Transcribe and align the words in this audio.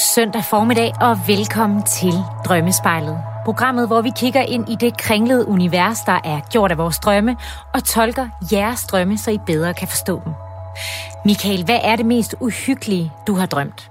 Søndag 0.00 0.44
formiddag 0.50 0.92
og 1.00 1.18
velkommen 1.26 1.82
til 1.82 2.12
Drømmespejlet. 2.44 3.18
Programmet, 3.44 3.86
hvor 3.86 4.02
vi 4.02 4.10
kigger 4.16 4.42
ind 4.42 4.68
i 4.68 4.76
det 4.80 4.98
kringlede 4.98 5.48
univers, 5.48 6.00
der 6.00 6.20
er 6.24 6.40
gjort 6.52 6.70
af 6.70 6.78
vores 6.78 6.98
drømme, 6.98 7.36
og 7.74 7.84
tolker 7.84 8.28
jeres 8.52 8.84
drømme, 8.84 9.18
så 9.18 9.30
I 9.30 9.38
bedre 9.46 9.74
kan 9.74 9.88
forstå 9.88 10.20
dem. 10.24 10.32
Michael, 11.24 11.64
hvad 11.64 11.78
er 11.82 11.96
det 11.96 12.06
mest 12.06 12.34
uhyggelige, 12.40 13.12
du 13.26 13.34
har 13.34 13.46
drømt? 13.46 13.90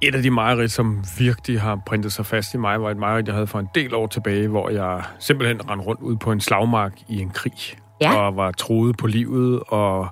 Et 0.00 0.14
af 0.14 0.22
de 0.22 0.30
mareridt, 0.30 0.72
som 0.72 1.04
virkelig 1.18 1.60
har 1.60 1.78
printet 1.86 2.12
sig 2.12 2.26
fast 2.26 2.54
i 2.54 2.56
mig, 2.56 2.82
var 2.82 2.90
et 2.90 2.96
mareridt, 2.96 3.26
jeg 3.26 3.34
havde 3.34 3.46
for 3.46 3.58
en 3.58 3.68
del 3.74 3.94
år 3.94 4.06
tilbage, 4.06 4.48
hvor 4.48 4.68
jeg 4.70 5.02
simpelthen 5.18 5.70
rendte 5.70 5.86
rundt 5.86 6.00
ud 6.00 6.16
på 6.16 6.32
en 6.32 6.40
slagmark 6.40 6.92
i 7.08 7.20
en 7.20 7.30
krig 7.30 7.78
ja. 8.00 8.16
og 8.16 8.36
var 8.36 8.50
troet 8.50 8.96
på 8.96 9.06
livet, 9.06 9.60
og 9.68 10.08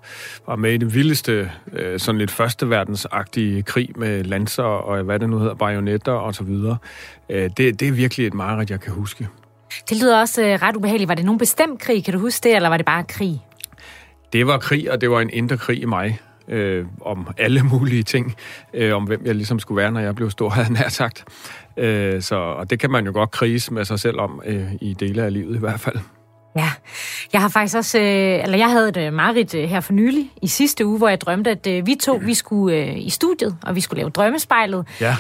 var 0.46 0.56
med 0.56 0.72
i 0.72 0.76
det 0.76 0.94
vildeste, 0.94 1.50
øh, 1.72 2.00
sådan 2.00 2.18
lidt 2.18 2.30
førsteverdensagtige 2.30 3.62
krig 3.62 3.88
med 3.96 4.24
lanser 4.24 4.62
og 4.62 5.02
hvad 5.02 5.18
det 5.18 5.28
nu 5.28 5.38
hedder, 5.38 5.54
bajonetter 5.54 6.12
og 6.12 6.34
så 6.34 6.44
videre. 6.44 6.76
Øh, 7.30 7.50
det, 7.56 7.80
det 7.80 7.88
er 7.88 7.92
virkelig 7.92 8.26
et 8.26 8.34
mareridt, 8.34 8.70
jeg 8.70 8.80
kan 8.80 8.92
huske. 8.92 9.28
Det 9.90 9.96
lyder 10.02 10.20
også 10.20 10.42
øh, 10.42 10.62
ret 10.62 10.76
ubehageligt. 10.76 11.08
Var 11.08 11.14
det 11.14 11.24
nogen 11.24 11.38
bestemt 11.38 11.80
krig, 11.80 12.04
kan 12.04 12.14
du 12.14 12.20
huske 12.20 12.48
det, 12.48 12.56
eller 12.56 12.68
var 12.68 12.76
det 12.76 12.86
bare 12.86 13.04
krig? 13.04 13.40
Det 14.32 14.46
var 14.46 14.58
krig, 14.58 14.92
og 14.92 15.00
det 15.00 15.10
var 15.10 15.20
en 15.20 15.30
indre 15.32 15.56
krig 15.56 15.82
i 15.82 15.84
mig. 15.84 16.18
Øh, 16.48 16.86
om 17.00 17.28
alle 17.38 17.62
mulige 17.62 18.02
ting, 18.02 18.34
øh, 18.74 18.96
om 18.96 19.04
hvem 19.04 19.22
jeg 19.24 19.34
ligesom 19.34 19.58
skulle 19.58 19.76
være, 19.76 19.92
når 19.92 20.00
jeg 20.00 20.14
blev 20.14 20.30
stor, 20.30 20.48
havde 20.56 20.72
nær 20.72 20.88
sagt. 20.88 21.24
Øh, 21.76 22.22
så, 22.22 22.36
og 22.36 22.70
det 22.70 22.80
kan 22.80 22.90
man 22.90 23.06
jo 23.06 23.12
godt 23.12 23.30
krise 23.30 23.74
med 23.74 23.84
sig 23.84 24.00
selv 24.00 24.20
om, 24.20 24.42
øh, 24.46 24.72
i 24.80 24.94
dele 24.94 25.22
af 25.22 25.32
livet 25.32 25.56
i 25.56 25.58
hvert 25.58 25.80
fald. 25.80 25.98
Ja, 26.56 26.70
jeg 27.32 27.40
har 27.40 27.48
faktisk 27.48 27.76
også, 27.76 27.98
øh, 27.98 28.42
eller 28.42 28.58
jeg 28.58 28.70
havde 28.70 28.88
et 28.88 28.96
øh, 28.96 29.12
marit 29.12 29.54
øh, 29.54 29.68
her 29.68 29.80
for 29.80 29.92
nylig, 29.92 30.30
i 30.42 30.46
sidste 30.46 30.86
uge, 30.86 30.98
hvor 30.98 31.08
jeg 31.08 31.20
drømte, 31.20 31.50
at 31.50 31.86
vi 31.86 31.94
to, 32.02 32.20
vi 32.22 32.34
skulle 32.34 32.98
i 32.98 33.10
studiet, 33.10 33.56
og 33.62 33.74
vi 33.74 33.80
skulle 33.80 34.00
lave 34.00 34.10
drømmespejlet. 34.10 34.86
Ja. 35.00 35.16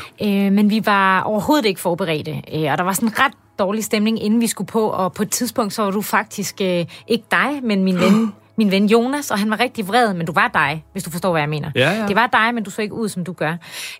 Men 0.50 0.70
vi 0.70 0.86
var 0.86 1.20
overhovedet 1.20 1.66
ikke 1.66 1.80
forberedte, 1.80 2.42
og 2.70 2.78
der 2.78 2.82
var 2.82 2.92
sådan 2.92 3.18
ret 3.18 3.32
dårlig 3.58 3.84
stemning, 3.84 4.22
inden 4.22 4.40
vi 4.40 4.46
skulle 4.46 4.68
på, 4.68 4.88
og 4.88 5.12
på 5.12 5.22
et 5.22 5.30
tidspunkt, 5.30 5.72
så 5.72 5.82
var 5.82 5.90
du 5.90 6.02
faktisk 6.02 6.60
ikke 6.60 7.24
dig, 7.30 7.60
men 7.62 7.84
min 7.84 8.00
ven 8.00 8.32
min 8.56 8.70
ven 8.70 8.86
Jonas, 8.86 9.30
og 9.30 9.38
han 9.38 9.50
var 9.50 9.60
rigtig 9.60 9.88
vred, 9.88 10.14
men 10.14 10.26
du 10.26 10.32
var 10.32 10.50
dig, 10.54 10.84
hvis 10.92 11.04
du 11.04 11.10
forstår, 11.10 11.30
hvad 11.30 11.42
jeg 11.42 11.48
mener. 11.48 11.70
Ja, 11.74 11.92
ja. 11.92 12.06
Det 12.06 12.16
var 12.16 12.26
dig, 12.26 12.54
men 12.54 12.64
du 12.64 12.70
så 12.70 12.82
ikke 12.82 12.94
ud, 12.94 13.08
som 13.08 13.24
du 13.24 13.32
gør. 13.32 13.56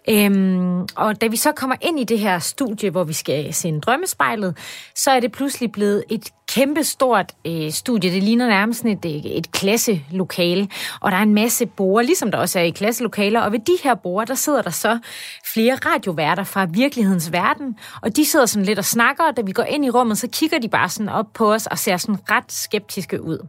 Øhm, 0.08 0.80
og 0.80 1.20
da 1.20 1.26
vi 1.26 1.36
så 1.36 1.52
kommer 1.52 1.76
ind 1.80 2.00
i 2.00 2.04
det 2.04 2.18
her 2.18 2.38
studie, 2.38 2.90
hvor 2.90 3.04
vi 3.04 3.12
skal 3.12 3.54
se 3.54 3.80
drømmespejlet, 3.80 4.56
så 4.94 5.10
er 5.10 5.20
det 5.20 5.32
pludselig 5.32 5.72
blevet 5.72 6.04
et 6.10 6.30
kæmpestort 6.56 7.32
øh, 7.46 7.70
studie. 7.70 8.10
Det 8.10 8.22
ligner 8.22 8.46
nærmest 8.46 8.84
et, 8.84 9.04
et 9.38 9.52
klasselokale, 9.52 10.68
og 11.00 11.10
der 11.10 11.16
er 11.18 11.22
en 11.22 11.34
masse 11.34 11.66
borer, 11.66 12.02
ligesom 12.02 12.30
der 12.30 12.38
også 12.38 12.58
er 12.58 12.62
i 12.62 12.70
klasselokaler. 12.70 13.40
Og 13.40 13.52
ved 13.52 13.58
de 13.58 13.72
her 13.84 13.94
borer, 13.94 14.24
der 14.24 14.34
sidder 14.34 14.62
der 14.62 14.70
så 14.70 14.98
flere 15.54 15.74
radioværter 15.74 16.44
fra 16.44 16.66
virkelighedens 16.70 17.32
verden, 17.32 17.78
og 18.02 18.16
de 18.16 18.24
sidder 18.24 18.46
sådan 18.46 18.66
lidt 18.66 18.78
og 18.78 18.84
snakker, 18.84 19.24
og 19.24 19.36
da 19.36 19.42
vi 19.42 19.52
går 19.52 19.62
ind 19.62 19.84
i 19.84 19.90
rummet, 19.90 20.18
så 20.18 20.28
kigger 20.32 20.58
de 20.58 20.68
bare 20.68 20.88
sådan 20.88 21.08
op 21.08 21.26
på 21.34 21.52
os 21.52 21.66
og 21.66 21.78
ser 21.78 21.96
sådan 21.96 22.18
ret 22.30 22.52
skeptiske 22.52 23.22
ud. 23.22 23.46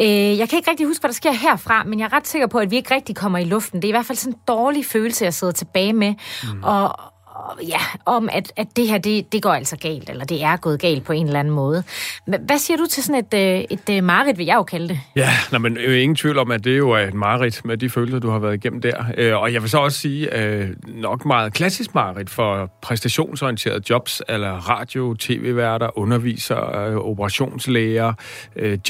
Øh, 0.00 0.38
jeg 0.38 0.48
kan 0.48 0.56
ikke 0.56 0.70
rigtig 0.70 0.86
huske, 0.86 1.02
hvad 1.02 1.08
der 1.08 1.14
sker 1.14 1.32
herfra, 1.32 1.84
men 1.84 1.98
jeg 1.98 2.04
er 2.04 2.12
ret 2.12 2.28
sikker 2.28 2.46
på, 2.46 2.58
at 2.58 2.70
vi 2.70 2.76
ikke 2.76 2.94
rigtig 2.94 3.16
kommer 3.16 3.38
i 3.38 3.44
luften. 3.44 3.82
Det 3.82 3.84
er 3.84 3.88
i 3.88 3.92
hvert 3.92 4.06
fald 4.06 4.18
sådan 4.18 4.32
en 4.32 4.40
dårlig 4.48 4.86
følelse, 4.86 5.24
jeg 5.24 5.34
sidder 5.34 5.52
tilbage 5.52 5.92
med. 5.92 6.14
Mm. 6.42 6.62
Og, 6.62 7.00
ja, 7.68 7.80
om, 8.04 8.28
at, 8.32 8.52
at 8.56 8.66
det 8.76 8.88
her, 8.88 8.98
det, 8.98 9.32
det 9.32 9.42
går 9.42 9.50
altså 9.50 9.76
galt, 9.76 10.10
eller 10.10 10.24
det 10.24 10.42
er 10.42 10.56
gået 10.56 10.80
galt 10.80 11.04
på 11.04 11.12
en 11.12 11.26
eller 11.26 11.40
anden 11.40 11.54
måde. 11.54 11.84
Hvad 12.26 12.58
siger 12.58 12.76
du 12.76 12.86
til 12.90 13.02
sådan 13.02 13.24
et, 13.24 13.34
øh, 13.34 13.64
et, 13.70 13.96
et 13.96 14.04
mareridt, 14.04 14.38
vil 14.38 14.46
jeg 14.46 14.56
jo 14.56 14.62
kalde 14.62 14.88
det? 14.88 15.00
Ja, 15.16 15.28
nej, 15.52 15.58
men 15.58 15.76
er 15.76 15.94
ingen 15.94 16.16
tvivl 16.16 16.38
om, 16.38 16.50
at 16.50 16.64
det 16.64 16.78
jo 16.78 16.90
er 16.90 16.98
et 16.98 17.14
mareridt 17.14 17.64
med 17.64 17.76
de 17.76 17.90
følelser, 17.90 18.18
du 18.18 18.30
har 18.30 18.38
været 18.38 18.54
igennem 18.54 18.80
der. 18.80 19.34
Og 19.34 19.52
jeg 19.52 19.62
vil 19.62 19.70
så 19.70 19.78
også 19.78 19.98
sige, 19.98 20.28
nok 20.86 21.24
meget 21.24 21.52
klassisk 21.52 21.94
mareridt 21.94 22.30
for 22.30 22.70
præstationsorienterede 22.82 23.82
jobs, 23.90 24.22
eller 24.28 24.50
radio, 24.50 25.14
tv-værter, 25.14 25.98
undervisere, 25.98 26.94
operationslæger, 26.96 28.12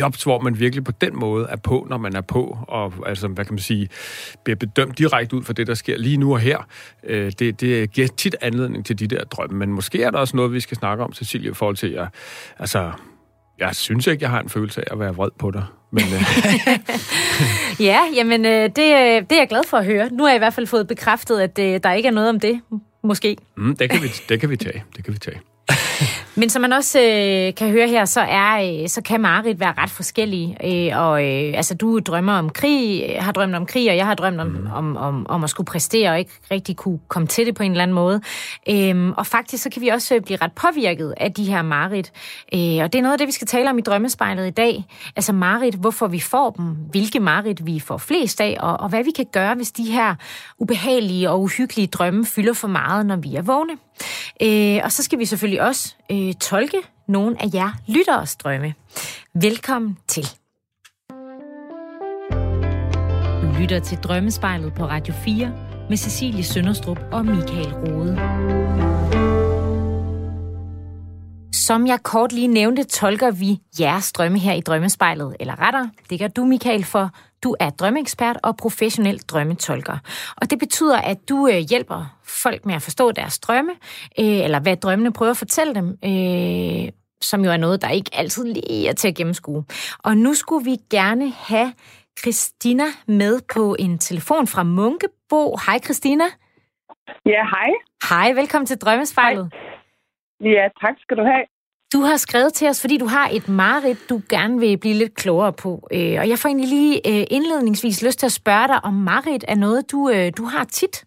jobs, 0.00 0.22
hvor 0.22 0.40
man 0.40 0.58
virkelig 0.58 0.84
på 0.84 0.92
den 1.00 1.18
måde 1.18 1.46
er 1.48 1.56
på, 1.56 1.86
når 1.90 1.98
man 1.98 2.16
er 2.16 2.20
på, 2.20 2.58
og 2.68 2.92
altså, 3.06 3.28
hvad 3.28 3.44
kan 3.44 3.54
man 3.54 3.62
sige, 3.62 3.88
bliver 4.44 4.56
bedømt 4.56 4.98
direkte 4.98 5.36
ud 5.36 5.42
for 5.42 5.52
det, 5.52 5.66
der 5.66 5.74
sker 5.74 5.98
lige 5.98 6.16
nu 6.16 6.32
og 6.32 6.40
her. 6.40 6.58
Det, 7.08 7.60
det 7.60 7.92
giver 7.92 8.08
tit 8.16 8.36
anledning 8.42 8.86
til 8.86 8.98
de 8.98 9.06
der 9.06 9.24
drømme, 9.24 9.58
men 9.58 9.72
måske 9.72 10.02
er 10.02 10.10
der 10.10 10.18
også 10.18 10.36
noget, 10.36 10.52
vi 10.52 10.60
skal 10.60 10.76
snakke 10.76 11.04
om, 11.04 11.12
Cecilie, 11.12 11.50
i 11.50 11.54
forhold 11.54 11.76
til, 11.76 11.86
at 11.86 12.08
altså, 12.58 12.92
jeg 13.58 13.74
synes 13.74 14.06
ikke, 14.06 14.22
jeg 14.22 14.30
har 14.30 14.40
en 14.40 14.48
følelse 14.48 14.80
af 14.80 14.92
at 14.92 14.98
være 14.98 15.14
vred 15.14 15.30
på 15.38 15.50
dig. 15.50 15.64
Men, 15.92 16.04
øh. 16.04 16.22
ja, 17.90 18.00
jamen 18.14 18.46
øh, 18.46 18.62
det, 18.62 18.78
øh, 18.78 19.22
det 19.22 19.32
er 19.32 19.38
jeg 19.38 19.48
glad 19.48 19.62
for 19.66 19.76
at 19.76 19.84
høre. 19.84 20.08
Nu 20.12 20.22
har 20.22 20.30
jeg 20.30 20.36
i 20.36 20.38
hvert 20.38 20.54
fald 20.54 20.66
fået 20.66 20.86
bekræftet, 20.86 21.40
at 21.40 21.56
der 21.56 21.92
ikke 21.92 22.06
er 22.06 22.12
noget 22.12 22.28
om 22.28 22.40
det, 22.40 22.60
måske. 23.04 23.36
Mm, 23.56 23.76
det, 23.76 23.90
kan 23.90 24.02
vi, 24.02 24.08
det 24.28 24.40
kan 24.40 24.50
vi 24.50 24.56
tage. 24.56 24.84
Det 24.96 25.04
kan 25.04 25.14
vi 25.14 25.18
tage. 25.18 25.40
Men 26.40 26.50
som 26.50 26.62
man 26.62 26.72
også 26.72 27.00
øh, 27.00 27.54
kan 27.54 27.70
høre 27.70 27.88
her, 27.88 28.04
så 28.04 28.20
er 28.20 28.82
øh, 28.82 28.88
så 28.88 29.02
kan 29.02 29.20
Marit 29.20 29.60
være 29.60 29.74
ret 29.78 29.90
forskellige. 29.90 30.56
Øh, 30.64 30.98
og 30.98 31.24
øh, 31.24 31.52
altså, 31.56 31.74
du 31.74 31.98
drømmer 31.98 32.32
om 32.32 32.50
krig, 32.50 33.04
øh, 33.08 33.24
har 33.24 33.32
drømt 33.32 33.54
om 33.54 33.66
krig, 33.66 33.90
og 33.90 33.96
jeg 33.96 34.06
har 34.06 34.14
drømt 34.14 34.40
om, 34.40 34.46
mm. 34.46 34.66
om, 34.74 34.96
om, 34.96 35.26
om 35.28 35.44
at 35.44 35.50
skulle 35.50 35.66
præstere 35.66 36.10
og 36.10 36.18
ikke 36.18 36.30
rigtig 36.50 36.76
kunne 36.76 36.98
komme 37.08 37.28
til 37.28 37.46
det 37.46 37.54
på 37.54 37.62
en 37.62 37.70
eller 37.70 37.82
anden 37.82 37.94
måde. 37.94 38.20
Øh, 38.70 39.10
og 39.16 39.26
faktisk 39.26 39.62
så 39.62 39.70
kan 39.70 39.82
vi 39.82 39.88
også 39.88 40.14
øh, 40.14 40.20
blive 40.20 40.38
ret 40.42 40.52
påvirket 40.52 41.14
af 41.16 41.32
de 41.32 41.44
her 41.44 41.62
Marit. 41.62 42.12
Øh, 42.54 42.84
og 42.84 42.92
det 42.92 42.94
er 42.94 43.02
noget 43.02 43.12
af 43.12 43.18
det, 43.18 43.26
vi 43.26 43.32
skal 43.32 43.46
tale 43.46 43.70
om 43.70 43.78
i 43.78 43.82
drømmespejlet 43.82 44.46
i 44.46 44.50
dag. 44.50 44.84
Altså 45.16 45.32
Marit, 45.32 45.74
hvorfor 45.74 46.06
vi 46.06 46.20
får 46.20 46.50
dem, 46.50 46.66
hvilke 46.66 47.20
Marit 47.20 47.66
vi 47.66 47.80
får 47.80 47.98
flest 47.98 48.40
af, 48.40 48.56
og, 48.60 48.80
og 48.80 48.88
hvad 48.88 49.04
vi 49.04 49.10
kan 49.10 49.26
gøre, 49.32 49.54
hvis 49.54 49.72
de 49.72 49.84
her 49.84 50.14
ubehagelige 50.58 51.30
og 51.30 51.40
uhyggelige 51.40 51.86
drømme 51.86 52.26
fylder 52.26 52.52
for 52.52 52.68
meget, 52.68 53.06
når 53.06 53.16
vi 53.16 53.34
er 53.34 53.42
vågne. 53.42 53.72
Øh, 54.42 54.80
og 54.84 54.92
så 54.92 55.02
skal 55.02 55.18
vi 55.18 55.24
selvfølgelig 55.24 55.62
også 55.62 55.94
øh, 56.12 56.34
tolke 56.34 56.78
nogle 57.08 57.42
af 57.42 57.46
jer 57.54 57.70
lytteres 57.88 58.36
drømme. 58.36 58.74
Velkommen 59.34 59.98
til. 60.08 60.24
Du 63.42 63.60
lytter 63.60 63.80
til 63.84 63.98
Drømmespejlet 63.98 64.74
på 64.74 64.84
Radio 64.86 65.14
4 65.24 65.52
med 65.88 65.96
Cecilie 65.96 66.44
Sønderstrup 66.44 66.98
og 67.12 67.24
Michael 67.26 67.74
Rode. 67.74 69.19
Som 71.52 71.86
jeg 71.86 72.02
kort 72.02 72.32
lige 72.32 72.48
nævnte, 72.48 72.84
tolker 72.84 73.30
vi 73.30 73.58
jeres 73.80 74.12
drømme 74.12 74.38
her 74.38 74.52
i 74.52 74.60
Drømmespejlet, 74.60 75.36
eller 75.40 75.60
rettere, 75.60 75.90
det 76.10 76.20
gør 76.20 76.28
du, 76.28 76.44
Michael, 76.44 76.84
for 76.84 77.10
du 77.42 77.56
er 77.60 77.70
drømmeekspert 77.70 78.38
og 78.42 78.56
professionel 78.56 79.18
drømmetolker. 79.18 79.98
Og 80.36 80.50
det 80.50 80.58
betyder, 80.58 80.98
at 80.98 81.28
du 81.28 81.48
øh, 81.48 81.58
hjælper 81.70 82.18
folk 82.24 82.66
med 82.66 82.74
at 82.74 82.82
forstå 82.82 83.12
deres 83.12 83.38
drømme, 83.38 83.72
øh, 84.20 84.26
eller 84.26 84.60
hvad 84.60 84.76
drømmene 84.76 85.12
prøver 85.12 85.30
at 85.30 85.36
fortælle 85.36 85.74
dem, 85.74 85.88
øh, 86.04 86.88
som 87.22 87.44
jo 87.44 87.50
er 87.50 87.56
noget, 87.56 87.82
der 87.82 87.88
ikke 87.88 88.10
altid 88.12 88.44
lige 88.44 88.88
er 88.88 88.92
til 88.92 89.08
at 89.08 89.14
gennemskue. 89.14 89.64
Og 89.98 90.16
nu 90.16 90.34
skulle 90.34 90.64
vi 90.64 90.76
gerne 90.90 91.30
have 91.30 91.72
Christina 92.20 92.84
med 93.06 93.40
på 93.54 93.76
en 93.78 93.98
telefon 93.98 94.46
fra 94.46 94.62
Munkebo. 94.62 95.56
Hej 95.66 95.78
Christina. 95.78 96.24
Ja, 97.26 97.42
hej. 97.54 97.70
Hej, 98.08 98.32
velkommen 98.32 98.66
til 98.66 98.78
Drømmespejlet. 98.78 99.50
Hej. 99.52 99.79
Ja, 100.40 100.68
tak 100.80 100.94
skal 101.00 101.16
du 101.16 101.22
have. 101.22 101.44
Du 101.92 102.00
har 102.00 102.16
skrevet 102.16 102.52
til 102.52 102.68
os, 102.68 102.80
fordi 102.80 102.98
du 102.98 103.06
har 103.06 103.28
et 103.32 103.48
mareridt, 103.48 104.10
du 104.10 104.20
gerne 104.28 104.60
vil 104.60 104.78
blive 104.78 104.94
lidt 104.94 105.14
klogere 105.14 105.52
på. 105.52 105.72
Øh, 105.92 106.16
og 106.20 106.28
jeg 106.28 106.38
får 106.38 106.48
egentlig 106.48 106.68
lige 106.68 106.94
øh, 107.10 107.24
indledningsvis 107.30 108.02
lyst 108.06 108.18
til 108.18 108.26
at 108.26 108.32
spørge 108.32 108.68
dig, 108.68 108.84
om 108.84 108.94
mareridt 108.94 109.44
er 109.48 109.54
noget, 109.54 109.92
du, 109.92 110.10
øh, 110.14 110.32
du 110.38 110.44
har 110.44 110.64
tit? 110.64 111.04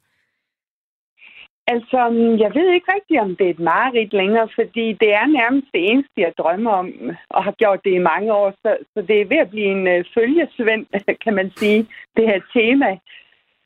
Altså, 1.68 2.00
jeg 2.44 2.52
ved 2.56 2.68
ikke 2.74 2.94
rigtigt, 2.96 3.20
om 3.20 3.36
det 3.36 3.46
er 3.46 3.50
et 3.50 3.60
mareridt 3.60 4.14
længere, 4.14 4.48
fordi 4.56 4.86
det 4.94 5.14
er 5.14 5.26
nærmest 5.26 5.68
det 5.74 5.92
eneste, 5.92 6.18
jeg 6.26 6.34
drømmer 6.38 6.72
om, 6.72 6.88
og 7.30 7.44
har 7.44 7.52
gjort 7.52 7.80
det 7.86 7.94
i 7.94 8.08
mange 8.12 8.34
år. 8.34 8.52
Så, 8.52 8.78
så 8.94 9.02
det 9.02 9.22
er 9.22 9.26
ved 9.26 9.38
at 9.38 9.50
blive 9.50 9.72
en 9.78 9.84
uh, 9.94 10.06
følgesvend, 10.14 10.86
kan 11.24 11.34
man 11.34 11.52
sige, 11.56 11.88
det 12.18 12.26
her 12.30 12.40
tema. 12.54 12.90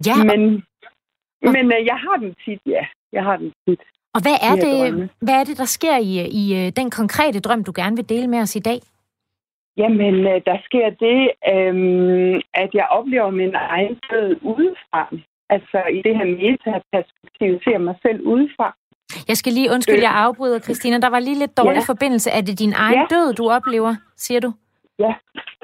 Ja. 0.07 0.15
Men, 0.29 0.41
men 1.55 1.65
uh, 1.75 1.85
jeg 1.91 1.97
har 2.05 2.17
den 2.23 2.35
tit, 2.45 2.61
ja. 2.65 2.85
Jeg 3.11 3.23
har 3.23 3.37
den 3.37 3.53
tit. 3.67 3.81
Og 4.17 4.21
hvad 4.25 4.37
er, 4.49 4.55
det, 4.65 5.09
hvad 5.25 5.35
er 5.41 5.43
det, 5.43 5.57
der 5.57 5.69
sker 5.77 5.97
i, 5.97 6.13
i 6.41 6.43
øh, 6.59 6.71
den 6.79 6.89
konkrete 6.99 7.39
drøm, 7.39 7.63
du 7.63 7.73
gerne 7.75 7.95
vil 7.95 8.09
dele 8.09 8.27
med 8.27 8.39
os 8.39 8.55
i 8.55 8.59
dag? 8.59 8.79
Jamen, 9.77 10.15
øh, 10.31 10.41
der 10.49 10.57
sker 10.67 10.87
det, 11.05 11.19
øhm, 11.53 12.35
at 12.63 12.69
jeg 12.73 12.87
oplever 12.97 13.29
min 13.29 13.55
egen 13.55 13.95
død 14.11 14.29
udefra. 14.41 15.03
Altså 15.49 15.79
i 15.97 15.99
det 16.05 16.13
her 16.17 16.27
metaperspektiv 16.41 17.51
ser 17.63 17.77
mig 17.77 17.95
selv 18.01 18.19
udefra. 18.33 18.75
Jeg 19.27 19.37
skal 19.37 19.53
lige 19.53 19.71
undskylde, 19.73 20.07
jeg 20.09 20.15
afbryder, 20.15 20.59
Christina. 20.59 20.99
Der 20.99 21.09
var 21.09 21.19
lige 21.19 21.39
lidt 21.39 21.57
dårlig 21.57 21.83
ja. 21.87 21.91
forbindelse. 21.93 22.29
Er 22.31 22.41
det 22.41 22.59
din 22.59 22.73
egen 22.73 22.99
ja. 22.99 23.15
død, 23.15 23.33
du 23.33 23.49
oplever, 23.49 23.95
siger 24.17 24.39
du? 24.39 24.51
Ja, 24.99 25.13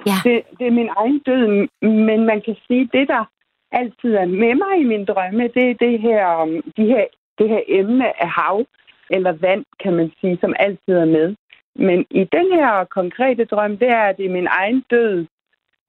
ja. 0.09 0.17
Det, 0.23 0.41
det 0.59 0.67
er 0.67 0.75
min 0.81 0.89
egen 0.97 1.19
død. 1.19 1.43
Men 1.81 2.25
man 2.25 2.41
kan 2.45 2.55
sige, 2.67 2.89
det 2.93 3.07
der 3.07 3.23
altid 3.71 4.11
er 4.23 4.25
med 4.25 4.53
mig 4.63 4.73
i 4.81 4.83
min 4.83 5.05
drømme, 5.05 5.43
det 5.55 5.65
er 5.69 5.75
det 5.85 5.95
her, 5.99 6.25
de 6.77 6.85
her 6.93 7.05
det 7.37 7.49
her 7.49 7.61
emne 7.67 8.21
af 8.23 8.29
hav 8.29 8.65
eller 9.09 9.31
vand, 9.31 9.65
kan 9.79 9.93
man 9.93 10.11
sige, 10.21 10.37
som 10.41 10.53
altid 10.59 10.93
er 10.93 11.05
med. 11.05 11.35
Men 11.75 12.05
i 12.09 12.23
den 12.23 12.47
her 12.53 12.83
konkrete 12.83 13.45
drøm, 13.45 13.77
det 13.77 13.89
er 13.89 14.11
det 14.11 14.31
min 14.31 14.47
egen 14.47 14.83
død 14.89 15.25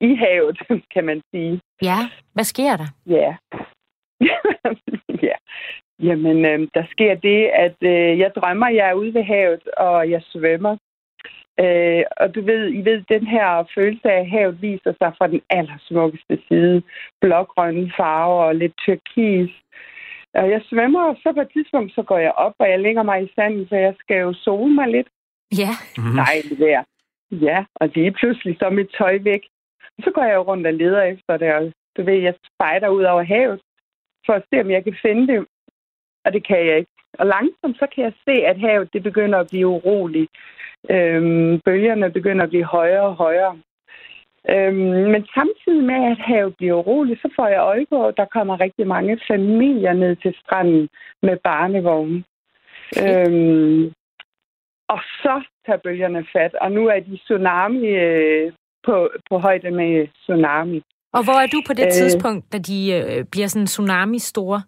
i 0.01 0.15
havet, 0.15 0.59
kan 0.93 1.05
man 1.05 1.21
sige. 1.31 1.61
Ja, 1.81 1.99
hvad 2.33 2.43
sker 2.43 2.77
der? 2.77 2.89
Ja. 3.05 3.35
ja. 5.29 5.35
Jamen, 5.99 6.45
øh, 6.45 6.67
der 6.73 6.83
sker 6.91 7.15
det, 7.15 7.49
at 7.53 7.75
øh, 7.81 8.19
jeg 8.19 8.31
drømmer, 8.35 8.69
jeg 8.69 8.89
er 8.89 8.93
ude 8.93 9.13
ved 9.13 9.23
havet, 9.23 9.67
og 9.77 10.09
jeg 10.09 10.21
svømmer. 10.23 10.77
Øh, 11.59 12.03
og 12.17 12.35
du 12.35 12.41
ved, 12.41 12.73
I 12.73 12.81
ved, 12.85 13.03
den 13.09 13.27
her 13.27 13.63
følelse 13.75 14.11
af 14.11 14.29
havet 14.29 14.61
viser 14.61 14.93
sig 15.01 15.13
fra 15.17 15.27
den 15.27 15.41
allersmukkeste 15.49 16.39
side. 16.47 16.81
Blågrønne 17.21 17.91
farver 17.97 18.43
og 18.43 18.55
lidt 18.55 18.73
turkis. 18.85 19.49
Og 20.35 20.49
jeg 20.49 20.61
svømmer, 20.69 21.03
og 21.09 21.15
så 21.23 21.33
på 21.33 21.41
et 21.41 21.51
tidspunkt, 21.53 21.95
så 21.95 22.03
går 22.03 22.17
jeg 22.17 22.31
op, 22.31 22.53
og 22.59 22.69
jeg 22.69 22.79
lægger 22.79 23.03
mig 23.03 23.23
i 23.23 23.31
sanden, 23.35 23.67
så 23.67 23.75
jeg 23.75 23.95
skal 23.99 24.17
jo 24.17 24.33
sole 24.33 24.73
mig 24.73 24.87
lidt. 24.87 25.07
Ja. 25.61 25.71
Mm-hmm. 25.97 26.15
Nej, 26.15 26.35
det 26.49 26.59
der. 26.59 26.83
Ja, 27.31 27.65
og 27.75 27.95
det 27.95 28.07
er 28.07 28.11
pludselig 28.11 28.57
så 28.59 28.69
mit 28.69 28.89
tøj 28.97 29.19
væk. 29.21 29.43
Så 30.03 30.11
går 30.15 30.23
jeg 30.23 30.47
rundt 30.47 30.67
og 30.67 30.73
leder 30.73 31.01
efter 31.01 31.37
det, 31.37 31.53
og 31.53 31.73
du 31.97 32.03
ved, 32.03 32.13
jeg 32.13 32.33
spejder 32.53 32.89
ud 32.89 33.03
over 33.03 33.23
havet, 33.23 33.61
for 34.25 34.33
at 34.33 34.43
se, 34.49 34.61
om 34.61 34.71
jeg 34.71 34.83
kan 34.83 34.95
finde 35.01 35.27
det. 35.33 35.45
Og 36.25 36.33
det 36.33 36.47
kan 36.47 36.65
jeg 36.67 36.77
ikke. 36.77 36.91
Og 37.19 37.25
langsomt 37.25 37.77
så 37.79 37.87
kan 37.95 38.03
jeg 38.03 38.13
se, 38.27 38.45
at 38.45 38.59
havet 38.59 38.93
det 38.93 39.03
begynder 39.03 39.39
at 39.39 39.47
blive 39.49 39.67
uroligt. 39.67 40.31
Øhm, 40.89 41.59
bølgerne 41.65 42.11
begynder 42.11 42.43
at 42.43 42.49
blive 42.49 42.63
højere 42.63 43.01
og 43.01 43.15
højere. 43.15 43.59
Øhm, 44.49 45.11
men 45.13 45.25
samtidig 45.37 45.83
med, 45.83 46.11
at 46.11 46.17
havet 46.17 46.55
bliver 46.57 46.73
uroligt, 46.73 47.21
så 47.21 47.29
får 47.35 47.47
jeg 47.47 47.59
øje 47.59 47.85
på, 47.89 48.07
at 48.07 48.17
der 48.17 48.25
kommer 48.25 48.59
rigtig 48.59 48.87
mange 48.87 49.19
familier 49.27 49.93
ned 49.93 50.15
til 50.15 50.35
stranden 50.43 50.89
med 51.21 51.37
barnevogn. 51.43 52.23
Øhm, 53.03 53.93
og 54.87 54.99
så 55.23 55.43
tager 55.65 55.79
bølgerne 55.83 56.25
fat, 56.33 56.53
og 56.55 56.71
nu 56.71 56.87
er 56.87 56.99
de 56.99 57.17
tsunami 57.17 57.87
øh, 57.87 58.51
på, 58.85 59.09
på 59.29 59.37
højde 59.37 59.71
med 59.71 60.07
tsunami. 60.07 60.81
Og 61.13 61.23
hvor 61.23 61.37
er 61.43 61.47
du 61.47 61.61
på 61.67 61.73
det 61.73 61.85
øh, 61.85 61.91
tidspunkt, 61.91 62.53
da 62.53 62.57
de 62.57 62.79
øh, 62.97 63.25
bliver 63.31 63.47
sådan 63.47 63.65
tsunami 63.65 64.19
store? 64.19 64.61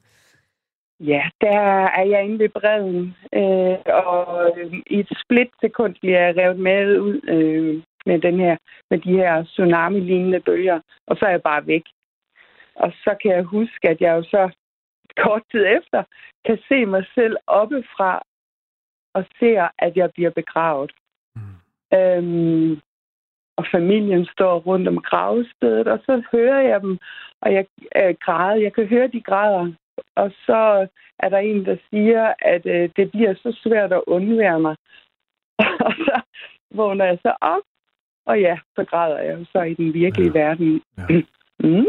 Ja, 0.99 1.23
der 1.41 1.59
er 1.99 2.05
jeg 2.05 2.23
inde 2.23 2.39
ved 2.39 2.49
bredden, 2.49 3.15
øh, 3.33 3.77
og 4.05 4.51
øh, 4.57 4.73
i 4.87 4.99
et 4.99 5.11
split 5.23 5.51
sekund 5.61 5.95
bliver 6.01 6.19
jeg 6.25 6.37
revet 6.37 6.59
med 6.59 6.99
ud 6.99 7.19
øh, 7.27 7.83
med, 8.07 8.19
den 8.19 8.39
her, 8.39 8.57
med 8.89 8.99
de 8.99 9.11
her 9.11 9.43
tsunami-lignende 9.43 10.39
bølger, 10.39 10.79
og 11.07 11.17
så 11.17 11.25
er 11.25 11.29
jeg 11.29 11.41
bare 11.41 11.67
væk. 11.67 11.83
Og 12.75 12.91
så 13.03 13.15
kan 13.21 13.31
jeg 13.31 13.43
huske, 13.43 13.89
at 13.89 14.01
jeg 14.01 14.11
jo 14.17 14.23
så 14.23 14.51
kort 15.17 15.43
tid 15.51 15.65
efter 15.77 16.03
kan 16.45 16.57
se 16.67 16.85
mig 16.85 17.05
selv 17.15 17.37
oppefra 17.47 18.21
og 19.13 19.25
ser, 19.39 19.67
at 19.79 19.97
jeg 19.97 20.11
bliver 20.11 20.29
begravet. 20.29 20.91
Mm. 21.35 21.97
Øhm, 21.97 22.81
og 23.57 23.65
familien 23.71 24.25
står 24.25 24.59
rundt 24.59 24.87
om 24.87 25.01
gravstedet, 25.01 25.87
og 25.87 25.99
så 26.05 26.23
hører 26.31 26.61
jeg 26.61 26.81
dem, 26.81 26.97
og 27.41 27.53
jeg 27.53 27.65
øh, 27.95 28.15
græder. 28.25 28.61
Jeg 28.61 28.73
kan 28.73 28.87
høre, 28.87 29.07
de 29.07 29.21
græder. 29.21 29.73
Og 30.15 30.31
så 30.45 30.87
er 31.19 31.29
der 31.29 31.37
en, 31.37 31.65
der 31.65 31.77
siger, 31.89 32.33
at 32.39 32.65
øh, 32.65 32.89
det 32.95 33.11
bliver 33.11 33.33
så 33.33 33.59
svært 33.63 33.93
at 33.93 34.03
undvære 34.07 34.59
mig. 34.59 34.75
og 35.87 35.93
så 36.05 36.21
vågner 36.71 37.05
jeg 37.05 37.19
så 37.21 37.35
op, 37.41 37.61
og 38.27 38.39
ja, 38.39 38.57
så 38.75 38.85
græder 38.89 39.19
jeg 39.19 39.45
så 39.51 39.61
i 39.61 39.73
den 39.73 39.93
virkelige 39.93 40.31
ja. 40.35 40.39
verden. 40.39 40.81
Ja. 40.97 41.03
mm. 41.63 41.85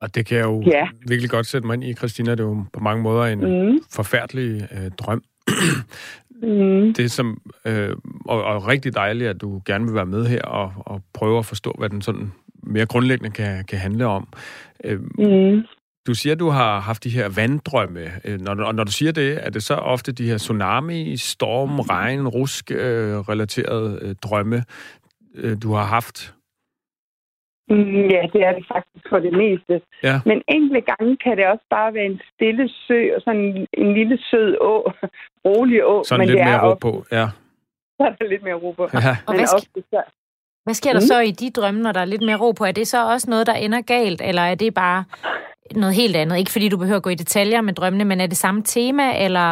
Og 0.00 0.14
det 0.14 0.26
kan 0.26 0.38
jeg 0.38 0.44
jo 0.44 0.62
ja. 0.66 0.88
virkelig 1.08 1.30
godt 1.30 1.46
sætte 1.46 1.66
mig 1.66 1.74
ind 1.74 1.84
i, 1.84 1.94
Christina. 1.94 2.30
Det 2.30 2.40
er 2.40 2.44
jo 2.44 2.64
på 2.72 2.80
mange 2.80 3.02
måder 3.02 3.24
en 3.24 3.40
mm. 3.40 3.78
forfærdelig 3.92 4.68
øh, 4.72 4.90
drøm. 4.90 5.22
mm. 6.42 6.94
Det 6.94 7.10
som, 7.10 7.40
øh, 7.66 7.96
og, 8.26 8.44
og 8.44 8.68
rigtig 8.68 8.94
dejligt, 8.94 9.30
at 9.30 9.40
du 9.40 9.62
gerne 9.66 9.84
vil 9.84 9.94
være 9.94 10.06
med 10.06 10.26
her 10.26 10.42
og, 10.42 10.72
og 10.76 11.02
prøve 11.14 11.38
at 11.38 11.46
forstå, 11.46 11.74
hvad 11.78 11.88
den 11.88 12.02
sådan 12.02 12.32
mere 12.62 12.86
grundlæggende 12.86 13.30
kan, 13.30 13.64
kan 13.64 13.78
handle 13.78 14.06
om. 14.06 14.28
Øh, 14.84 15.00
mm. 15.00 15.64
Du 16.06 16.14
siger, 16.14 16.32
at 16.32 16.40
du 16.40 16.48
har 16.48 16.80
haft 16.80 17.04
de 17.04 17.10
her 17.10 17.28
vanddrømme. 17.36 18.04
Øh, 18.24 18.40
når, 18.40 18.64
og 18.64 18.74
når 18.74 18.84
du 18.84 18.92
siger 18.92 19.12
det, 19.12 19.46
er 19.46 19.50
det 19.50 19.62
så 19.62 19.74
ofte 19.74 20.12
de 20.12 20.28
her 20.30 20.38
tsunami, 20.38 21.16
storm, 21.16 21.80
regn, 21.80 22.28
rusk-relaterede 22.28 23.98
øh, 24.02 24.14
drømme, 24.14 24.64
øh, 25.34 25.56
du 25.62 25.72
har 25.72 25.84
haft? 25.84 26.34
Mm, 27.70 28.06
ja, 28.14 28.22
det 28.32 28.40
er 28.48 28.52
det 28.52 28.64
faktisk 28.72 29.04
for 29.08 29.18
det 29.18 29.32
meste. 29.32 29.80
Ja. 30.02 30.20
Men 30.26 30.42
enkelte 30.48 30.80
gange 30.80 31.16
kan 31.16 31.36
det 31.36 31.46
også 31.46 31.64
bare 31.70 31.94
være 31.94 32.04
en 32.04 32.20
stille 32.34 32.68
sø 32.86 33.00
og 33.16 33.20
sådan 33.24 33.66
en, 33.72 33.94
lille 33.94 34.18
sød 34.30 34.56
å, 34.60 34.72
rolig 35.48 35.84
å. 35.84 36.04
Sådan 36.04 36.20
men 36.20 36.28
lidt 36.28 36.38
det 36.38 36.46
mere 36.46 36.70
ro 36.70 36.74
på, 36.74 37.04
ja. 37.12 37.26
Så 37.96 38.02
er 38.06 38.10
der 38.10 38.28
lidt 38.28 38.42
mere 38.42 38.54
ro 38.54 38.70
på. 38.70 38.88
Ja. 38.94 39.16
Og 39.26 39.34
hvad, 39.34 39.44
sk- 39.44 39.82
så... 39.90 40.02
hvad 40.64 40.74
sker 40.74 40.92
der 40.92 41.00
mm. 41.00 41.10
så 41.12 41.20
i 41.20 41.30
de 41.30 41.50
drømme, 41.50 41.82
når 41.82 41.92
der 41.92 42.00
er 42.00 42.04
lidt 42.04 42.22
mere 42.22 42.36
ro 42.36 42.52
på? 42.52 42.64
Er 42.64 42.72
det 42.72 42.86
så 42.88 43.12
også 43.12 43.30
noget, 43.30 43.46
der 43.46 43.54
ender 43.54 43.80
galt, 43.80 44.20
eller 44.24 44.42
er 44.42 44.54
det 44.54 44.74
bare 44.74 45.04
noget 45.74 45.94
helt 45.94 46.16
andet? 46.16 46.38
Ikke 46.38 46.50
fordi 46.50 46.68
du 46.68 46.76
behøver 46.76 46.96
at 46.96 47.02
gå 47.02 47.10
i 47.10 47.14
detaljer 47.14 47.60
med 47.60 47.72
drømmene, 47.72 48.04
men 48.04 48.20
er 48.20 48.26
det 48.26 48.36
samme 48.36 48.62
tema, 48.62 49.24
eller 49.24 49.50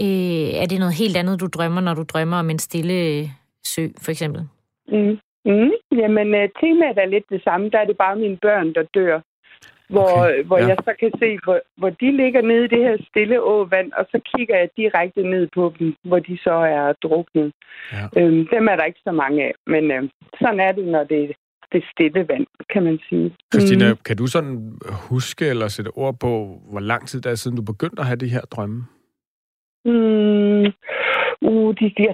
øh, 0.00 0.62
er 0.62 0.66
det 0.70 0.78
noget 0.78 0.94
helt 0.94 1.16
andet, 1.16 1.40
du 1.40 1.46
drømmer, 1.46 1.80
når 1.80 1.94
du 1.94 2.02
drømmer 2.02 2.36
om 2.36 2.50
en 2.50 2.58
stille 2.58 3.30
sø, 3.64 3.86
for 4.02 4.10
eksempel? 4.10 4.48
Mm. 4.88 5.18
Mm, 5.44 5.72
jamen, 5.92 6.28
uh, 6.34 6.48
temaet 6.60 6.98
er 6.98 7.06
lidt 7.06 7.24
det 7.30 7.42
samme. 7.44 7.70
Der 7.70 7.78
er 7.78 7.84
det 7.84 7.96
bare 7.96 8.16
mine 8.16 8.36
børn, 8.36 8.74
der 8.74 8.82
dør. 8.94 9.20
Hvor, 9.88 10.12
okay, 10.18 10.42
hvor 10.42 10.58
ja. 10.58 10.66
jeg 10.66 10.76
så 10.84 10.92
kan 11.00 11.12
se, 11.18 11.38
hvor, 11.44 11.60
hvor 11.76 11.90
de 11.90 12.16
ligger 12.16 12.42
nede 12.42 12.64
i 12.64 12.68
det 12.74 12.78
her 12.78 12.96
stille 13.10 13.42
åvand, 13.42 13.92
og 13.92 14.06
så 14.10 14.20
kigger 14.34 14.56
jeg 14.58 14.68
direkte 14.76 15.22
ned 15.22 15.48
på 15.54 15.74
dem, 15.78 15.94
hvor 16.04 16.18
de 16.18 16.38
så 16.38 16.56
er 16.78 16.92
druknet. 16.92 17.52
Ja. 17.92 18.04
Øhm, 18.16 18.46
dem 18.52 18.68
er 18.68 18.76
der 18.76 18.84
ikke 18.84 19.00
så 19.04 19.12
mange 19.12 19.44
af, 19.44 19.54
men 19.66 19.90
øh, 19.90 20.02
sådan 20.40 20.60
er 20.60 20.72
det, 20.72 20.84
når 20.84 21.04
det, 21.04 21.32
det 21.72 21.84
stille 21.92 22.28
vand, 22.28 22.46
kan 22.72 22.82
man 22.82 22.98
sige. 23.08 23.36
Christina, 23.52 23.92
mm. 23.92 23.98
kan 24.04 24.16
du 24.16 24.26
sådan 24.26 24.78
huske 25.10 25.46
eller 25.46 25.68
sætte 25.68 25.88
ord 25.88 26.18
på, 26.20 26.60
hvor 26.70 26.80
lang 26.80 27.08
tid 27.08 27.20
der 27.20 27.30
er 27.30 27.34
siden 27.34 27.56
du 27.56 27.62
begyndte 27.62 28.00
at 28.00 28.06
have 28.06 28.16
de 28.16 28.28
her 28.28 28.40
drømme? 28.40 28.86
Mm, 29.84 30.64
uh, 31.48 31.74
de, 31.78 31.84
de, 31.98 32.04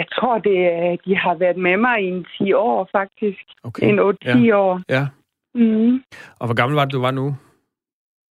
jeg 0.00 0.06
tror, 0.12 0.38
det, 0.38 0.56
de 1.04 1.16
har 1.16 1.34
været 1.34 1.56
med 1.56 1.76
mig 1.76 2.02
i 2.02 2.06
en 2.06 2.26
10 2.38 2.52
år, 2.52 2.88
faktisk. 2.92 3.44
Okay. 3.62 3.88
En 3.88 3.98
8-10 3.98 4.04
ja. 4.24 4.56
år. 4.56 4.82
Ja. 4.88 5.06
Mm. 5.54 6.02
Og 6.38 6.46
hvor 6.46 6.54
gammel 6.54 6.76
var 6.76 6.84
det, 6.84 6.92
du 6.92 7.00
var 7.00 7.10
nu? 7.10 7.36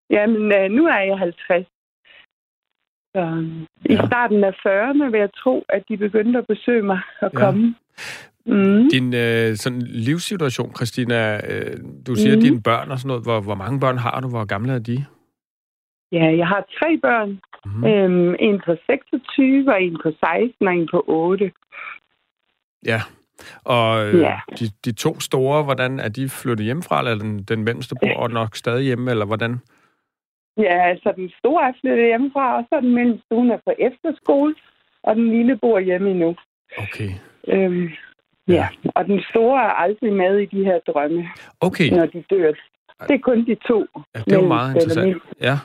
Jamen, 0.09 0.41
uh, 0.57 0.71
nu 0.71 0.85
er 0.85 0.99
jeg 0.99 1.19
50. 1.19 1.67
Så, 3.15 3.21
ja. 3.89 3.93
I 3.93 4.07
starten 4.07 4.43
af 4.43 4.53
40'erne 4.67 5.11
vil 5.11 5.19
jeg 5.19 5.33
tro, 5.33 5.65
at 5.69 5.83
de 5.89 5.97
begyndte 5.97 6.39
at 6.39 6.47
besøge 6.47 6.81
mig 6.81 6.99
og 7.21 7.31
ja. 7.33 7.39
komme. 7.39 7.75
Mm. 8.45 8.89
Din 8.89 9.13
øh, 9.13 9.55
sådan 9.55 9.81
livssituation, 9.81 10.75
Christina, 10.75 11.35
øh, 11.35 11.77
du 12.07 12.15
siger, 12.15 12.35
mm. 12.35 12.41
dine 12.41 12.61
børn 12.61 12.91
og 12.91 12.99
sådan 12.99 13.07
noget. 13.07 13.23
Hvor, 13.23 13.39
hvor 13.41 13.55
mange 13.55 13.79
børn 13.79 13.97
har 13.97 14.19
du? 14.19 14.27
Hvor 14.27 14.45
gamle 14.45 14.73
er 14.73 14.79
de? 14.79 15.05
Ja, 16.11 16.37
jeg 16.37 16.47
har 16.47 16.65
tre 16.79 16.97
børn. 16.97 17.39
Mm. 17.65 17.83
Øhm, 17.85 18.35
en 18.39 18.61
på 18.65 18.75
26, 18.85 19.69
og 19.73 19.83
en 19.83 19.99
på 20.03 20.11
16, 20.11 20.67
og 20.67 20.73
en 20.73 20.87
på 20.91 21.03
8. 21.07 21.51
Ja, 22.85 23.01
og 23.63 24.07
øh, 24.07 24.21
ja. 24.21 24.39
De, 24.59 24.65
de 24.85 24.91
to 24.91 25.19
store, 25.19 25.63
hvordan 25.63 25.99
er 25.99 26.09
de 26.09 26.29
flyttet 26.29 26.65
hjemmefra, 26.65 26.99
eller 26.99 27.15
den, 27.15 27.43
den 27.43 27.63
mellemste 27.63 27.95
bor 28.01 28.27
nok 28.39 28.55
stadig 28.55 28.83
hjemme, 28.83 29.11
eller 29.11 29.25
hvordan? 29.25 29.59
Ja, 30.57 30.89
altså 30.89 31.13
den 31.15 31.29
store 31.39 31.67
er 31.67 31.73
flyttet 31.81 32.05
hjemmefra, 32.05 32.57
og 32.57 32.65
så 32.69 32.79
den 32.81 32.95
mellemste, 32.95 33.35
hun 33.35 33.51
er 33.51 33.57
på 33.65 33.73
efterskole, 33.79 34.55
og 35.03 35.15
den 35.15 35.29
lille 35.37 35.57
bor 35.57 35.79
hjemme 35.79 36.11
endnu. 36.11 36.35
Okay. 36.77 37.09
Øhm, 37.47 37.89
ja. 38.47 38.53
ja, 38.53 38.67
og 38.95 39.05
den 39.05 39.21
store 39.29 39.59
er 39.61 39.73
aldrig 39.85 40.13
med 40.13 40.37
i 40.37 40.45
de 40.45 40.63
her 40.63 40.79
drømme, 40.87 41.27
okay. 41.61 41.89
når 41.89 42.05
de 42.05 42.23
dør. 42.29 42.53
Det 43.07 43.13
er 43.13 43.19
kun 43.19 43.45
de 43.45 43.55
to. 43.55 43.85
Ja, 44.15 44.19
det 44.19 44.37
var 44.37 44.47
meget 44.47 44.75
interessant. 44.75 45.23
Ja. 45.41 45.57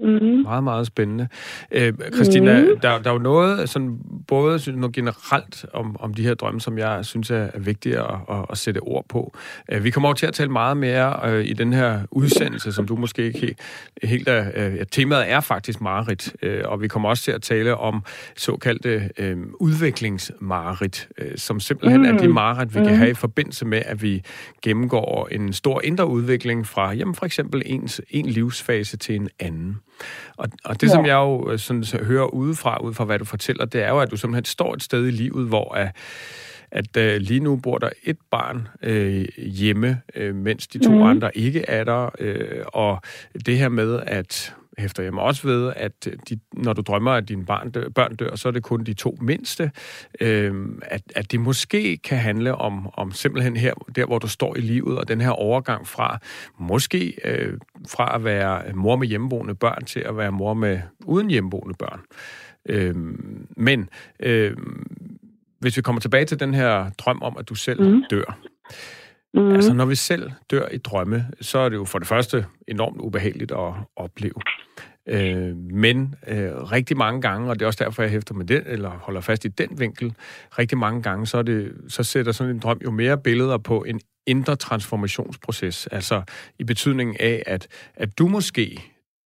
Mm-hmm. 0.00 0.42
Meget, 0.42 0.64
meget 0.64 0.86
spændende. 0.86 1.28
Øh, 1.70 1.92
Christina, 2.14 2.60
mm-hmm. 2.60 2.80
der, 2.80 2.98
der 2.98 3.10
er 3.10 3.14
jo 3.14 3.18
noget, 3.18 3.68
sådan, 3.68 3.98
både 4.26 4.58
synes 4.58 4.78
noget 4.78 4.94
generelt 4.94 5.66
om, 5.72 5.96
om 6.00 6.14
de 6.14 6.22
her 6.22 6.34
drømme, 6.34 6.60
som 6.60 6.78
jeg 6.78 7.04
synes 7.04 7.30
er, 7.30 7.48
er 7.54 7.58
vigtigt 7.58 7.96
at, 7.96 8.04
at, 8.30 8.44
at 8.50 8.58
sætte 8.58 8.78
ord 8.78 9.04
på. 9.08 9.34
Øh, 9.72 9.84
vi 9.84 9.90
kommer 9.90 10.08
over 10.08 10.14
til 10.14 10.26
at 10.26 10.34
tale 10.34 10.50
meget 10.50 10.76
mere 10.76 11.30
øh, 11.30 11.44
i 11.44 11.52
den 11.52 11.72
her 11.72 12.00
udsendelse, 12.10 12.72
som 12.72 12.86
du 12.86 12.96
måske 12.96 13.24
ikke 13.24 13.38
helt... 13.38 13.58
helt 14.02 14.28
øh, 14.28 14.86
temaet 14.90 15.30
er 15.30 15.40
faktisk 15.40 15.80
Marit, 15.80 16.36
øh, 16.42 16.62
og 16.64 16.82
vi 16.82 16.88
kommer 16.88 17.08
også 17.08 17.22
til 17.22 17.32
at 17.32 17.42
tale 17.42 17.76
om 17.76 18.02
såkaldte 18.36 19.10
øh, 19.18 19.36
udviklingsmarit, 19.60 21.08
øh, 21.18 21.36
som 21.36 21.60
simpelthen 21.60 22.00
mm-hmm. 22.00 22.16
er 22.16 22.20
de 22.20 22.28
Marit, 22.28 22.74
vi 22.74 22.78
mm-hmm. 22.78 22.88
kan 22.88 22.98
have 22.98 23.10
i 23.10 23.14
forbindelse 23.14 23.64
med, 23.64 23.82
at 23.84 24.02
vi 24.02 24.22
gennemgår 24.62 25.28
en 25.32 25.52
stor 25.52 25.80
indre 25.84 26.06
udvikling 26.06 26.66
fra 26.66 26.92
jamen, 26.92 27.14
for 27.14 27.26
eksempel 27.26 27.62
ens, 27.66 28.00
en 28.10 28.26
livsfase 28.26 28.96
til 28.96 29.14
en 29.14 29.28
anden. 29.40 29.76
Og, 30.36 30.48
og 30.64 30.80
det, 30.80 30.86
ja. 30.86 30.92
som 30.92 31.06
jeg 31.06 31.14
jo 31.14 31.50
øh, 31.50 31.58
sådan, 31.58 31.84
hører 32.02 32.26
udefra, 32.26 32.82
ud 32.82 32.94
fra 32.94 33.04
hvad 33.04 33.18
du 33.18 33.24
fortæller, 33.24 33.64
det 33.64 33.82
er 33.82 33.88
jo, 33.88 34.00
at 34.00 34.10
du 34.10 34.16
simpelthen 34.16 34.44
står 34.44 34.74
et 34.74 34.82
sted 34.82 35.06
i 35.06 35.10
livet, 35.10 35.48
hvor 35.48 35.74
at, 35.74 35.88
at 36.70 36.96
øh, 36.96 37.16
lige 37.16 37.40
nu 37.40 37.56
bor 37.56 37.78
der 37.78 37.90
et 38.04 38.18
barn 38.30 38.68
øh, 38.82 39.24
hjemme, 39.36 40.00
øh, 40.14 40.34
mens 40.34 40.66
de 40.66 40.78
to 40.78 40.92
mm. 40.92 41.02
andre 41.02 41.36
ikke 41.36 41.64
er 41.68 41.84
der. 41.84 42.10
Øh, 42.18 42.64
og 42.66 43.00
det 43.46 43.58
her 43.58 43.68
med, 43.68 44.00
at 44.06 44.54
hæfter 44.78 45.02
jeg 45.02 45.14
mig 45.14 45.22
også 45.22 45.48
ved, 45.48 45.72
at 45.76 46.08
de, 46.28 46.38
når 46.52 46.72
du 46.72 46.82
drømmer, 46.82 47.12
at 47.12 47.28
dine 47.28 47.44
barn 47.44 47.70
dør, 47.70 47.88
børn 47.88 48.16
dør, 48.16 48.36
så 48.36 48.48
er 48.48 48.52
det 48.52 48.62
kun 48.62 48.84
de 48.84 48.94
to 48.94 49.18
mindste. 49.20 49.70
Øh, 50.20 50.54
at, 50.82 51.02
at 51.16 51.32
det 51.32 51.40
måske 51.40 51.96
kan 51.96 52.18
handle 52.18 52.54
om, 52.54 52.90
om 52.94 53.12
simpelthen 53.12 53.56
her, 53.56 53.74
der 53.96 54.06
hvor 54.06 54.18
du 54.18 54.28
står 54.28 54.56
i 54.56 54.60
livet, 54.60 54.98
og 54.98 55.08
den 55.08 55.20
her 55.20 55.30
overgang 55.30 55.86
fra 55.86 56.18
måske 56.58 57.14
øh, 57.24 57.58
fra 57.88 58.14
at 58.14 58.24
være 58.24 58.62
mor 58.74 58.96
med 58.96 59.06
hjemmeboende 59.06 59.54
børn 59.54 59.84
til 59.84 60.00
at 60.00 60.16
være 60.16 60.32
mor 60.32 60.54
med 60.54 60.80
uden 61.04 61.30
hjemmeboende 61.30 61.74
børn. 61.78 62.00
Øh, 62.66 62.94
men 63.56 63.88
øh, 64.20 64.56
hvis 65.60 65.76
vi 65.76 65.82
kommer 65.82 66.00
tilbage 66.00 66.24
til 66.24 66.40
den 66.40 66.54
her 66.54 66.90
drøm 66.98 67.22
om, 67.22 67.36
at 67.38 67.48
du 67.48 67.54
selv 67.54 67.82
mm. 67.82 68.04
dør, 68.10 68.38
Mm. 69.34 69.52
Altså, 69.52 69.72
når 69.72 69.84
vi 69.84 69.94
selv 69.94 70.30
dør 70.50 70.68
i 70.68 70.78
drømme, 70.78 71.26
så 71.40 71.58
er 71.58 71.68
det 71.68 71.76
jo 71.76 71.84
for 71.84 71.98
det 71.98 72.08
første 72.08 72.46
enormt 72.68 73.00
ubehageligt 73.00 73.52
at 73.52 73.72
opleve. 73.96 74.34
Øh, 75.08 75.56
men 75.56 76.14
øh, 76.28 76.52
rigtig 76.52 76.96
mange 76.96 77.20
gange, 77.20 77.50
og 77.50 77.58
det 77.58 77.62
er 77.62 77.66
også 77.66 77.84
derfor, 77.84 78.02
jeg 78.02 78.10
hæfter 78.10 78.34
med 78.34 78.44
den, 78.46 78.62
eller 78.66 78.90
holder 78.90 79.20
fast 79.20 79.44
i 79.44 79.48
den 79.48 79.80
vinkel, 79.80 80.14
rigtig 80.58 80.78
mange 80.78 81.02
gange, 81.02 81.26
så, 81.26 81.38
er 81.38 81.42
det, 81.42 81.72
så 81.88 82.02
sætter 82.02 82.32
sådan 82.32 82.54
en 82.54 82.58
drøm 82.58 82.80
jo 82.84 82.90
mere 82.90 83.18
billeder 83.18 83.58
på 83.58 83.84
en 83.84 84.00
indre 84.26 84.56
transformationsproces. 84.56 85.86
Altså 85.86 86.22
i 86.58 86.64
betydningen 86.64 87.16
af, 87.20 87.42
at, 87.46 87.68
at 87.94 88.18
du 88.18 88.28
måske 88.28 88.82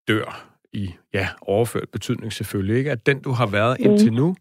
dør 0.09 0.49
i 0.73 0.91
ja, 1.15 1.29
overført 1.41 1.89
betydning 1.93 2.33
selvfølgelig, 2.33 2.77
ikke? 2.77 2.91
At 2.91 3.07
den, 3.07 3.21
du 3.21 3.31
har 3.31 3.47
været 3.47 3.77
mm. 3.81 3.87
indtil 3.87 4.13
nu, 4.13 4.37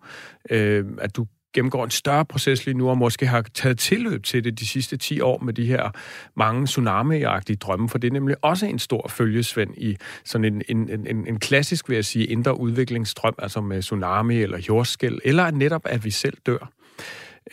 øh, 0.49 0.85
at 0.97 1.15
du 1.15 1.25
gennemgår 1.53 1.83
en 1.83 1.91
større 1.91 2.25
proces 2.25 2.65
lige 2.65 2.77
nu, 2.77 2.89
og 2.89 2.97
måske 2.97 3.27
har 3.27 3.45
taget 3.53 3.79
tilløb 3.79 4.23
til 4.23 4.43
det 4.43 4.59
de 4.59 4.67
sidste 4.67 4.97
10 4.97 5.21
år 5.21 5.39
med 5.43 5.53
de 5.53 5.65
her 5.65 5.91
mange 6.35 6.67
tsunami-agtige 6.67 7.55
drømme, 7.55 7.89
for 7.89 7.97
det 7.97 8.07
er 8.07 8.11
nemlig 8.11 8.35
også 8.41 8.65
en 8.65 8.79
stor 8.79 9.07
følgesvend 9.07 9.77
i 9.77 9.97
sådan 10.25 10.45
en, 10.45 10.61
en, 10.69 11.07
en, 11.07 11.27
en 11.27 11.39
klassisk, 11.39 11.89
vil 11.89 11.95
jeg 11.95 12.05
sige, 12.05 12.25
indre 12.25 12.59
udviklingsstrøm, 12.59 13.35
altså 13.37 13.61
med 13.61 13.81
tsunami 13.81 14.41
eller 14.41 14.59
jordskæl, 14.67 15.19
eller 15.23 15.51
netop, 15.51 15.81
at 15.85 16.05
vi 16.05 16.11
selv 16.11 16.37
dør 16.45 16.71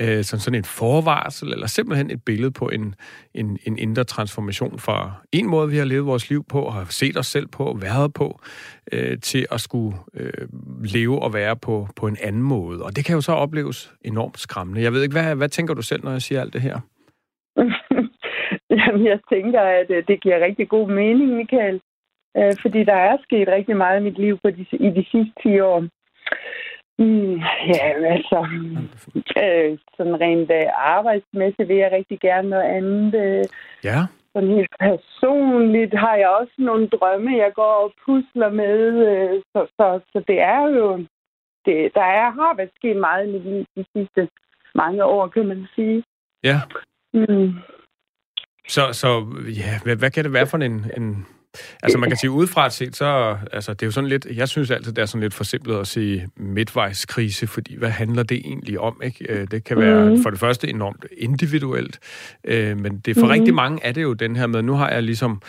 øh, 0.01 0.23
som 0.25 0.39
sådan 0.39 0.59
en 0.59 0.65
forvarsel, 0.65 1.53
eller 1.53 1.67
simpelthen 1.67 2.11
et 2.11 2.25
billede 2.25 2.51
på 2.51 2.69
en, 2.69 2.95
en, 3.35 3.59
en 3.67 3.79
indre 3.79 4.05
transformation 4.05 4.79
fra 4.79 5.13
en 5.33 5.47
måde, 5.47 5.71
vi 5.71 5.77
har 5.77 5.85
levet 5.85 6.07
vores 6.07 6.31
liv 6.31 6.45
på, 6.51 6.63
og 6.63 6.73
har 6.75 6.87
set 6.91 7.17
os 7.17 7.27
selv 7.27 7.47
på, 7.47 7.79
været 7.81 8.15
på, 8.15 8.41
øh, 8.93 9.19
til 9.19 9.47
at 9.51 9.61
skulle 9.61 9.97
øh, 10.15 10.49
leve 10.95 11.23
og 11.23 11.35
være 11.35 11.57
på, 11.57 11.89
på 11.97 12.07
en 12.07 12.17
anden 12.23 12.43
måde. 12.43 12.83
Og 12.85 12.97
det 12.97 13.05
kan 13.05 13.15
jo 13.15 13.21
så 13.21 13.33
opleves 13.33 13.93
enormt 14.05 14.39
skræmmende. 14.39 14.83
Jeg 14.83 14.93
ved 14.93 15.03
ikke, 15.03 15.21
hvad, 15.21 15.37
hvad 15.37 15.49
tænker 15.49 15.75
du 15.75 15.83
selv, 15.83 16.05
når 16.05 16.11
jeg 16.11 16.23
siger 16.23 16.41
alt 16.41 16.53
det 16.53 16.61
her? 16.61 16.77
Jamen, 18.81 19.07
jeg 19.07 19.21
tænker, 19.33 19.61
at 19.61 19.91
øh, 19.91 20.05
det 20.09 20.21
giver 20.23 20.45
rigtig 20.45 20.69
god 20.69 20.91
mening, 20.91 21.37
Michael. 21.37 21.81
Øh, 22.37 22.55
fordi 22.63 22.85
der 22.85 22.95
er 22.95 23.17
sket 23.23 23.49
rigtig 23.49 23.77
meget 23.77 24.01
i 24.01 24.05
mit 24.05 24.19
liv 24.19 24.39
på 24.45 24.51
de, 24.51 24.67
i 24.73 24.91
de 24.99 25.05
sidste 25.11 25.33
10 25.43 25.61
år. 25.61 25.89
Mm, 26.99 27.35
ja, 27.75 27.85
altså, 28.15 28.39
øh, 29.43 29.79
sådan 29.97 30.21
rent 30.21 30.51
øh, 30.51 30.67
arbejdsmæssigt 30.77 31.69
vil 31.69 31.77
jeg 31.77 31.93
rigtig 31.93 32.21
gerne 32.21 32.49
noget 32.51 32.69
andet. 32.79 33.15
Øh, 33.15 33.45
ja. 33.85 34.07
Sådan 34.33 34.49
helt 34.49 34.75
personligt 34.81 35.95
har 35.99 36.15
jeg 36.15 36.29
også 36.29 36.55
nogle 36.59 36.89
drømme, 36.89 37.37
jeg 37.37 37.53
går 37.55 37.75
og 37.85 37.93
pusler 38.05 38.51
med. 38.51 38.79
Øh, 39.09 39.43
så, 39.53 39.67
så, 39.77 40.01
så 40.13 40.25
det 40.29 40.41
er 40.41 40.61
jo... 40.61 41.05
Det, 41.67 41.95
der 41.95 42.03
er, 42.21 42.31
har 42.31 42.57
været 42.57 42.71
sket 42.77 42.97
meget 42.97 43.29
i 43.29 43.33
mit 43.33 43.43
liv 43.43 43.65
de 43.77 43.85
sidste 43.93 44.29
mange 44.75 45.05
år, 45.05 45.29
kan 45.29 45.47
man 45.47 45.67
sige. 45.75 46.05
Ja. 46.45 46.61
Mm. 47.15 47.55
Så, 48.69 48.93
så 48.93 49.09
ja, 49.61 49.73
hvad, 49.85 49.97
hvad 49.97 50.11
kan 50.11 50.25
det 50.25 50.33
være 50.33 50.47
for 50.47 50.59
en, 50.59 50.87
en 50.97 51.27
Altså 51.83 51.99
man 51.99 52.11
kan 52.11 52.17
sige, 52.17 52.31
udefra 52.31 52.71
set, 52.71 52.97
så 52.97 53.37
altså, 53.53 53.73
det 53.73 53.83
er 53.83 53.87
jo 53.87 53.91
sådan 53.91 54.09
lidt, 54.09 54.27
jeg 54.35 54.49
synes 54.49 54.71
altid, 54.71 54.93
det 54.93 55.03
er 55.03 55.07
sådan 55.07 55.23
lidt 55.23 55.35
forsimplet 55.35 55.81
at 55.81 55.87
sige 55.87 56.29
midtvejskrise, 56.37 57.47
fordi 57.47 57.77
hvad 57.77 57.91
handler 57.91 58.23
det 58.23 58.37
egentlig 58.37 58.81
om? 58.81 59.01
Ikke? 59.05 59.27
Øh, 59.29 59.47
det 59.51 59.65
kan 59.65 59.79
være 59.79 60.11
mm. 60.11 60.23
for 60.23 60.31
det 60.31 60.39
første 60.39 60.69
enormt 60.69 61.07
individuelt, 61.19 61.99
øh, 62.45 62.79
men 62.79 62.99
det 62.99 63.17
for 63.17 63.27
mm. 63.27 63.31
rigtig 63.31 63.55
mange 63.55 63.85
er 63.85 63.93
det 63.93 64.03
jo 64.03 64.13
den 64.13 64.37
her 64.37 64.47
med, 64.47 64.63
nu 64.63 64.75
har 64.75 64.91
jeg 64.91 65.03
ligesom 65.03 65.43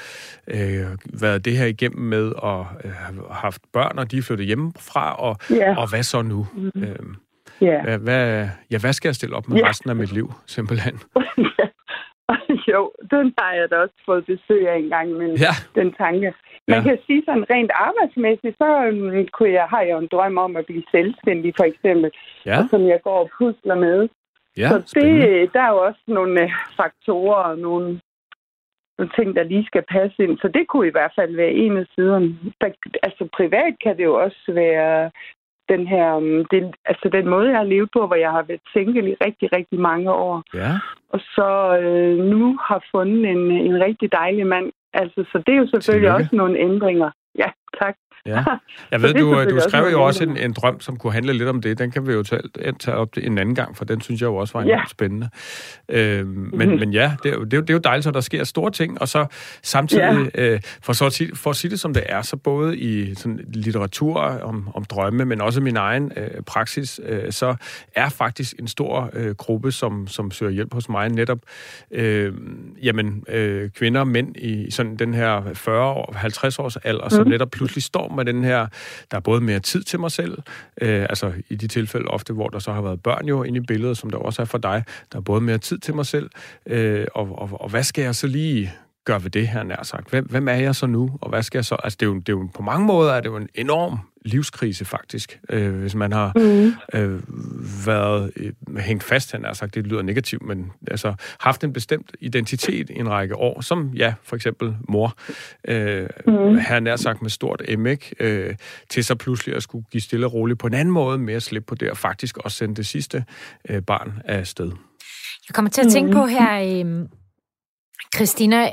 øh, 0.48 0.86
været 1.06 1.46
det 1.46 1.58
her 1.58 1.66
igennem 1.66 2.02
med 2.02 2.34
at 2.44 2.60
øh, 2.86 2.92
have 2.92 3.24
haft 3.32 3.62
børn, 3.74 4.00
og 4.00 4.12
de 4.12 4.18
er 4.18 4.22
flyttet 4.22 4.48
hjemmefra, 4.48 5.16
og, 5.16 5.38
yeah. 5.52 5.78
og 5.78 5.90
hvad 5.90 6.04
så 6.04 6.22
nu? 6.22 6.48
Mm. 6.54 6.84
Øh, 6.84 6.96
yeah. 7.64 7.84
hvad, 7.84 7.98
hvad, 7.98 8.48
ja, 8.72 8.78
hvad 8.78 8.94
skal 8.94 9.10
jeg 9.10 9.16
stille 9.16 9.36
op 9.36 9.50
med 9.50 9.58
yeah. 9.58 9.70
resten 9.70 9.90
af 9.90 9.96
mit 9.96 10.12
liv, 10.12 10.34
simpelthen? 10.46 11.00
jo, 12.72 12.92
den 13.12 13.34
har 13.38 13.54
jeg 13.54 13.70
da 13.70 13.76
også 13.76 14.00
fået 14.06 14.26
besøg 14.26 14.70
af 14.70 14.78
en 14.78 14.90
gang, 14.90 15.10
men 15.12 15.32
ja. 15.46 15.54
den 15.76 15.94
tanke. 15.94 16.34
Man 16.68 16.78
ja. 16.78 16.84
kan 16.84 16.98
sige 17.06 17.24
sådan 17.26 17.50
rent 17.50 17.72
arbejdsmæssigt, 17.88 18.58
så 18.58 18.68
um, 18.88 19.28
kunne 19.36 19.54
jeg, 19.60 19.68
har 19.74 19.82
jeg 19.82 19.92
jo 19.92 19.98
en 19.98 20.10
drøm 20.12 20.38
om 20.38 20.56
at 20.56 20.66
blive 20.66 20.84
selvstændig, 20.92 21.54
for 21.58 21.64
eksempel, 21.64 22.12
ja. 22.46 22.58
og 22.60 22.70
som 22.70 22.82
jeg 22.88 23.00
går 23.04 23.20
og 23.20 23.30
pusler 23.38 23.76
med. 23.76 24.10
Ja, 24.58 24.70
så 24.70 24.78
det, 24.96 25.54
der 25.54 25.62
er 25.62 25.70
jo 25.70 25.78
også 25.78 26.04
nogle 26.08 26.44
uh, 26.44 26.52
faktorer 26.78 27.44
og 27.44 27.58
nogle, 27.58 28.02
nogle 28.98 29.12
ting, 29.18 29.36
der 29.36 29.44
lige 29.44 29.66
skal 29.66 29.84
passe 29.90 30.24
ind. 30.24 30.38
Så 30.38 30.48
det 30.48 30.68
kunne 30.68 30.88
i 30.88 30.96
hvert 30.98 31.12
fald 31.16 31.36
være 31.36 31.52
en 31.52 31.78
af 31.78 31.86
siderne. 31.96 32.36
altså 33.04 33.28
privat 33.38 33.74
kan 33.84 33.98
det 33.98 34.04
jo 34.04 34.16
også 34.26 34.44
være 34.48 35.12
den 35.70 35.88
her, 35.88 36.14
um, 36.14 36.46
det, 36.52 36.76
altså 36.86 37.10
den 37.10 37.30
måde, 37.30 37.50
jeg 37.50 37.58
har 37.58 37.72
levet 37.74 37.90
på, 37.94 38.08
hvor 38.08 38.16
jeg 38.16 38.32
har 38.32 38.44
været 38.44 38.62
single 38.74 39.10
i 39.12 39.16
rigtig, 39.26 39.54
rigtig 39.58 39.80
mange 39.80 40.12
år. 40.12 40.44
Ja. 40.54 40.72
Og 41.10 41.20
så 41.36 41.78
øh, 41.84 42.18
nu 42.34 42.58
har 42.68 42.84
fundet 42.92 43.32
en, 43.36 43.52
en 43.52 43.84
rigtig 43.84 44.12
dejlig 44.12 44.48
mand. 44.48 44.72
Altså, 44.94 45.26
så 45.32 45.38
det 45.46 45.54
er 45.54 45.58
jo 45.64 45.68
selvfølgelig 45.74 46.10
Tillykke. 46.10 46.24
også 46.24 46.36
nogle 46.36 46.60
ændringer. 46.60 47.10
Ja, 47.38 47.50
tak. 47.82 47.96
Ja. 48.26 48.44
Jeg 48.92 49.02
ved, 49.02 49.14
du, 49.14 49.44
du 49.44 49.60
skrev 49.70 49.92
jo 49.92 50.04
også 50.04 50.24
en, 50.24 50.38
en 50.38 50.54
drøm, 50.54 50.80
som 50.80 50.98
kunne 50.98 51.14
handle 51.14 51.34
lidt 51.34 51.50
om 51.50 51.62
det. 51.62 51.80
Den 51.80 51.92
kan 51.92 52.08
vi 52.08 52.14
jo 52.14 52.24
tage, 52.24 52.42
tage 52.80 52.98
op 52.98 53.10
en 53.18 53.38
anden 53.38 53.56
gang, 53.56 53.78
for 53.78 53.86
den 53.86 54.02
synes 54.02 54.22
jeg 54.22 54.28
jo 54.28 54.36
også 54.36 54.54
var 54.54 54.62
enormt 54.62 54.80
ja. 54.80 54.86
spændende. 54.90 55.30
Øh, 55.90 56.28
men, 56.28 56.70
mm. 56.70 56.80
men 56.80 56.94
ja, 56.94 57.14
det 57.24 57.32
er, 57.32 57.36
jo, 57.36 57.44
det, 57.44 57.54
er 57.54 57.58
jo, 57.58 57.62
det 57.62 57.70
er 57.70 57.74
jo 57.74 57.80
dejligt, 57.80 58.08
at 58.08 58.14
der 58.14 58.22
sker 58.22 58.44
store 58.44 58.72
ting, 58.72 59.02
og 59.02 59.08
så 59.08 59.26
samtidig, 59.64 60.32
ja. 60.36 60.54
øh, 60.54 60.62
for, 60.82 60.94
så 60.94 61.06
at 61.06 61.14
sige, 61.14 61.36
for 61.36 61.50
at 61.50 61.56
sige 61.56 61.72
det 61.72 61.80
som 61.80 61.94
det 61.94 62.04
er, 62.06 62.22
så 62.22 62.38
både 62.38 62.78
i 62.78 63.16
sådan, 63.16 63.40
litteratur 63.54 64.20
om, 64.22 64.70
om 64.74 64.84
drømme, 64.84 65.26
men 65.26 65.42
også 65.42 65.62
min 65.62 65.78
egen 65.78 66.12
øh, 66.18 66.42
praksis, 66.46 67.00
øh, 67.04 67.32
så 67.32 67.56
er 67.96 68.10
faktisk 68.10 68.54
en 68.60 68.68
stor 68.68 69.10
øh, 69.14 69.36
gruppe, 69.36 69.72
som, 69.72 70.08
som 70.08 70.32
søger 70.32 70.52
hjælp 70.52 70.74
hos 70.74 70.90
mig, 70.90 71.10
netop 71.10 71.40
øh, 71.92 72.34
jamen, 72.84 73.24
øh, 73.30 73.70
kvinder 73.70 74.02
og 74.02 74.08
mænd 74.08 74.38
i 74.38 74.72
sådan 74.72 74.96
den 74.96 75.14
her 75.14 75.42
40-50 75.42 76.64
års 76.64 76.76
alder, 76.76 77.04
mm. 77.04 77.10
som 77.10 77.28
netop 77.28 77.52
pludselig 77.52 77.84
står 77.84 78.09
med 78.16 78.26
den 78.26 78.44
her, 78.44 78.68
der 79.12 79.18
er 79.18 79.22
både 79.22 79.42
mere 79.42 79.60
tid 79.60 79.84
til 79.84 80.00
mig 80.00 80.12
selv, 80.12 80.38
øh, 80.82 81.02
altså 81.10 81.34
i 81.50 81.56
de 81.56 81.68
tilfælde 81.68 82.08
ofte, 82.08 82.34
hvor 82.34 82.48
der 82.48 82.60
så 82.60 82.72
har 82.72 82.82
været 82.82 83.04
børn 83.04 83.26
jo 83.26 83.44
inde 83.44 83.58
i 83.58 83.62
billedet, 83.62 83.98
som 83.98 84.10
der 84.10 84.18
også 84.18 84.42
er 84.42 84.46
for 84.46 84.58
dig, 84.58 84.84
der 85.12 85.18
er 85.18 85.22
både 85.22 85.42
mere 85.42 85.58
tid 85.58 85.78
til 85.78 85.96
mig 85.96 86.06
selv, 86.06 86.30
øh, 86.66 87.08
og, 87.16 87.40
og, 87.40 87.62
og 87.62 87.70
hvad 87.70 87.84
skal 87.84 88.04
jeg 88.04 88.16
så 88.16 88.28
lige 88.28 88.72
gøre 89.06 89.24
ved 89.24 89.32
det 89.32 89.48
her, 89.48 89.64
nær 89.64 89.84
sagt? 89.84 90.10
Hvem, 90.10 90.26
hvem 90.26 90.48
er 90.48 90.54
jeg 90.54 90.76
så 90.76 90.88
nu, 90.88 91.18
og 91.22 91.30
hvad 91.30 91.44
skal 91.44 91.58
jeg 91.58 91.66
så? 91.66 91.76
Altså, 91.84 91.98
det 92.00 92.06
er 92.06 92.10
jo, 92.10 92.16
det 92.16 92.30
er 92.30 92.34
jo 92.34 92.50
på 92.54 92.62
mange 92.62 92.86
måder 92.86 93.14
er 93.14 93.22
det 93.22 93.30
jo 93.30 93.38
en 93.38 93.50
enorm 93.56 94.00
livskrise, 94.26 94.86
faktisk. 94.86 95.40
Øh, 95.50 95.80
hvis 95.80 95.96
man 95.96 96.12
har 96.14 96.32
mm. 96.36 96.74
øh, 97.00 97.22
været 97.88 98.32
øh, 98.36 98.78
hængt 98.78 99.04
fast, 99.04 99.32
han 99.32 99.44
har 99.44 99.54
sagt, 99.54 99.76
det 99.76 99.88
lyder 99.88 100.02
negativt, 100.02 100.42
men 100.42 100.72
altså 100.88 101.14
haft 101.40 101.64
en 101.64 101.74
bestemt 101.74 102.12
identitet 102.20 102.90
i 102.90 103.00
en 103.00 103.10
række 103.10 103.36
år, 103.36 103.62
som, 103.62 103.92
ja, 103.96 104.14
for 104.24 104.36
eksempel 104.36 104.76
mor, 104.90 105.18
øh, 105.68 106.08
mm. 106.28 106.58
her 106.58 106.80
nær 106.80 106.96
sagt 106.96 107.22
med 107.22 107.30
stort 107.30 107.62
M, 107.78 107.88
øh, 108.20 108.56
til 108.90 109.06
så 109.06 109.16
pludselig 109.16 109.56
at 109.56 109.64
skulle 109.64 109.86
give 109.92 110.02
stille 110.02 110.26
og 110.26 110.34
roligt 110.34 110.60
på 110.60 110.68
en 110.68 110.74
anden 110.74 110.94
måde, 110.94 111.18
mere 111.18 111.40
slip 111.40 111.66
på 111.68 111.76
det, 111.76 111.92
og 111.92 111.98
faktisk 111.98 112.38
også 112.38 112.58
sende 112.58 112.76
det 112.76 112.86
sidste 112.86 113.26
øh, 113.70 113.82
barn 113.82 114.22
af 114.26 114.48
sted. 114.48 114.72
Jeg 115.50 115.54
kommer 115.54 115.72
til 115.72 115.82
at 115.82 115.92
tænke 115.92 116.12
på 116.12 116.26
her, 116.26 116.84
øh, 116.86 117.06
Christina, 118.16 118.70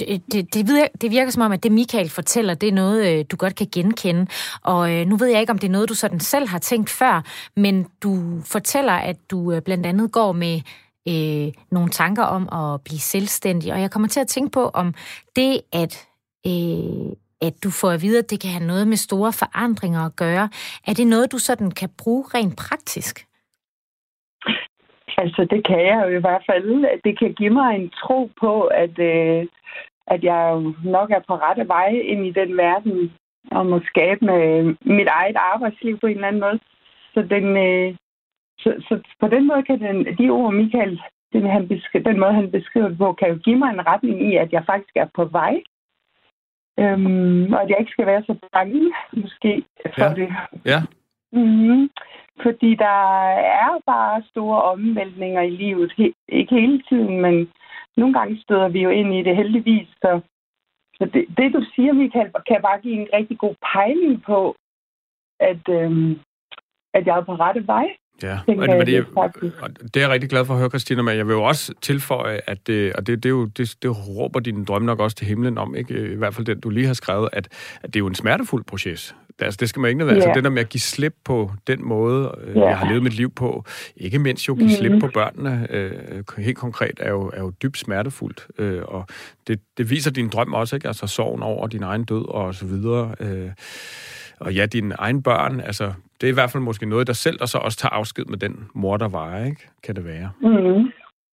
det, 0.00 0.22
det, 0.32 0.54
det, 0.54 0.66
virker, 0.66 0.92
det 1.00 1.10
virker 1.10 1.30
som 1.30 1.42
om, 1.42 1.52
at 1.52 1.62
det 1.62 1.72
Michael 1.72 2.10
fortæller, 2.10 2.54
det 2.54 2.68
er 2.68 2.72
noget, 2.72 3.18
øh, 3.18 3.24
du 3.30 3.36
godt 3.36 3.54
kan 3.54 3.66
genkende. 3.74 4.26
Og 4.64 4.92
øh, 4.94 5.06
nu 5.06 5.16
ved 5.16 5.26
jeg 5.26 5.40
ikke, 5.40 5.52
om 5.52 5.58
det 5.58 5.68
er 5.68 5.72
noget, 5.72 5.88
du 5.88 5.94
sådan 5.94 6.20
selv 6.20 6.48
har 6.48 6.58
tænkt 6.58 6.90
før, 6.90 7.22
men 7.56 7.86
du 8.02 8.40
fortæller, 8.52 8.92
at 8.92 9.16
du 9.30 9.52
øh, 9.52 9.62
blandt 9.62 9.86
andet 9.86 10.12
går 10.12 10.32
med 10.32 10.60
øh, 11.08 11.52
nogle 11.70 11.90
tanker 11.90 12.22
om 12.22 12.48
at 12.52 12.80
blive 12.84 12.98
selvstændig. 12.98 13.72
Og 13.72 13.80
jeg 13.80 13.90
kommer 13.90 14.08
til 14.08 14.20
at 14.20 14.28
tænke 14.28 14.50
på, 14.52 14.70
om 14.74 14.94
det, 15.36 15.60
at, 15.72 16.08
øh, 16.46 17.12
at 17.40 17.54
du 17.64 17.70
får 17.70 17.90
at 17.90 18.02
vide, 18.02 18.18
at 18.18 18.30
det 18.30 18.40
kan 18.40 18.50
have 18.50 18.66
noget 18.66 18.88
med 18.88 18.96
store 18.96 19.32
forandringer 19.32 20.00
at 20.06 20.16
gøre, 20.16 20.48
er 20.86 20.94
det 20.94 21.06
noget, 21.06 21.32
du 21.32 21.38
sådan 21.38 21.70
kan 21.70 21.90
bruge 21.98 22.24
rent 22.34 22.56
praktisk? 22.56 23.26
Altså, 25.22 25.46
det 25.50 25.66
kan 25.66 25.80
jeg 25.90 25.98
jo 26.04 26.08
i 26.18 26.20
hvert 26.20 26.44
fald. 26.48 26.64
Det 27.04 27.18
kan 27.18 27.32
give 27.34 27.54
mig 27.60 27.70
en 27.74 27.90
tro 27.90 28.30
på, 28.40 28.64
at, 28.64 28.98
øh, 28.98 29.46
at 30.10 30.24
jeg 30.24 30.60
nok 30.84 31.10
er 31.10 31.20
på 31.28 31.34
rette 31.34 31.68
vej 31.68 31.88
ind 31.88 32.26
i 32.26 32.30
den 32.30 32.56
verden, 32.56 33.12
og 33.50 33.66
må 33.66 33.80
skabe 33.84 34.24
med 34.24 34.74
mit 34.96 35.08
eget 35.08 35.36
arbejdsliv 35.36 35.98
på 35.98 36.06
en 36.06 36.14
eller 36.14 36.28
anden 36.28 36.40
måde. 36.40 36.58
Så 37.14 37.20
den, 37.22 37.46
øh, 37.56 37.94
så, 38.58 38.70
så 38.88 39.00
på 39.20 39.28
den 39.28 39.46
måde 39.46 39.62
kan 39.62 39.80
den, 39.80 40.18
de 40.18 40.30
ord, 40.30 40.54
Michael, 40.54 41.00
den, 41.32 41.46
han 41.46 41.68
beskriver, 41.68 42.04
den 42.10 42.20
måde, 42.20 42.32
han 42.32 42.50
beskriver 42.50 42.88
det 42.88 42.98
på, 42.98 43.12
kan 43.12 43.28
jo 43.28 43.36
give 43.44 43.56
mig 43.58 43.70
en 43.70 43.86
retning 43.86 44.32
i, 44.32 44.36
at 44.36 44.52
jeg 44.52 44.64
faktisk 44.66 44.96
er 44.96 45.06
på 45.14 45.24
vej. 45.24 45.62
Øhm, 46.78 47.52
og 47.52 47.62
at 47.62 47.68
jeg 47.70 47.78
ikke 47.80 47.92
skal 47.92 48.06
være 48.06 48.22
så 48.26 48.34
bange, 48.52 48.92
måske, 49.12 49.62
for 49.94 50.04
Ja. 50.04 50.14
det. 50.14 50.28
Ja, 50.66 50.80
Mm-hmm. 51.32 51.90
Fordi 52.42 52.74
der 52.74 52.98
er 53.36 53.80
bare 53.86 54.22
store 54.30 54.62
omvæltninger 54.62 55.42
i 55.42 55.50
livet. 55.50 55.92
He- 55.98 56.24
ikke 56.28 56.54
hele 56.54 56.82
tiden, 56.88 57.20
men 57.20 57.48
nogle 57.96 58.14
gange 58.14 58.40
støder 58.40 58.68
vi 58.68 58.82
jo 58.82 58.90
ind 58.90 59.14
i 59.14 59.22
det 59.22 59.36
heldigvis. 59.36 59.88
Så, 59.88 60.20
så 60.98 61.04
det, 61.14 61.24
det, 61.36 61.52
du 61.52 61.64
siger, 61.74 61.92
Michael, 61.92 62.30
kan 62.46 62.62
bare 62.62 62.80
give 62.80 62.94
en 63.00 63.08
rigtig 63.12 63.38
god 63.38 63.54
pejling 63.72 64.22
på, 64.22 64.56
at, 65.40 65.68
øhm, 65.68 66.20
at 66.94 67.06
jeg 67.06 67.18
er 67.18 67.24
på 67.24 67.34
rette 67.34 67.66
vej. 67.66 67.96
Ja, 68.22 68.38
og 68.48 68.68
jeg 68.68 68.86
det, 68.86 69.06
det, 69.94 69.96
er 69.96 70.00
jeg 70.00 70.10
rigtig 70.10 70.30
glad 70.30 70.44
for 70.44 70.54
at 70.54 70.58
høre, 70.60 70.68
Christina, 70.68 71.02
men 71.02 71.16
jeg 71.16 71.26
vil 71.26 71.32
jo 71.32 71.42
også 71.42 71.72
tilføje, 71.82 72.40
at 72.46 72.66
det, 72.66 72.92
og 72.92 73.06
det, 73.06 73.22
det, 73.22 73.28
er 73.28 73.30
jo, 73.30 73.44
det, 73.44 73.74
det 73.82 74.08
råber 74.08 74.40
din 74.40 74.64
drøm 74.64 74.82
nok 74.82 75.00
også 75.00 75.16
til 75.16 75.26
himlen 75.26 75.58
om, 75.58 75.74
ikke? 75.74 76.12
i 76.12 76.16
hvert 76.16 76.34
fald 76.34 76.46
den, 76.46 76.60
du 76.60 76.70
lige 76.70 76.86
har 76.86 76.94
skrevet, 76.94 77.28
at, 77.32 77.48
at 77.82 77.86
det 77.86 77.96
er 77.96 78.00
jo 78.00 78.06
en 78.06 78.14
smertefuld 78.14 78.64
proces. 78.64 79.14
Det, 79.38 79.44
altså, 79.44 79.58
det 79.60 79.68
skal 79.68 79.80
man 79.80 79.88
ikke 79.88 79.98
nødvendigvis. 79.98 80.24
Ja. 80.24 80.28
Altså, 80.28 80.38
det 80.38 80.44
der 80.44 80.50
med 80.50 80.60
at 80.62 80.68
give 80.68 80.80
slip 80.80 81.14
på 81.24 81.50
den 81.66 81.88
måde, 81.88 82.34
øh, 82.44 82.56
Ja. 82.56 82.66
jeg 82.68 82.78
har 82.78 82.88
levet 82.88 83.02
mit 83.02 83.12
liv 83.14 83.30
på, 83.34 83.64
ikke 83.96 84.18
mindst 84.18 84.48
jo 84.48 84.54
give 84.54 84.66
Mhm. 84.66 84.74
slip 84.76 85.00
på 85.00 85.10
børnene, 85.14 85.66
øh, 85.70 85.92
helt 86.38 86.58
konkret, 86.58 86.92
er 87.00 87.10
jo, 87.10 87.30
er 87.34 87.40
jo 87.40 87.50
dybt 87.62 87.78
smertefuldt. 87.78 88.46
Øh, 88.58 88.82
og 88.84 89.06
det, 89.46 89.60
det 89.78 89.90
viser 89.90 90.10
din 90.10 90.28
drøm 90.28 90.54
også, 90.54 90.76
ikke? 90.76 90.88
Altså 90.88 91.06
sorgen 91.06 91.42
over 91.42 91.66
din 91.66 91.82
egen 91.82 92.04
død 92.04 92.28
og 92.28 92.54
så 92.54 92.66
videre. 92.66 93.14
Øh, 93.20 93.48
og 94.40 94.54
ja, 94.54 94.66
dine 94.66 94.94
egne 94.98 95.22
børn, 95.22 95.60
altså, 95.60 95.92
det 96.20 96.26
er 96.26 96.30
i 96.32 96.34
hvert 96.34 96.50
fald 96.50 96.62
måske 96.62 96.86
noget, 96.86 97.06
der 97.06 97.12
selv, 97.12 97.38
og 97.40 97.48
så 97.48 97.58
også 97.58 97.78
tager 97.78 97.92
afsked 97.92 98.24
med 98.24 98.38
den 98.38 98.68
mor, 98.74 98.96
der 98.96 99.08
var, 99.08 99.44
ikke? 99.44 99.68
Kan 99.82 99.96
det 99.96 100.04
være? 100.04 100.30
Mm-hmm. 100.40 100.90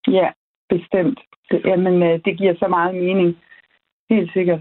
Ja, 0.08 0.27
bestemt. 0.70 1.20
Det, 1.51 1.62
jamen, 1.65 2.03
øh, 2.03 2.20
det 2.25 2.38
giver 2.38 2.53
så 2.60 2.67
meget 2.67 2.96
mening. 2.96 3.38
Helt 4.10 4.34
sikkert. 4.34 4.60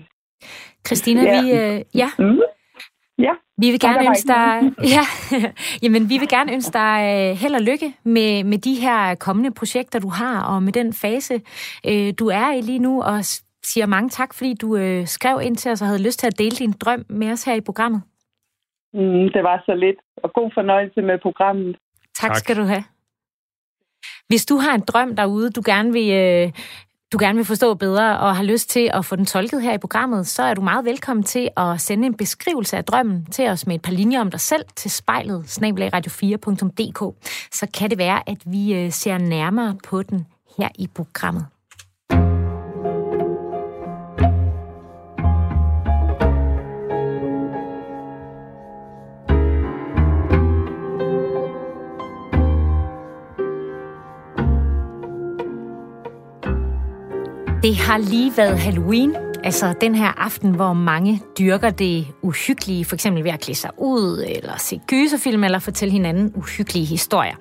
Christina, 0.87 1.23
Ja. 1.23 1.43
vi, 1.43 1.51
øh, 1.51 1.81
ja, 1.95 2.09
Mm. 2.19 2.41
Ja, 3.19 3.33
vi 3.59 3.71
vil 3.71 3.81
gerne 3.81 4.09
ønske 4.09 4.29
dig, 4.29 4.73
ja, 4.97 5.05
jamen, 5.83 6.09
vi 6.11 6.19
vil 6.19 6.29
gerne 6.29 6.53
ønske 6.53 6.73
dig 6.73 6.99
øh, 7.13 7.37
held 7.37 7.55
og 7.55 7.61
lykke 7.63 7.93
med, 8.05 8.45
med 8.45 8.59
de 8.59 8.75
her 8.75 9.15
kommende 9.15 9.51
projekter, 9.51 9.99
du 9.99 10.09
har, 10.09 10.43
og 10.43 10.63
med 10.63 10.73
den 10.73 10.93
fase, 10.93 11.35
øh, 11.89 12.13
du 12.19 12.27
er 12.29 12.53
i 12.53 12.61
lige 12.61 12.79
nu, 12.79 13.03
og 13.03 13.25
siger 13.65 13.87
mange 13.87 14.09
tak, 14.09 14.35
fordi 14.35 14.55
du 14.55 14.77
øh, 14.77 15.07
skrev 15.07 15.41
ind 15.43 15.57
til 15.57 15.71
os 15.71 15.81
og 15.83 15.87
havde 15.89 16.03
lyst 16.03 16.19
til 16.19 16.27
at 16.27 16.39
dele 16.39 16.51
din 16.51 16.73
drøm 16.73 17.05
med 17.09 17.33
os 17.33 17.45
her 17.45 17.55
i 17.55 17.61
programmet. 17.61 18.03
Mm, 18.99 19.27
det 19.35 19.43
var 19.49 19.63
så 19.67 19.75
lidt. 19.75 19.99
Og 20.23 20.33
god 20.33 20.51
fornøjelse 20.55 21.01
med 21.03 21.19
programmet. 21.23 21.77
Tak, 22.21 22.31
Tak. 22.31 22.37
skal 22.37 22.57
du 22.57 22.63
have. 22.63 22.85
Hvis 24.29 24.47
du 24.47 24.57
har 24.57 24.75
en 24.75 24.81
drøm 24.81 25.17
derude, 25.17 25.51
du 25.51 25.63
gerne 25.65 25.93
vil, 25.93 26.13
øh, 26.13 26.53
du 27.13 27.19
gerne 27.21 27.37
vil 27.37 27.45
forstå 27.45 27.75
bedre 27.75 28.19
og 28.19 28.37
har 28.37 28.45
lyst 28.45 28.71
til 28.71 28.91
at 28.95 29.05
få 29.05 29.17
den 29.17 29.27
tolket 29.27 29.63
her 29.63 29.73
i 29.75 29.79
programmet, 29.79 30.27
så 30.27 30.43
er 30.43 30.55
du 30.55 30.61
meget 30.61 30.85
velkommen 30.85 31.25
til 31.25 31.49
at 31.57 31.81
sende 31.81 32.07
en 32.07 32.17
beskrivelse 32.17 32.77
af 32.77 32.85
drømmen 32.85 33.27
til 33.27 33.49
os 33.49 33.67
med 33.67 33.75
et 33.75 33.83
par 33.83 33.93
linjer 33.93 34.21
om 34.21 34.31
dig 34.31 34.41
selv 34.41 34.65
til 34.77 34.91
spejlet 34.91 35.45
radio4.dk. 35.95 37.27
Så 37.53 37.67
kan 37.79 37.91
det 37.91 37.99
være, 37.99 38.29
at 38.29 38.39
vi 38.47 38.75
øh, 38.75 38.91
ser 38.91 39.19
nærmere 39.19 39.77
på 39.89 40.03
den 40.03 40.27
her 40.59 40.69
i 40.79 40.89
programmet. 40.95 41.47
Det 57.67 57.77
har 57.77 57.99
lige 57.99 58.33
været 58.37 58.59
Halloween, 58.59 59.17
altså 59.45 59.75
den 59.81 59.95
her 59.95 60.25
aften, 60.25 60.55
hvor 60.55 60.73
mange 60.73 61.23
dyrker 61.39 61.71
det 61.71 62.07
uhyggelige, 62.23 62.85
for 62.85 62.95
eksempel 62.95 63.25
ved 63.25 63.31
at 63.31 63.41
klæde 63.41 63.59
sig 63.59 63.71
ud, 63.79 64.25
eller 64.29 64.53
se 64.59 64.81
gyserfilm, 64.87 65.45
eller 65.45 65.59
fortælle 65.59 65.93
hinanden 65.93 66.33
uhyggelige 66.35 66.85
historier. 66.85 67.35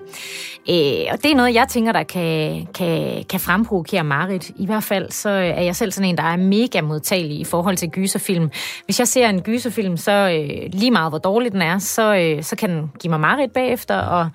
Øh, 0.70 1.12
og 1.12 1.22
det 1.22 1.30
er 1.30 1.34
noget, 1.34 1.54
jeg 1.54 1.66
tænker, 1.68 1.92
der 1.92 2.02
kan, 2.02 2.66
kan, 2.74 3.24
kan 3.30 3.40
fremprovokere 3.40 4.04
Marit. 4.04 4.50
I 4.56 4.66
hvert 4.66 4.84
fald 4.84 5.10
så 5.10 5.30
er 5.30 5.62
jeg 5.62 5.76
selv 5.76 5.92
sådan 5.92 6.08
en, 6.10 6.16
der 6.16 6.22
er 6.24 6.36
mega 6.36 6.80
modtagelig 6.80 7.40
i 7.40 7.44
forhold 7.44 7.76
til 7.76 7.90
gyserfilm. 7.90 8.50
Hvis 8.84 8.98
jeg 8.98 9.08
ser 9.08 9.28
en 9.28 9.42
gyserfilm, 9.42 9.96
så 9.96 10.12
øh, 10.12 10.70
lige 10.72 10.90
meget 10.90 11.10
hvor 11.10 11.18
dårlig 11.18 11.52
den 11.52 11.62
er, 11.62 11.78
så, 11.78 12.14
øh, 12.16 12.42
så 12.42 12.56
kan 12.56 12.70
den 12.70 12.90
give 13.00 13.10
mig 13.10 13.20
Marit 13.20 13.52
bagefter, 13.52 13.96
og 13.96 14.30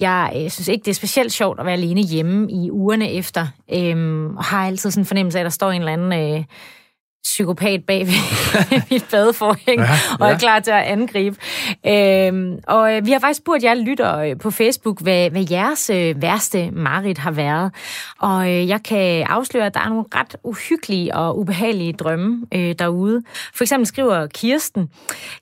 jeg 0.00 0.32
øh, 0.36 0.50
synes 0.50 0.68
ikke, 0.68 0.84
det 0.84 0.90
er 0.90 0.94
specielt 0.94 1.32
sjovt 1.32 1.60
at 1.60 1.66
være 1.66 1.74
alene 1.74 2.02
hjemme 2.02 2.52
i 2.52 2.70
ugerne 2.70 3.12
efter, 3.12 3.46
øh, 3.72 4.24
og 4.36 4.44
har 4.44 4.66
altid 4.66 4.90
sådan 4.90 5.02
en 5.02 5.06
fornemmelse 5.06 5.38
af, 5.38 5.42
at 5.42 5.44
der 5.44 5.50
står 5.50 5.70
en 5.70 5.82
eller 5.82 5.92
anden 5.92 6.36
øh, 6.36 6.44
psykopat 7.24 7.84
bag 7.86 8.06
ved 8.06 8.14
mit 8.90 9.06
badeforhæng, 9.10 9.80
Ja, 9.80 9.82
ja, 9.82 10.16
og 10.20 10.30
er 10.30 10.38
klar 10.38 10.60
til 10.60 10.70
at 10.70 10.82
angribe. 10.82 11.36
Øhm, 11.86 12.58
og 12.66 12.94
øh, 12.94 13.06
vi 13.06 13.10
har 13.10 13.18
faktisk 13.18 13.38
spurgt 13.38 13.64
jer 13.64 13.74
lytter 13.74 14.18
øh, 14.18 14.38
på 14.38 14.50
Facebook, 14.50 15.00
hvad, 15.00 15.30
hvad 15.30 15.44
jeres 15.50 15.90
øh, 15.90 16.22
værste 16.22 16.70
mareridt 16.70 17.18
har 17.18 17.30
været. 17.30 17.72
Og 18.18 18.50
øh, 18.50 18.68
jeg 18.68 18.82
kan 18.82 19.22
afsløre, 19.22 19.66
at 19.66 19.74
der 19.74 19.80
er 19.80 19.88
nogle 19.88 20.04
ret 20.14 20.36
uhyggelige 20.44 21.14
og 21.14 21.38
ubehagelige 21.38 21.92
drømme 21.92 22.46
øh, 22.54 22.74
derude. 22.78 23.22
For 23.54 23.64
eksempel 23.64 23.86
skriver 23.86 24.26
Kirsten, 24.26 24.88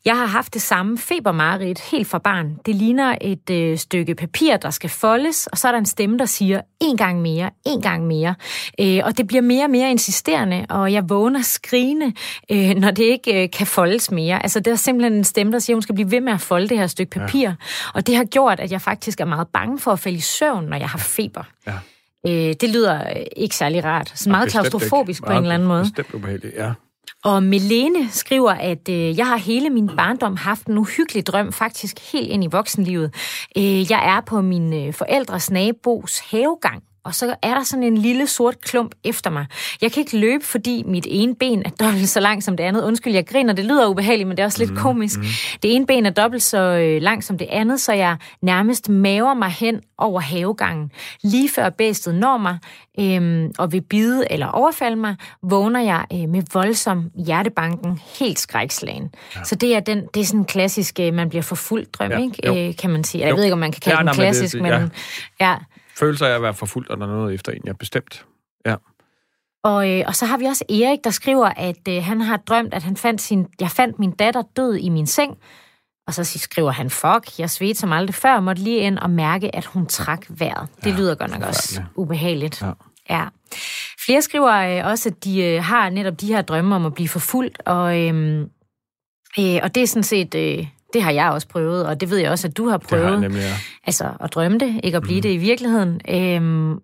jeg 0.04 0.16
har 0.16 0.26
haft 0.26 0.54
det 0.54 0.62
samme 0.62 0.98
febermareridt 0.98 1.80
helt 1.90 2.08
fra 2.08 2.18
barn. 2.18 2.56
Det 2.66 2.74
ligner 2.74 3.14
et 3.20 3.50
øh, 3.50 3.78
stykke 3.78 4.14
papir, 4.14 4.56
der 4.56 4.70
skal 4.70 4.90
foldes, 4.90 5.46
og 5.46 5.58
så 5.58 5.68
er 5.68 5.72
der 5.72 5.78
en 5.78 5.86
stemme, 5.86 6.18
der 6.18 6.24
siger 6.24 6.60
en 6.80 6.96
gang 6.96 7.20
mere, 7.22 7.50
en 7.66 7.82
gang 7.82 8.06
mere. 8.06 8.34
Øh, 8.80 9.00
og 9.04 9.18
det 9.18 9.26
bliver 9.26 9.42
mere 9.42 9.64
og 9.64 9.70
mere 9.70 9.90
insisterende, 9.90 10.66
og 10.68 10.92
jeg 10.92 11.08
vågner 11.08 11.42
skrigende, 11.70 12.12
øh, 12.50 12.74
når 12.74 12.90
det 12.90 13.02
ikke 13.04 13.42
øh, 13.42 13.50
kan 13.50 13.66
foldes 13.66 14.10
mere. 14.10 14.42
Altså, 14.42 14.60
der 14.60 14.72
er 14.72 14.76
simpelthen 14.76 15.12
en 15.12 15.24
stemme, 15.24 15.52
der 15.52 15.58
siger, 15.58 15.74
at 15.74 15.76
hun 15.76 15.82
skal 15.82 15.94
blive 15.94 16.10
ved 16.10 16.20
med 16.20 16.32
at 16.32 16.40
folde 16.40 16.68
det 16.68 16.78
her 16.78 16.86
stykke 16.86 17.10
papir. 17.10 17.48
Ja. 17.48 17.54
Og 17.94 18.06
det 18.06 18.16
har 18.16 18.24
gjort, 18.24 18.60
at 18.60 18.72
jeg 18.72 18.80
faktisk 18.80 19.20
er 19.20 19.24
meget 19.24 19.48
bange 19.48 19.78
for 19.78 19.90
at 19.92 19.98
falde 19.98 20.18
i 20.18 20.20
søvn, 20.20 20.64
når 20.64 20.76
jeg 20.76 20.88
har 20.88 20.98
feber. 20.98 21.42
Ja. 21.66 21.74
Øh, 22.26 22.54
det 22.60 22.70
lyder 22.70 23.00
øh, 23.00 23.22
ikke 23.36 23.56
særlig 23.56 23.84
rart. 23.84 24.12
Så 24.14 24.30
meget 24.30 24.50
klaustrofobisk 24.50 25.24
på 25.24 25.32
en 25.32 25.38
eller 25.38 25.54
anden 25.54 25.68
måde. 25.68 25.82
Bestemt 25.82 26.14
ubehageligt, 26.14 26.54
ja. 26.56 26.72
Og 27.24 27.42
Melene 27.42 28.10
skriver, 28.10 28.50
at 28.50 28.88
øh, 28.88 29.18
jeg 29.18 29.26
har 29.26 29.36
hele 29.36 29.70
min 29.70 29.90
barndom 29.96 30.36
haft 30.36 30.66
en 30.66 30.78
uhyggelig 30.78 31.26
drøm, 31.26 31.52
faktisk 31.52 32.12
helt 32.12 32.28
ind 32.28 32.44
i 32.44 32.46
voksenlivet. 32.46 33.14
Øh, 33.56 33.90
jeg 33.90 34.16
er 34.16 34.20
på 34.20 34.40
min 34.40 34.86
øh, 34.86 34.94
forældres 34.94 35.50
nabos 35.50 36.18
havegang, 36.30 36.82
og 37.04 37.14
så 37.14 37.34
er 37.42 37.54
der 37.54 37.62
sådan 37.62 37.82
en 37.82 37.98
lille 37.98 38.26
sort 38.26 38.60
klump 38.60 38.94
efter 39.04 39.30
mig. 39.30 39.46
Jeg 39.82 39.92
kan 39.92 40.00
ikke 40.00 40.18
løbe, 40.18 40.44
fordi 40.44 40.82
mit 40.86 41.06
ene 41.10 41.34
ben 41.34 41.62
er 41.64 41.70
dobbelt 41.70 42.08
så 42.08 42.20
langt 42.20 42.44
som 42.44 42.56
det 42.56 42.64
andet. 42.64 42.84
Undskyld, 42.84 43.12
jeg 43.14 43.26
griner, 43.26 43.52
det 43.52 43.64
lyder 43.64 43.86
ubehageligt, 43.88 44.28
men 44.28 44.36
det 44.36 44.42
er 44.42 44.46
også 44.46 44.64
lidt 44.64 44.78
komisk. 44.78 45.18
Det 45.62 45.74
ene 45.76 45.86
ben 45.86 46.06
er 46.06 46.10
dobbelt 46.10 46.42
så 46.42 46.58
øh, 46.58 47.02
langt 47.02 47.24
som 47.24 47.38
det 47.38 47.46
andet, 47.50 47.80
så 47.80 47.92
jeg 47.92 48.16
nærmest 48.42 48.88
maver 48.88 49.34
mig 49.34 49.48
hen 49.50 49.80
over 49.98 50.20
havegangen. 50.20 50.90
Lige 51.22 51.48
før 51.48 51.70
bæstet 51.70 52.14
når 52.14 52.36
mig, 52.38 52.58
øhm, 53.00 53.50
og 53.58 53.72
vil 53.72 53.80
bide 53.80 54.32
eller 54.32 54.46
overfalde 54.46 54.96
mig, 54.96 55.16
vågner 55.42 55.80
jeg 55.80 56.04
øh, 56.12 56.28
med 56.28 56.42
voldsom 56.52 57.10
hjertebanken, 57.26 58.00
helt 58.18 58.38
skrækslagen. 58.38 59.10
Ja. 59.36 59.44
Så 59.44 59.54
det 59.54 59.76
er, 59.76 59.80
den, 59.80 60.02
det 60.14 60.20
er 60.20 60.24
sådan 60.24 60.40
en 60.40 60.44
klassisk, 60.46 61.00
øh, 61.00 61.14
man 61.14 61.28
bliver 61.28 61.42
forfulgt 61.42 61.94
drøm, 61.94 62.10
Ja, 62.10 62.18
ikke? 62.18 62.68
Øh, 62.68 62.76
kan 62.76 62.90
man 62.90 63.04
sige. 63.04 63.22
Jeg 63.24 63.30
Jo. 63.30 63.36
ved 63.36 63.42
ikke, 63.44 63.52
om 63.52 63.58
man 63.58 63.72
kan 63.72 63.80
kalde 63.80 63.94
Ja, 63.94 63.98
den 63.98 64.04
nej, 64.04 64.12
men 64.12 64.20
det- 64.20 64.24
klassisk, 64.36 64.54
det- 64.54 64.66
ja. 64.66 64.78
men 64.78 64.90
ja. 65.40 65.54
Følelser 66.00 66.26
af 66.26 66.34
at 66.34 66.42
være 66.42 66.54
forfulgt, 66.54 66.88
og 66.90 66.96
der 66.98 67.06
er 67.06 67.10
noget 67.10 67.34
efter 67.34 67.52
en, 67.52 67.62
ja, 67.66 67.72
bestemt. 67.72 68.26
Ja. 68.66 68.74
Og, 69.64 69.90
øh, 69.90 70.04
og 70.06 70.14
så 70.14 70.26
har 70.26 70.38
vi 70.38 70.44
også 70.44 70.64
Erik, 70.68 70.98
der 71.04 71.10
skriver, 71.10 71.46
at 71.56 71.88
øh, 71.88 72.02
han 72.04 72.20
har 72.20 72.36
drømt, 72.36 72.74
at 72.74 72.82
han 72.82 72.96
fandt 72.96 73.20
sin, 73.20 73.46
jeg 73.60 73.70
fandt 73.70 73.98
min 73.98 74.10
datter 74.10 74.42
død 74.56 74.76
i 74.76 74.88
min 74.88 75.06
seng. 75.06 75.38
Og 76.06 76.14
så 76.14 76.24
skriver 76.24 76.70
han, 76.70 76.90
fuck, 76.90 77.38
jeg 77.38 77.50
svedte 77.50 77.80
som 77.80 77.92
aldrig 77.92 78.14
før, 78.14 78.40
måtte 78.40 78.62
lige 78.62 78.78
ind 78.78 78.98
og 78.98 79.10
mærke, 79.10 79.56
at 79.56 79.64
hun 79.64 79.86
trak 79.86 80.26
vejret. 80.28 80.68
Det 80.84 80.90
Ja, 80.90 80.96
lyder 80.96 81.14
godt 81.14 81.30
nok 81.30 81.42
også 81.48 81.82
ubehageligt. 81.96 82.62
Ja. 82.62 82.72
ja. 83.10 83.28
Flere 84.06 84.22
skriver 84.22 84.52
øh, 84.52 84.86
også, 84.90 85.08
at 85.08 85.24
de 85.24 85.42
øh, 85.44 85.62
har 85.64 85.90
netop 85.90 86.20
de 86.20 86.26
her 86.26 86.42
drømme 86.42 86.76
om 86.76 86.86
at 86.86 86.94
blive 86.94 87.08
forfulgt, 87.08 87.62
og, 87.66 87.98
øh, 87.98 88.40
øh, 89.38 89.60
og 89.62 89.74
det 89.74 89.82
er 89.82 89.86
sådan 89.86 90.02
set, 90.02 90.34
øh, 90.34 90.66
det 90.92 91.02
har 91.02 91.10
jeg 91.10 91.30
også 91.30 91.48
prøvet, 91.48 91.86
og 91.86 92.00
det 92.00 92.10
ved 92.10 92.18
jeg 92.18 92.30
også, 92.30 92.48
at 92.48 92.56
du 92.56 92.68
har 92.68 92.76
Det 92.78 92.90
har 92.90 92.96
prøvet. 92.98 93.12
jeg 93.12 93.20
nemlig, 93.20 93.40
ja. 93.40 93.54
Altså 93.86 94.10
at 94.20 94.34
drømme 94.34 94.58
det, 94.58 94.80
ikke 94.84 94.96
at 94.96 95.02
blive 95.02 95.18
mm. 95.18 95.22
det 95.22 95.32
i 95.32 95.36
virkeligheden. 95.36 96.00
Øhm, 96.08 96.78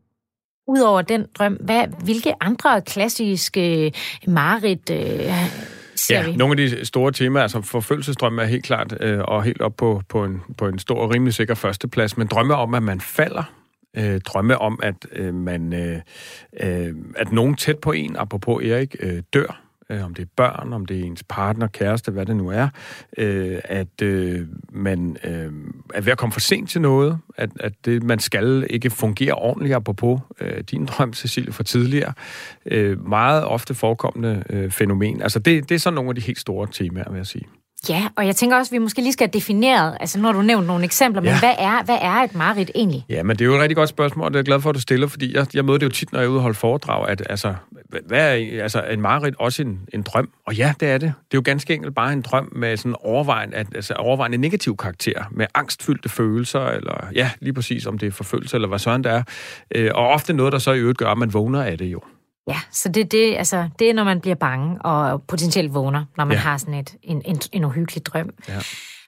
Udover 0.68 1.02
den 1.02 1.26
drøm, 1.38 1.52
hvad, 1.52 1.84
hvilke 2.04 2.32
andre 2.40 2.80
klassiske 2.80 3.92
mareridt 4.26 4.90
øh, 4.90 5.32
ser 5.96 6.20
Ja, 6.20 6.30
vi? 6.30 6.36
nogle 6.36 6.62
af 6.62 6.68
de 6.70 6.84
store 6.84 7.12
temaer, 7.12 7.42
altså 7.42 7.62
forfølgelsesdrømme 7.62 8.42
er 8.42 8.46
helt 8.46 8.64
klart, 8.64 8.94
øh, 9.00 9.18
og 9.20 9.42
helt 9.42 9.60
op 9.60 9.76
på, 9.76 10.02
på, 10.08 10.24
en, 10.24 10.40
på 10.58 10.66
en 10.66 10.78
stor 10.78 10.98
og 10.98 11.10
rimelig 11.14 11.34
sikker 11.34 11.54
førsteplads, 11.54 12.16
men 12.16 12.26
drømme 12.26 12.54
om, 12.54 12.74
at 12.74 12.82
man 12.82 13.00
falder, 13.00 13.42
øh, 13.96 14.20
drømme 14.20 14.58
om, 14.58 14.80
at 14.82 14.94
øh, 15.12 15.34
man 15.34 15.72
øh, 15.72 16.00
øh, 16.62 16.94
at 17.16 17.32
nogen 17.32 17.54
tæt 17.54 17.78
på 17.78 17.92
en, 17.92 18.16
apropos 18.18 18.64
Erik, 18.64 18.96
øh, 19.00 19.22
dør, 19.34 19.62
øh, 19.90 20.04
om 20.04 20.14
det 20.14 20.22
er 20.22 20.26
børn, 20.36 20.72
om 20.72 20.86
det 20.86 21.00
er 21.00 21.04
ens 21.04 21.24
partner, 21.28 21.66
kæreste, 21.66 22.12
hvad 22.12 22.26
det 22.26 22.36
nu 22.36 22.48
er, 22.48 22.68
øh, 23.18 23.60
at 23.64 24.02
øh, 24.02 24.46
man 24.70 25.16
øh, 25.24 25.52
er 25.94 26.00
ved 26.00 26.12
at 26.12 26.18
komme 26.18 26.32
for 26.32 26.40
sent 26.40 26.70
til 26.70 26.80
noget, 26.80 27.18
at, 27.36 27.50
at 27.60 27.72
det, 27.84 28.02
man 28.02 28.18
skal 28.18 28.66
ikke 28.70 28.90
fungere 28.90 29.34
ordentligt, 29.34 29.74
apropos 29.74 30.20
øh, 30.40 30.60
din 30.70 30.86
drøm, 30.90 31.12
Cecilie, 31.12 31.52
for 31.52 31.62
tidligere. 31.62 32.12
Øh, 32.66 33.06
meget 33.08 33.44
ofte 33.44 33.74
forekommende 33.74 34.42
øh, 34.50 34.70
fænomen. 34.70 35.22
Altså 35.22 35.38
det, 35.38 35.68
det 35.68 35.74
er 35.74 35.78
sådan 35.78 35.94
nogle 35.94 36.10
af 36.10 36.14
de 36.14 36.20
helt 36.20 36.38
store 36.38 36.68
temaer, 36.72 37.10
vil 37.10 37.16
jeg 37.16 37.26
sige. 37.26 37.46
Ja, 37.88 38.08
og 38.16 38.26
jeg 38.26 38.36
tænker 38.36 38.56
også, 38.56 38.70
at 38.70 38.72
vi 38.72 38.78
måske 38.78 39.02
lige 39.02 39.12
skal 39.12 39.26
have 39.26 39.32
defineret, 39.32 39.96
altså 40.00 40.18
nu 40.18 40.26
har 40.26 40.32
du 40.32 40.42
nævnt 40.42 40.66
nogle 40.66 40.84
eksempler, 40.84 41.22
men 41.22 41.30
ja. 41.30 41.38
hvad, 41.38 41.54
er, 41.58 41.84
hvad 41.84 41.98
er 42.00 42.12
et 42.12 42.34
mareridt 42.34 42.70
egentlig? 42.74 43.04
Ja, 43.08 43.22
men 43.22 43.36
det 43.36 43.44
er 43.44 43.46
jo 43.46 43.54
et 43.54 43.60
rigtig 43.60 43.76
godt 43.76 43.88
spørgsmål, 43.88 44.24
og 44.24 44.30
det 44.30 44.36
er 44.36 44.40
jeg 44.40 44.44
glad 44.44 44.60
for, 44.60 44.70
at 44.70 44.74
du 44.74 44.80
stiller, 44.80 45.06
fordi 45.06 45.36
jeg, 45.36 45.46
jeg 45.54 45.64
møder 45.64 45.78
det 45.78 45.86
jo 45.86 45.90
tit, 45.90 46.12
når 46.12 46.18
jeg 46.18 46.26
er 46.26 46.30
ude 46.30 46.38
og 46.38 46.42
holde 46.42 46.58
foredrag, 46.58 47.08
at 47.08 47.22
altså, 47.30 47.54
hvad 48.06 48.36
er 48.36 48.62
altså, 48.62 48.82
en 48.82 49.00
mareridt 49.00 49.34
også 49.38 49.62
en, 49.62 49.80
en 49.94 50.02
drøm? 50.02 50.28
Og 50.46 50.54
ja, 50.54 50.74
det 50.80 50.88
er 50.88 50.98
det. 50.98 51.12
Det 51.30 51.36
er 51.36 51.38
jo 51.38 51.42
ganske 51.44 51.74
enkelt 51.74 51.94
bare 51.94 52.12
en 52.12 52.22
drøm 52.22 52.52
med 52.56 52.76
sådan 52.76 52.94
overvejende, 53.00 53.56
altså 53.56 53.94
overvejende 53.94 54.38
negativ 54.38 54.76
karakter, 54.76 55.24
med 55.30 55.46
angstfyldte 55.54 56.08
følelser, 56.08 56.66
eller 56.66 57.06
ja, 57.14 57.30
lige 57.40 57.52
præcis 57.52 57.86
om 57.86 57.98
det 57.98 58.06
er 58.06 58.10
forfølgelse, 58.10 58.56
eller 58.56 58.68
hvad 58.68 58.78
sådan 58.78 59.04
det 59.04 59.12
er. 59.12 59.22
Øh, 59.74 59.90
og 59.94 60.08
ofte 60.08 60.32
noget, 60.32 60.52
der 60.52 60.58
så 60.58 60.72
i 60.72 60.78
øvrigt 60.78 60.98
gør, 60.98 61.08
at 61.08 61.18
man 61.18 61.34
vågner 61.34 61.62
af 61.62 61.78
det 61.78 61.86
jo. 61.86 62.00
Ja, 62.48 62.60
så 62.70 62.88
det, 62.88 63.12
det, 63.12 63.36
altså, 63.36 63.68
det 63.78 63.90
er, 63.90 63.94
når 63.94 64.04
man 64.04 64.20
bliver 64.20 64.34
bange 64.34 64.82
og 64.82 65.22
potentielt 65.22 65.74
vågner, 65.74 66.04
når 66.16 66.24
man 66.24 66.36
ja. 66.36 66.40
har 66.40 66.58
sådan 66.58 66.74
et, 66.74 66.94
en, 67.02 67.22
en, 67.24 67.40
en 67.52 67.64
uhyggelig 67.64 68.06
drøm. 68.06 68.30
Ja. 68.48 68.60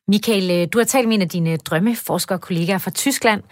Michael, 0.09 0.51
øh, 0.51 0.69
du 0.73 0.79
har 0.79 0.85
talt 0.85 1.09
med 1.09 1.17
en 1.17 1.23
af 1.23 1.29
dine 1.29 1.57
drømmeforskerkollegaer 1.57 2.79
fra 2.79 2.91
Tyskland, 2.91 3.43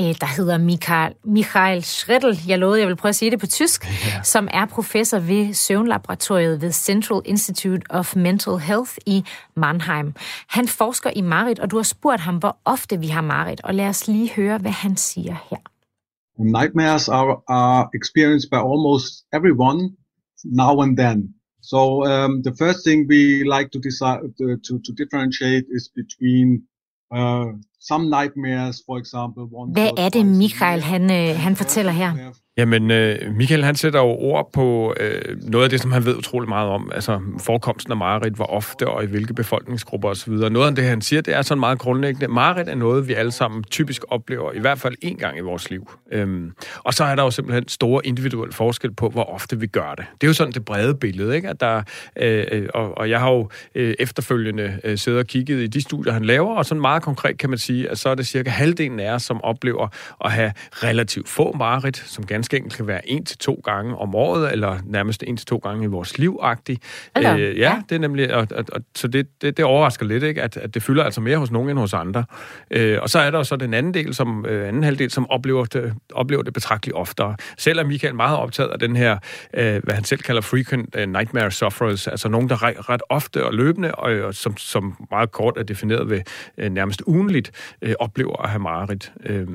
øh, 0.00 0.06
der 0.06 0.36
hedder 0.36 0.58
Michael, 0.58 1.12
Michael 1.24 1.84
Schrettel, 1.84 2.40
jeg 2.48 2.58
lovede, 2.58 2.80
jeg 2.80 2.88
vil 2.88 2.96
prøve 2.96 3.10
at 3.10 3.16
sige 3.16 3.30
det 3.30 3.40
på 3.40 3.46
tysk, 3.46 3.86
ja. 3.86 4.22
som 4.22 4.48
er 4.50 4.66
professor 4.66 5.18
ved 5.18 5.54
søvnlaboratoriet 5.54 6.62
ved 6.62 6.72
Central 6.72 7.20
Institute 7.24 7.82
of 7.90 8.16
Mental 8.16 8.58
Health 8.58 8.92
i 9.06 9.24
Mannheim. 9.56 10.14
Han 10.48 10.68
forsker 10.68 11.10
i 11.16 11.20
marit, 11.20 11.58
og 11.58 11.70
du 11.70 11.76
har 11.76 11.82
spurgt 11.82 12.20
ham, 12.20 12.36
hvor 12.36 12.56
ofte 12.64 13.00
vi 13.00 13.08
har 13.08 13.20
marit, 13.20 13.60
og 13.60 13.74
lad 13.74 13.86
os 13.86 14.08
lige 14.08 14.30
høre, 14.30 14.58
hvad 14.58 14.72
han 14.72 14.96
siger 14.96 15.36
her. 15.50 15.73
Nightmares 16.38 17.08
are, 17.08 17.42
are 17.48 17.90
experienced 17.94 18.50
by 18.50 18.58
almost 18.58 19.24
everyone 19.32 19.96
now 20.44 20.80
and 20.80 20.98
then. 20.98 21.34
So 21.62 22.04
um, 22.04 22.42
the 22.42 22.54
first 22.54 22.84
thing 22.84 23.06
we 23.08 23.44
like 23.44 23.70
to 23.70 23.78
decide 23.78 24.20
to, 24.38 24.56
to, 24.66 24.78
to 24.78 24.92
differentiate 24.92 25.64
is 25.70 25.88
between 25.94 26.64
uh, 27.10 27.46
some 27.80 28.10
nightmares, 28.10 28.82
for 28.86 28.98
example. 28.98 29.44
Hvad 29.72 29.90
er 29.98 30.08
det, 30.08 30.26
Michael 30.26 30.80
han, 30.82 31.02
øh, 31.02 31.36
han 31.36 31.56
fortæller 31.56 31.92
her? 31.92 32.34
Jamen, 32.56 32.90
øh, 32.90 33.34
Michael 33.36 33.64
han 33.64 33.74
sætter 33.74 34.00
jo 34.00 34.06
ord 34.06 34.50
på 34.52 34.94
øh, 35.00 35.36
noget 35.42 35.64
af 35.64 35.70
det, 35.70 35.80
som 35.80 35.92
han 35.92 36.04
ved 36.04 36.16
utrolig 36.16 36.48
meget 36.48 36.68
om, 36.68 36.90
altså 36.94 37.20
forekomsten 37.40 37.92
af 37.92 37.96
mareridt, 37.96 38.34
hvor 38.34 38.44
ofte 38.44 38.88
og 38.88 39.04
i 39.04 39.06
hvilke 39.06 39.34
befolkningsgrupper 39.34 40.08
osv. 40.08 40.32
Noget 40.32 40.68
af 40.68 40.74
det, 40.74 40.84
han 40.84 41.00
siger, 41.00 41.22
det 41.22 41.34
er 41.34 41.42
sådan 41.42 41.60
meget 41.60 41.78
grundlæggende. 41.78 42.28
Mareridt 42.28 42.68
er 42.68 42.74
noget, 42.74 43.08
vi 43.08 43.12
alle 43.12 43.32
sammen 43.32 43.64
typisk 43.64 44.04
oplever, 44.08 44.52
i 44.52 44.58
hvert 44.58 44.78
fald 44.78 44.94
en 45.02 45.16
gang 45.16 45.38
i 45.38 45.40
vores 45.40 45.70
liv. 45.70 45.90
Øhm, 46.12 46.52
og 46.78 46.94
så 46.94 47.04
er 47.04 47.14
der 47.14 47.22
jo 47.22 47.30
simpelthen 47.30 47.68
store 47.68 48.06
individuelle 48.06 48.52
forskel 48.52 48.94
på, 48.94 49.08
hvor 49.08 49.24
ofte 49.24 49.60
vi 49.60 49.66
gør 49.66 49.94
det. 49.94 50.04
Det 50.20 50.26
er 50.26 50.28
jo 50.28 50.34
sådan 50.34 50.52
det 50.52 50.64
brede 50.64 50.94
billede, 50.94 51.36
ikke? 51.36 51.48
At 51.48 51.60
der, 51.60 51.82
øh, 52.16 52.46
øh 52.52 52.68
og, 52.74 52.98
og 52.98 53.10
jeg 53.10 53.20
har 53.20 53.30
jo 53.30 53.48
øh, 53.74 53.94
efterfølgende 53.98 54.80
øh, 54.84 54.98
siddet 54.98 55.20
og 55.20 55.26
kigget 55.26 55.62
i 55.62 55.66
de 55.66 55.80
studier, 55.80 56.12
han 56.12 56.24
laver, 56.24 56.54
og 56.54 56.66
sådan 56.66 56.80
meget 56.80 57.02
konkret 57.02 57.38
kan 57.38 57.50
man 57.50 57.58
sige, 57.58 57.90
at 57.90 57.98
så 57.98 58.08
er 58.08 58.14
det 58.14 58.26
cirka 58.26 58.50
halvdelen 58.50 59.00
af 59.00 59.10
os, 59.10 59.22
som 59.22 59.44
oplever 59.44 59.88
at 60.24 60.32
have 60.32 60.52
relativt 60.72 61.28
få 61.28 61.56
mareridt, 61.56 61.96
som 61.96 62.26
ganske 62.26 62.43
ganske 62.44 62.56
enkelt 62.56 62.76
kan 62.76 62.86
være 62.86 63.08
en 63.08 63.24
til 63.24 63.38
to 63.38 63.60
gange 63.64 63.96
om 63.96 64.14
året, 64.14 64.52
eller 64.52 64.78
nærmest 64.84 65.24
en 65.26 65.36
til 65.36 65.46
to 65.46 65.56
gange 65.56 65.84
i 65.84 65.86
vores 65.86 66.18
liv 66.18 66.40
-agtig. 66.42 66.76
Øh, 67.18 67.22
ja, 67.22 67.36
ja, 67.36 67.82
det 67.88 67.94
er 67.94 67.98
nemlig, 67.98 68.34
og, 68.34 68.46
og, 68.50 68.64
og, 68.72 68.80
så 68.94 69.08
det, 69.08 69.42
det, 69.42 69.56
det 69.56 69.64
overrasker 69.64 70.06
lidt, 70.06 70.22
ikke, 70.22 70.42
at, 70.42 70.56
at 70.56 70.74
det 70.74 70.82
fylder 70.82 71.04
altså 71.04 71.20
mere 71.20 71.38
hos 71.38 71.50
nogen 71.50 71.70
end 71.70 71.78
hos 71.78 71.94
andre. 71.94 72.24
Øh, 72.70 72.98
og 73.02 73.10
så 73.10 73.18
er 73.18 73.30
der 73.30 73.42
så 73.42 73.56
den 73.56 73.74
anden 73.74 73.94
del, 73.94 74.14
som 74.14 74.46
øh, 74.46 74.68
anden 74.68 74.82
halvdel, 74.82 75.10
som 75.10 75.30
oplever 75.30 75.64
det, 75.64 75.94
oplever 76.12 76.42
det 76.42 76.52
betragteligt 76.52 76.96
oftere. 76.96 77.36
Selv 77.58 77.78
er 77.78 77.84
Michael 77.84 78.14
meget 78.14 78.38
optaget 78.38 78.70
af 78.70 78.78
den 78.78 78.96
her, 78.96 79.18
øh, 79.54 79.82
hvad 79.82 79.94
han 79.94 80.04
selv 80.04 80.20
kalder 80.20 80.40
frequent 80.40 80.96
uh, 80.96 81.02
nightmare 81.02 81.50
sufferers, 81.50 82.06
altså 82.06 82.28
nogen, 82.28 82.48
der 82.48 82.62
ret, 82.62 82.88
ret 82.88 83.02
ofte 83.08 83.44
og 83.44 83.54
løbende, 83.54 83.94
og, 83.94 84.12
og 84.12 84.34
som, 84.34 84.56
som 84.56 85.06
meget 85.10 85.32
kort 85.32 85.56
er 85.56 85.62
defineret 85.62 86.10
ved 86.10 86.20
øh, 86.58 86.70
nærmest 86.70 87.02
ugenligt, 87.06 87.76
øh, 87.82 87.94
oplever 87.98 88.42
at 88.42 88.50
have 88.50 88.60
mareridt. 88.62 89.12
Øh, 89.26 89.46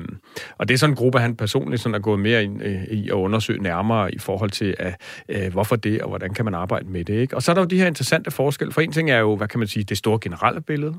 og 0.58 0.68
det 0.68 0.74
er 0.74 0.78
sådan 0.78 0.92
en 0.92 0.96
gruppe, 0.96 1.18
han 1.18 1.36
personligt 1.36 1.82
sådan 1.82 1.94
er 1.94 1.98
gået 1.98 2.20
mere 2.20 2.44
ind 2.44 2.62
øh, 2.62 2.79
i 2.90 3.08
at 3.08 3.14
undersøge 3.14 3.62
nærmere 3.62 4.14
i 4.14 4.18
forhold 4.18 4.50
til, 4.50 4.74
at, 4.78 5.00
øh, 5.28 5.52
hvorfor 5.52 5.76
det, 5.76 6.02
og 6.02 6.08
hvordan 6.08 6.34
kan 6.34 6.44
man 6.44 6.54
arbejde 6.54 6.88
med 6.88 7.04
det. 7.04 7.14
Ikke? 7.14 7.36
Og 7.36 7.42
så 7.42 7.52
er 7.52 7.54
der 7.54 7.62
jo 7.62 7.66
de 7.66 7.78
her 7.78 7.86
interessante 7.86 8.30
forskelle. 8.30 8.72
For 8.72 8.80
en 8.80 8.92
ting 8.92 9.10
er 9.10 9.18
jo, 9.18 9.36
hvad 9.36 9.48
kan 9.48 9.58
man 9.58 9.68
sige, 9.68 9.84
det 9.84 9.98
store 9.98 10.18
generelle 10.20 10.60
billede. 10.60 10.94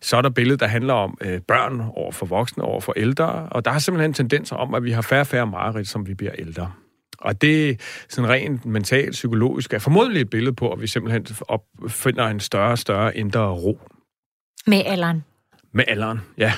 Så 0.00 0.16
er 0.16 0.22
der 0.22 0.30
billedet, 0.30 0.60
der 0.60 0.66
handler 0.66 0.94
om 0.94 1.18
øh, 1.20 1.40
børn 1.40 1.80
over 1.94 2.12
for 2.12 2.26
voksne, 2.26 2.64
over 2.64 2.80
for 2.80 2.92
ældre. 2.96 3.26
Og 3.26 3.64
der 3.64 3.70
er 3.70 3.78
simpelthen 3.78 4.12
tendenser 4.12 4.56
om, 4.56 4.74
at 4.74 4.84
vi 4.84 4.90
har 4.90 5.02
færre 5.02 5.20
og 5.20 5.26
færre 5.26 5.46
mareridt, 5.46 5.88
som 5.88 6.06
vi 6.06 6.14
bliver 6.14 6.32
ældre. 6.38 6.72
Og 7.18 7.42
det 7.42 7.80
sådan 8.08 8.30
rent 8.30 8.66
mentalt, 8.66 9.10
psykologisk 9.10 9.72
er 9.72 9.78
formodentlig 9.78 10.20
et 10.20 10.30
billede 10.30 10.54
på, 10.54 10.72
at 10.72 10.80
vi 10.80 10.86
simpelthen 10.86 11.26
finder 11.88 12.26
en 12.26 12.40
større 12.40 12.70
og 12.70 12.78
større 12.78 13.16
indre 13.16 13.50
ro. 13.50 13.80
Med 14.66 14.82
alderen? 14.86 15.24
Med 15.72 15.84
alderen, 15.88 16.20
ja. 16.38 16.52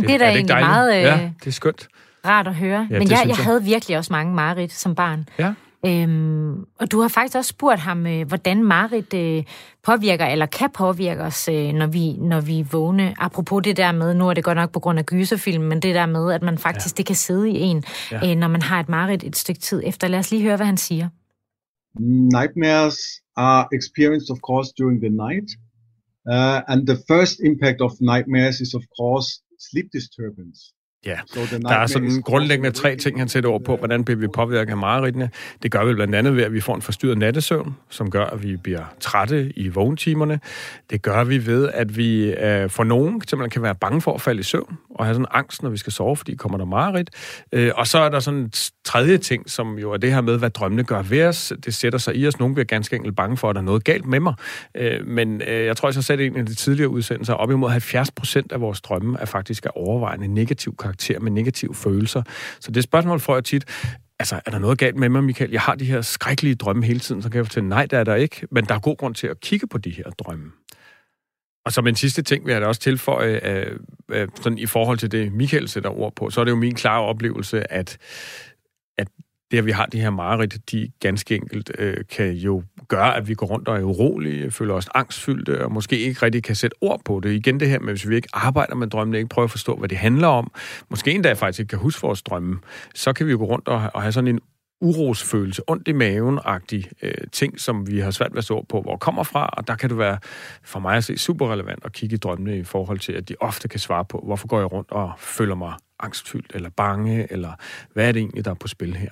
Det, 0.00 0.08
det 0.08 0.14
er 0.14 0.18
da 0.18 0.24
er 0.24 0.28
det 0.28 0.36
egentlig 0.36 0.56
meget... 0.56 0.96
Øh... 0.96 1.02
Ja, 1.02 1.30
det 1.40 1.46
er 1.46 1.52
skønt 1.52 1.88
rart 2.26 2.46
at 2.46 2.54
høre. 2.54 2.88
Ja, 2.90 2.98
Men 2.98 3.10
jeg, 3.10 3.10
jeg, 3.10 3.28
jeg 3.28 3.36
havde 3.36 3.64
virkelig 3.64 3.98
også 3.98 4.12
mange 4.12 4.34
Marit 4.34 4.72
som 4.72 4.94
barn. 4.94 5.28
Ja. 5.38 5.54
Øhm, 5.86 6.64
og 6.78 6.92
du 6.92 7.00
har 7.00 7.08
faktisk 7.08 7.36
også 7.36 7.48
spurgt 7.48 7.80
ham, 7.80 8.06
øh, 8.06 8.26
hvordan 8.28 8.64
Marit 8.64 9.14
øh, 9.14 9.44
påvirker, 9.84 10.26
eller 10.26 10.46
kan 10.46 10.70
påvirke 10.74 11.22
os, 11.22 11.48
øh, 11.48 11.72
når, 11.72 11.86
vi, 11.86 12.12
når 12.12 12.40
vi 12.40 12.60
er 12.60 12.64
vågne. 12.64 13.14
Apropos 13.18 13.62
det 13.64 13.76
der 13.76 13.92
med, 13.92 14.14
nu 14.14 14.28
er 14.28 14.34
det 14.34 14.44
godt 14.44 14.56
nok 14.56 14.72
på 14.72 14.80
grund 14.80 14.98
af 14.98 15.06
gyserfilm, 15.06 15.64
men 15.64 15.82
det 15.82 15.94
der 15.94 16.06
med, 16.06 16.32
at 16.32 16.42
man 16.42 16.58
faktisk, 16.58 16.94
ja. 16.94 16.96
det 16.96 17.06
kan 17.06 17.16
sidde 17.16 17.50
i 17.50 17.60
en, 17.60 17.84
ja. 18.12 18.30
øh, 18.30 18.36
når 18.36 18.48
man 18.48 18.62
har 18.62 18.80
et 18.80 18.88
Marit 18.88 19.24
et 19.24 19.36
stykke 19.36 19.60
tid 19.60 19.82
efter. 19.84 20.08
Lad 20.08 20.18
os 20.18 20.30
lige 20.30 20.42
høre, 20.42 20.56
hvad 20.56 20.66
han 20.66 20.76
siger. 20.76 21.08
Nightmares 22.38 22.98
are 23.36 23.68
experienced, 23.78 24.30
of 24.30 24.38
course, 24.48 24.72
during 24.78 25.00
the 25.00 25.10
night. 25.26 25.48
Uh, 26.34 26.60
and 26.70 26.86
the 26.86 26.98
first 27.10 27.36
impact 27.50 27.80
of 27.80 27.92
nightmares 28.00 28.60
is, 28.60 28.74
of 28.74 28.84
course, 28.98 29.28
sleep 29.70 29.88
disturbance. 29.98 30.60
Ja, 31.06 31.18
der 31.62 31.74
er 31.74 31.86
sådan 31.86 32.22
grundlæggende 32.22 32.70
tre 32.70 32.96
ting, 32.96 33.18
han 33.18 33.28
sætter 33.28 33.50
over 33.50 33.58
på, 33.58 33.76
hvordan 33.76 34.04
bliver 34.04 34.18
vi 34.18 34.26
påvirket 34.28 34.70
af 34.70 34.76
mareridtene. 34.76 35.30
Det 35.62 35.70
gør 35.70 35.84
vi 35.84 35.94
blandt 35.94 36.14
andet 36.14 36.36
ved, 36.36 36.42
at 36.42 36.52
vi 36.52 36.60
får 36.60 36.74
en 36.74 36.82
forstyrret 36.82 37.18
nattesøvn, 37.18 37.76
som 37.90 38.10
gør, 38.10 38.24
at 38.24 38.42
vi 38.42 38.56
bliver 38.56 38.84
trætte 39.00 39.52
i 39.56 39.68
vågentimerne. 39.68 40.40
Det 40.90 41.02
gør 41.02 41.24
vi 41.24 41.46
ved, 41.46 41.68
at 41.74 41.96
vi 41.96 42.32
øh, 42.32 42.70
for 42.70 42.84
nogen 42.84 43.20
simpelthen 43.20 43.50
kan 43.50 43.62
være 43.62 43.74
bange 43.74 44.00
for 44.00 44.14
at 44.14 44.20
falde 44.20 44.40
i 44.40 44.42
søvn, 44.42 44.78
og 44.90 45.04
have 45.04 45.14
sådan 45.14 45.26
angst, 45.30 45.62
når 45.62 45.70
vi 45.70 45.76
skal 45.76 45.92
sove, 45.92 46.16
fordi 46.16 46.34
kommer 46.34 46.58
der 46.58 46.64
mareridt. 46.64 47.10
Øh, 47.52 47.72
og 47.74 47.86
så 47.86 47.98
er 47.98 48.08
der 48.08 48.20
sådan 48.20 48.40
en 48.40 48.52
tredje 48.84 49.18
ting, 49.18 49.50
som 49.50 49.78
jo 49.78 49.92
er 49.92 49.96
det 49.96 50.14
her 50.14 50.20
med, 50.20 50.38
hvad 50.38 50.50
drømmene 50.50 50.84
gør 50.84 51.02
ved 51.02 51.24
os. 51.24 51.52
Det 51.64 51.74
sætter 51.74 51.98
sig 51.98 52.16
i 52.16 52.26
os. 52.26 52.38
Nogen 52.38 52.54
bliver 52.54 52.66
ganske 52.66 52.96
enkelt 52.96 53.16
bange 53.16 53.36
for, 53.36 53.50
at 53.50 53.54
der 53.54 53.60
er 53.60 53.64
noget 53.64 53.84
galt 53.84 54.06
med 54.06 54.20
mig. 54.20 54.34
Øh, 54.74 55.06
men 55.06 55.42
øh, 55.42 55.64
jeg 55.64 55.76
tror, 55.76 55.88
jeg 55.88 55.94
har 55.94 56.02
sat 56.02 56.20
en 56.20 56.36
af 56.36 56.46
de 56.46 56.54
tidligere 56.54 56.88
udsendelser, 56.88 57.34
op 57.34 57.50
imod 57.50 57.70
70 57.70 58.10
procent 58.10 58.52
af 58.52 58.60
vores 58.60 58.80
drømme 58.80 59.18
er 59.20 59.24
faktisk 59.24 59.66
er 59.66 59.70
overvejende 59.70 60.28
negativ 60.28 60.74
karakter 60.86 61.20
med 61.20 61.30
negative 61.30 61.74
følelser. 61.74 62.22
Så 62.60 62.70
det 62.70 62.82
spørgsmål 62.82 63.20
får 63.20 63.34
jeg 63.34 63.44
tit, 63.44 63.64
altså, 64.18 64.40
er 64.46 64.50
der 64.50 64.58
noget 64.58 64.78
galt 64.78 64.96
med 64.96 65.08
mig, 65.08 65.24
Michael? 65.24 65.50
Jeg 65.50 65.60
har 65.60 65.74
de 65.74 65.84
her 65.84 66.00
skrækkelige 66.00 66.54
drømme 66.54 66.84
hele 66.84 67.00
tiden, 67.00 67.22
så 67.22 67.28
kan 67.28 67.36
jeg 67.36 67.46
fortælle, 67.46 67.68
nej, 67.68 67.86
der 67.86 67.98
er 67.98 68.04
der 68.04 68.14
ikke, 68.14 68.46
men 68.50 68.64
der 68.64 68.74
er 68.74 68.78
god 68.78 68.96
grund 68.96 69.14
til 69.14 69.26
at 69.26 69.40
kigge 69.40 69.66
på 69.66 69.78
de 69.78 69.90
her 69.90 70.10
drømme. 70.10 70.52
Og 71.64 71.72
som 71.72 71.86
en 71.86 71.96
sidste 71.96 72.22
ting 72.22 72.46
vil 72.46 72.52
jeg 72.52 72.60
da 72.60 72.66
også 72.66 72.80
tilføje, 72.80 73.40
øh, 73.42 73.78
øh, 74.08 74.28
sådan 74.42 74.58
i 74.58 74.66
forhold 74.66 74.98
til 74.98 75.12
det, 75.12 75.32
Michael 75.32 75.68
sætter 75.68 75.90
ord 75.90 76.16
på, 76.16 76.30
så 76.30 76.40
er 76.40 76.44
det 76.44 76.50
jo 76.50 76.56
min 76.56 76.74
klare 76.74 77.02
oplevelse, 77.02 77.72
at, 77.72 77.98
at 78.98 79.08
det, 79.50 79.58
at 79.58 79.66
vi 79.66 79.70
har 79.70 79.86
de 79.86 80.00
her 80.00 80.10
mareridt, 80.10 80.70
de 80.70 80.90
ganske 81.00 81.34
enkelt 81.34 81.70
øh, 81.78 81.96
kan 82.10 82.32
jo 82.32 82.62
gøre, 82.88 83.16
at 83.16 83.28
vi 83.28 83.34
går 83.34 83.46
rundt 83.46 83.68
og 83.68 83.76
er 83.76 83.82
urolige, 83.82 84.50
føler 84.50 84.74
os 84.74 84.88
angstfyldte, 84.94 85.64
og 85.64 85.72
måske 85.72 85.98
ikke 85.98 86.22
rigtig 86.22 86.42
kan 86.42 86.54
sætte 86.54 86.76
ord 86.80 87.00
på 87.04 87.20
det. 87.20 87.32
Igen 87.32 87.60
det 87.60 87.68
her 87.68 87.78
med, 87.78 87.92
hvis 87.92 88.08
vi 88.08 88.16
ikke 88.16 88.28
arbejder 88.32 88.74
med 88.74 88.86
drømmene, 88.86 89.18
ikke 89.18 89.28
prøver 89.28 89.44
at 89.44 89.50
forstå, 89.50 89.76
hvad 89.76 89.88
det 89.88 89.98
handler 89.98 90.28
om, 90.28 90.50
måske 90.90 91.10
endda 91.10 91.32
faktisk 91.32 91.60
ikke 91.60 91.70
kan 91.70 91.78
huske 91.78 92.02
vores 92.02 92.22
drømme, 92.22 92.58
så 92.94 93.12
kan 93.12 93.26
vi 93.26 93.30
jo 93.30 93.38
gå 93.38 93.44
rundt 93.44 93.68
og, 93.68 93.90
og 93.94 94.02
have 94.02 94.12
sådan 94.12 94.28
en 94.28 94.40
urosfølelse, 94.80 95.62
ondt 95.66 95.88
i 95.88 95.92
maven-agtig 95.92 96.90
øh, 97.02 97.14
ting, 97.32 97.60
som 97.60 97.86
vi 97.90 97.98
har 97.98 98.10
svært 98.10 98.32
ved 98.32 98.38
at 98.38 98.44
stå 98.44 98.66
på, 98.68 98.80
hvor 98.80 98.96
kommer 98.96 99.22
fra, 99.22 99.46
og 99.46 99.68
der 99.68 99.76
kan 99.76 99.90
det 99.90 99.98
være 99.98 100.18
for 100.62 100.80
mig 100.80 100.96
at 100.96 101.04
se 101.04 101.18
super 101.18 101.52
relevant 101.52 101.84
at 101.84 101.92
kigge 101.92 102.14
i 102.14 102.18
drømmene 102.18 102.58
i 102.58 102.64
forhold 102.64 102.98
til, 102.98 103.12
at 103.12 103.28
de 103.28 103.34
ofte 103.40 103.68
kan 103.68 103.80
svare 103.80 104.04
på, 104.04 104.22
hvorfor 104.26 104.48
går 104.48 104.58
jeg 104.58 104.72
rundt 104.72 104.90
og 104.90 105.12
føler 105.18 105.54
mig 105.54 105.74
angstfyldt 106.00 106.52
eller 106.54 106.70
bange, 106.70 107.32
eller 107.32 107.52
hvad 107.92 108.08
er 108.08 108.12
det 108.12 108.20
egentlig, 108.20 108.44
der 108.44 108.50
er 108.50 108.54
på 108.54 108.68
spil 108.68 108.96
her? 108.96 109.10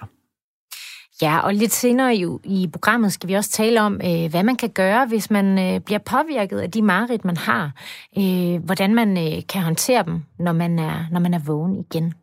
Ja, 1.23 1.39
og 1.39 1.55
lidt 1.55 1.73
senere 1.73 2.17
i, 2.17 2.27
i 2.45 2.69
programmet 2.73 3.13
skal 3.13 3.29
vi 3.29 3.35
også 3.35 3.51
tale 3.51 3.83
om, 3.83 4.01
øh, 4.05 4.31
hvad 4.31 4.43
man 4.43 4.57
kan 4.57 4.71
gøre, 4.71 5.07
hvis 5.07 5.31
man 5.31 5.59
øh, 5.59 5.81
bliver 5.81 5.99
påvirket 5.99 6.61
af 6.61 6.71
de 6.71 6.83
mareridt, 6.83 7.25
man 7.25 7.37
har. 7.37 7.73
Øh, 8.19 8.65
hvordan 8.65 8.95
man 8.95 9.19
øh, 9.19 9.43
kan 9.49 9.63
håndtere 9.63 10.03
dem, 10.03 10.23
når 10.39 10.53
man 10.53 10.79
er, 10.79 11.07
når 11.11 11.21
man 11.21 11.35
er 11.35 11.39
vågen 11.39 11.77
igen. 11.77 12.15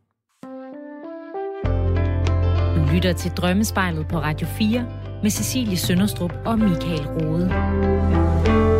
Du 2.75 2.93
lytter 2.93 3.13
til 3.13 3.31
Drømmespejlet 3.31 4.07
på 4.07 4.19
Radio 4.19 4.47
4. 4.47 4.85
med 5.21 5.29
Cecilie 5.29 5.77
Sønderstrup 5.77 6.33
og 6.45 6.59
Michael 6.59 7.07
Rode. 7.07 8.70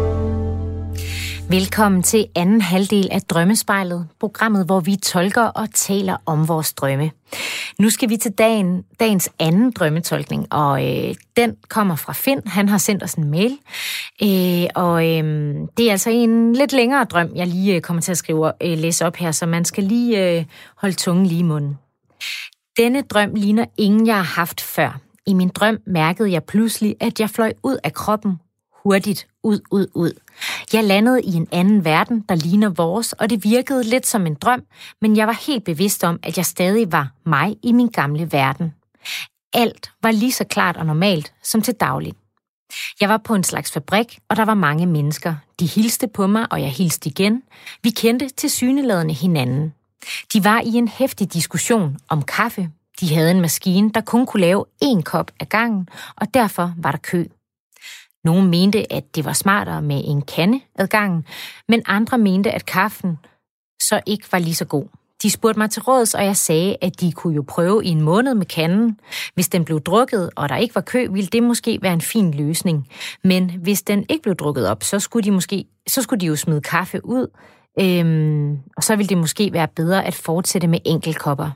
Velkommen 1.52 2.04
til 2.04 2.26
anden 2.36 2.62
halvdel 2.62 3.08
af 3.12 3.22
Drømmespejlet, 3.22 4.08
programmet, 4.20 4.66
hvor 4.66 4.80
vi 4.80 4.96
tolker 4.96 5.42
og 5.42 5.74
taler 5.74 6.18
om 6.26 6.48
vores 6.48 6.74
drømme. 6.74 7.12
Nu 7.80 7.90
skal 7.90 8.10
vi 8.10 8.18
til 8.18 8.32
dagen, 8.32 8.84
dagens 9.00 9.30
anden 9.40 9.72
drømmetolkning, 9.72 10.54
og 10.54 10.88
øh, 10.88 11.16
den 11.38 11.56
kommer 11.70 11.96
fra 11.96 12.14
Finn. 12.14 12.42
Han 12.46 12.70
har 12.70 12.78
sendt 12.78 13.04
os 13.04 13.14
en 13.14 13.32
mail, 13.32 13.58
øh, 14.24 14.70
og 14.76 15.08
øh, 15.10 15.56
det 15.78 15.88
er 15.88 15.92
altså 15.92 16.10
en 16.10 16.54
lidt 16.54 16.74
længere 16.74 17.04
drøm, 17.04 17.32
jeg 17.36 17.48
lige 17.48 17.76
øh, 17.76 17.82
kommer 17.82 18.02
til 18.02 18.12
at 18.12 18.18
skrive 18.18 18.52
øh, 18.64 18.78
læse 18.78 19.06
op 19.06 19.16
her, 19.16 19.32
så 19.32 19.46
man 19.46 19.66
skal 19.66 19.84
lige 19.84 20.38
øh, 20.38 20.46
holde 20.78 20.96
tungen 20.96 21.26
lige 21.26 21.40
i 21.40 21.44
munden. 21.44 21.78
Denne 22.78 23.02
drøm 23.02 23.34
ligner 23.36 23.66
ingen, 23.78 24.08
jeg 24.08 24.16
har 24.16 24.40
haft 24.42 24.62
før. 24.62 25.00
I 25.28 25.34
min 25.34 25.50
drøm 25.50 25.78
mærkede 25.88 26.32
jeg 26.32 26.44
pludselig, 26.44 26.96
at 27.00 27.20
jeg 27.20 27.30
fløj 27.30 27.54
ud 27.64 27.78
af 27.84 27.94
kroppen 27.94 28.38
hurtigt 28.84 29.28
ud, 29.44 29.60
ud, 29.72 29.88
ud. 29.94 30.12
Jeg 30.74 30.84
landede 30.84 31.22
i 31.22 31.34
en 31.34 31.48
anden 31.52 31.86
verden, 31.86 32.26
der 32.30 32.36
ligner 32.36 32.70
vores, 32.70 33.14
og 33.14 33.30
det 33.30 33.44
virkede 33.44 33.84
lidt 33.84 34.08
som 34.08 34.26
en 34.26 34.36
drøm, 34.36 34.64
men 35.02 35.18
jeg 35.18 35.28
var 35.28 35.44
helt 35.48 35.64
bevidst 35.64 36.04
om, 36.04 36.20
at 36.24 36.38
jeg 36.38 36.46
stadig 36.46 36.92
var 36.92 37.12
mig 37.26 37.58
i 37.64 37.72
min 37.72 37.88
gamle 37.88 38.32
verden. 38.32 38.74
Alt 39.54 39.92
var 40.04 40.12
lige 40.12 40.32
så 40.32 40.44
klart 40.44 40.78
og 40.78 40.86
normalt 40.86 41.34
som 41.44 41.62
til 41.62 41.74
dagligt. 41.74 42.18
Jeg 43.02 43.10
var 43.10 43.18
på 43.18 43.36
en 43.36 43.44
slags 43.44 43.72
fabrik, 43.72 44.20
og 44.30 44.36
der 44.36 44.46
var 44.46 44.54
mange 44.54 44.86
mennesker. 44.86 45.36
De 45.60 45.66
hilste 45.66 46.08
på 46.08 46.28
mig, 46.28 46.48
og 46.52 46.62
jeg 46.62 46.72
hilste 46.72 47.10
igen. 47.10 47.44
Vi 47.84 47.90
kendte 47.90 48.30
til 48.30 48.50
syneladende 48.50 49.14
hinanden. 49.14 49.74
De 50.34 50.44
var 50.44 50.62
i 50.62 50.74
en 50.74 50.88
hæftig 50.88 51.34
diskussion 51.34 51.98
om 52.10 52.22
kaffe. 52.22 52.70
De 53.00 53.16
havde 53.16 53.32
en 53.32 53.42
maskine, 53.42 53.92
der 53.92 54.02
kun 54.02 54.26
kunne 54.26 54.42
lave 54.42 54.66
én 54.84 55.02
kop 55.02 55.32
ad 55.40 55.46
gangen, 55.46 55.90
og 56.16 56.34
derfor 56.34 56.74
var 56.78 56.92
der 56.92 56.98
kø. 56.98 57.26
Nogle 58.24 58.50
mente, 58.50 58.94
at 58.94 59.16
det 59.16 59.26
var 59.26 59.34
smartere 59.34 59.82
med 59.82 60.02
en 60.06 60.22
kande 60.22 60.62
adgangen, 60.76 61.26
men 61.68 61.82
andre 61.86 62.18
mente, 62.18 62.52
at 62.52 62.66
kaffen 62.66 63.18
så 63.82 64.02
ikke 64.06 64.32
var 64.32 64.40
lige 64.40 64.56
så 64.56 64.66
god. 64.66 64.86
De 65.24 65.32
spurgte 65.32 65.60
mig 65.60 65.70
til 65.70 65.82
råds, 65.82 66.14
og 66.14 66.26
jeg 66.26 66.38
sagde, 66.38 66.78
at 66.82 67.02
de 67.02 67.12
kunne 67.12 67.36
jo 67.36 67.44
prøve 67.48 67.86
i 67.86 67.90
en 67.90 68.02
måned 68.02 68.34
med 68.34 68.46
kanden. 68.46 69.00
Hvis 69.34 69.50
den 69.50 69.66
blev 69.66 69.82
drukket, 69.82 70.30
og 70.36 70.50
der 70.50 70.58
ikke 70.58 70.76
var 70.76 70.82
kø, 70.82 71.08
ville 71.12 71.28
det 71.28 71.44
måske 71.44 71.80
være 71.82 71.94
en 71.94 72.02
fin 72.02 72.34
løsning. 72.34 72.88
Men 73.24 73.50
hvis 73.50 73.82
den 73.82 74.06
ikke 74.10 74.24
blev 74.24 74.36
drukket 74.36 74.68
op, 74.68 74.84
så 74.84 75.00
skulle 75.00 75.24
de, 75.24 75.32
måske, 75.32 75.66
så 75.88 76.02
skulle 76.02 76.20
de 76.20 76.26
jo 76.26 76.36
smide 76.36 76.62
kaffe 76.62 77.06
ud, 77.06 77.28
øhm, 77.80 78.58
og 78.78 78.84
så 78.84 78.96
ville 78.96 79.10
det 79.10 79.18
måske 79.18 79.54
være 79.54 79.68
bedre 79.68 80.06
at 80.06 80.14
fortsætte 80.14 80.68
med 80.68 80.80
enkeltkopper. 80.86 81.50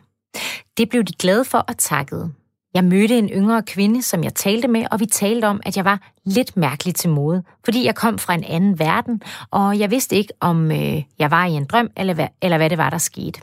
Det 0.77 0.89
blev 0.89 1.03
de 1.03 1.13
glade 1.13 1.45
for 1.45 1.57
og 1.57 1.77
takkede. 1.77 2.31
Jeg 2.75 2.83
mødte 2.83 3.17
en 3.17 3.29
yngre 3.29 3.63
kvinde, 3.63 4.03
som 4.03 4.23
jeg 4.23 4.33
talte 4.33 4.67
med, 4.67 4.85
og 4.91 4.99
vi 4.99 5.05
talte 5.05 5.45
om, 5.45 5.61
at 5.65 5.77
jeg 5.77 5.85
var 5.85 5.99
lidt 6.25 6.57
mærkelig 6.57 6.95
til 6.95 7.09
mode, 7.09 7.43
fordi 7.65 7.85
jeg 7.85 7.95
kom 7.95 8.19
fra 8.19 8.33
en 8.33 8.43
anden 8.43 8.79
verden, 8.79 9.21
og 9.51 9.79
jeg 9.79 9.91
vidste 9.91 10.15
ikke, 10.15 10.33
om 10.39 10.71
øh, 10.71 11.03
jeg 11.19 11.31
var 11.31 11.45
i 11.45 11.51
en 11.51 11.65
drøm, 11.65 11.89
eller 11.97 12.13
hvad, 12.13 12.27
eller 12.41 12.57
hvad 12.57 12.69
det 12.69 12.77
var, 12.77 12.89
der 12.89 12.97
skete. 12.97 13.41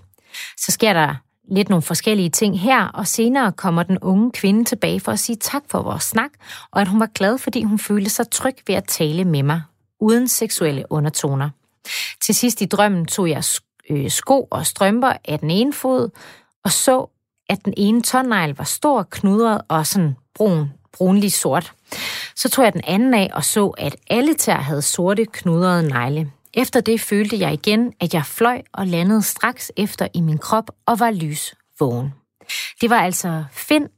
Så 0.59 0.73
sker 0.73 0.93
der 0.93 1.15
lidt 1.51 1.69
nogle 1.69 1.83
forskellige 1.83 2.31
ting 2.31 2.61
her, 2.61 2.85
og 2.85 3.07
senere 3.07 3.53
kommer 3.53 3.83
den 3.83 3.99
unge 3.99 4.31
kvinde 4.33 4.65
tilbage 4.65 5.01
for 5.01 5.13
at 5.13 5.19
sige 5.19 5.37
tak 5.37 5.63
for 5.71 5.83
vores 5.83 6.05
snak, 6.05 6.31
og 6.71 6.81
at 6.81 6.89
hun 6.89 7.01
var 7.01 7.11
glad, 7.15 7.39
fordi 7.39 7.63
hun 7.63 7.79
følte 7.79 8.11
sig 8.11 8.31
tryg 8.31 8.57
ved 8.67 8.75
at 8.75 8.85
tale 8.85 9.25
med 9.25 9.43
mig, 9.43 9.63
uden 10.01 10.29
seksuelle 10.29 10.85
undertoner. 10.91 11.51
Til 12.25 12.35
sidst 12.35 12.61
i 12.61 12.67
drømmen 12.67 13.07
tog 13.07 13.29
jeg 13.29 13.45
øh, 13.91 14.11
sko 14.11 14.49
og 14.51 14.67
strømper 14.67 15.13
af 15.25 15.39
den 15.39 15.51
ene 15.51 15.73
fod, 15.73 16.11
og 16.65 16.73
så, 16.73 17.07
at 17.53 17.65
den 17.65 17.75
ene 17.77 18.03
tårnegl 18.03 18.55
var 18.55 18.65
stor, 18.65 19.03
knudret 19.11 19.61
og 19.69 19.87
sådan 19.87 20.17
brun, 20.35 20.73
brunlig 20.93 21.33
sort. 21.33 21.73
Så 22.37 22.51
tog 22.51 22.65
jeg 22.65 22.73
den 22.73 22.81
anden 22.85 23.15
af 23.15 23.31
og 23.35 23.45
så, 23.45 23.67
at 23.67 23.97
alle 24.11 24.35
tær 24.35 24.57
havde 24.57 24.83
sorte, 24.83 25.27
knudrede 25.27 25.89
negle. 25.89 26.31
Efter 26.55 26.81
det 26.81 27.01
følte 27.01 27.39
jeg 27.39 27.53
igen, 27.53 27.93
at 28.01 28.15
jeg 28.15 28.27
fløj 28.27 28.63
og 28.73 28.87
landede 28.87 29.23
straks 29.23 29.73
efter 29.77 30.09
i 30.15 30.21
min 30.21 30.39
krop 30.39 30.71
og 30.87 31.01
var 31.01 31.11
lys 31.11 31.55
vågen. 31.81 32.15
Det 32.81 32.91
var 32.91 33.01
altså 33.01 33.45
Finn, 33.53 33.89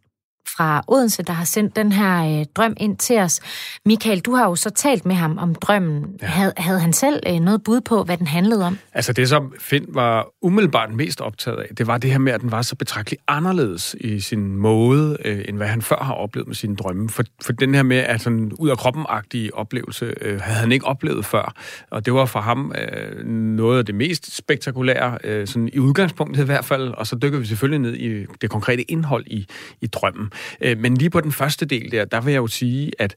fra 0.57 0.85
Odense, 0.89 1.23
der 1.23 1.33
har 1.33 1.45
sendt 1.45 1.77
den 1.77 1.93
her 1.93 2.41
øh, 2.41 2.47
drøm 2.55 2.75
ind 2.77 2.97
til 2.97 3.19
os. 3.19 3.41
Michael, 3.87 4.21
du 4.21 4.35
har 4.35 4.45
jo 4.49 4.57
så 4.57 4.71
talt 4.71 5.07
med 5.07 5.15
ham 5.15 5.39
om 5.39 5.55
drømmen. 5.55 6.05
Ja. 6.23 6.27
Havde, 6.27 6.53
havde 6.57 6.81
han 6.81 6.93
selv 6.93 7.21
øh, 7.27 7.41
noget 7.41 7.65
bud 7.65 7.81
på, 7.81 8.03
hvad 8.03 8.17
den 8.17 8.27
handlede 8.27 8.67
om? 8.67 8.79
Altså 8.93 9.13
det, 9.13 9.29
som 9.29 9.53
Finn 9.59 9.87
var 9.89 10.27
umiddelbart 10.43 10.95
mest 10.95 11.21
optaget 11.21 11.57
af, 11.57 11.77
det 11.77 11.87
var 11.87 11.99
det 11.99 12.11
her 12.11 12.19
med, 12.19 12.33
at 12.33 12.41
den 12.41 12.51
var 12.51 12.63
så 12.63 12.77
betragteligt 12.77 13.23
anderledes 13.29 13.97
i 14.01 14.21
sin 14.21 14.57
måde, 14.57 15.17
øh, 15.25 15.45
end 15.49 15.57
hvad 15.57 15.67
han 15.67 15.83
før 15.83 15.97
har 15.97 16.15
oplevet 16.15 16.49
med 16.49 16.55
sine 16.55 16.77
drømme. 16.77 17.09
For, 17.09 17.23
for 17.43 17.53
den 17.53 17.75
her 17.75 17.83
med, 17.83 17.97
at 17.97 18.21
sådan 18.21 18.53
ud 18.59 18.69
af 18.69 18.79
kroppen-agtige 18.79 19.55
oplevelse, 19.55 20.15
øh, 20.21 20.41
havde 20.41 20.59
han 20.59 20.73
ikke 20.73 20.87
oplevet 20.87 21.25
før. 21.25 21.55
Og 21.91 22.07
det 22.07 22.15
var 22.15 22.25
for 22.25 22.41
ham 22.41 22.73
øh, 22.79 23.27
noget 23.27 23.79
af 23.79 23.87
det 23.87 23.95
mest 23.95 24.37
spektakulære, 24.37 25.19
øh, 25.25 25.47
sådan 25.47 25.71
i 25.73 25.79
udgangspunktet 25.79 26.43
i 26.43 26.47
hvert 26.47 26.65
fald. 26.65 26.89
Og 26.89 27.07
så 27.07 27.17
dykker 27.17 27.39
vi 27.39 27.47
selvfølgelig 27.47 27.91
ned 27.91 27.95
i 27.95 28.27
det 28.41 28.51
konkrete 28.51 28.91
indhold 28.91 29.27
i, 29.27 29.47
i 29.81 29.87
drømmen. 29.87 30.31
Øh, 30.61 30.79
men 30.79 30.95
lige 30.95 31.11
på 31.11 31.21
den 31.21 31.33
første 31.33 31.67
del 31.67 31.93
der, 31.93 32.05
der 32.05 32.21
vil 32.21 32.33
jeg 32.33 32.41
jo 32.41 32.47
sige, 32.47 32.93
at 32.99 33.15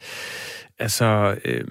altså, 0.80 1.36
øh, 1.46 1.64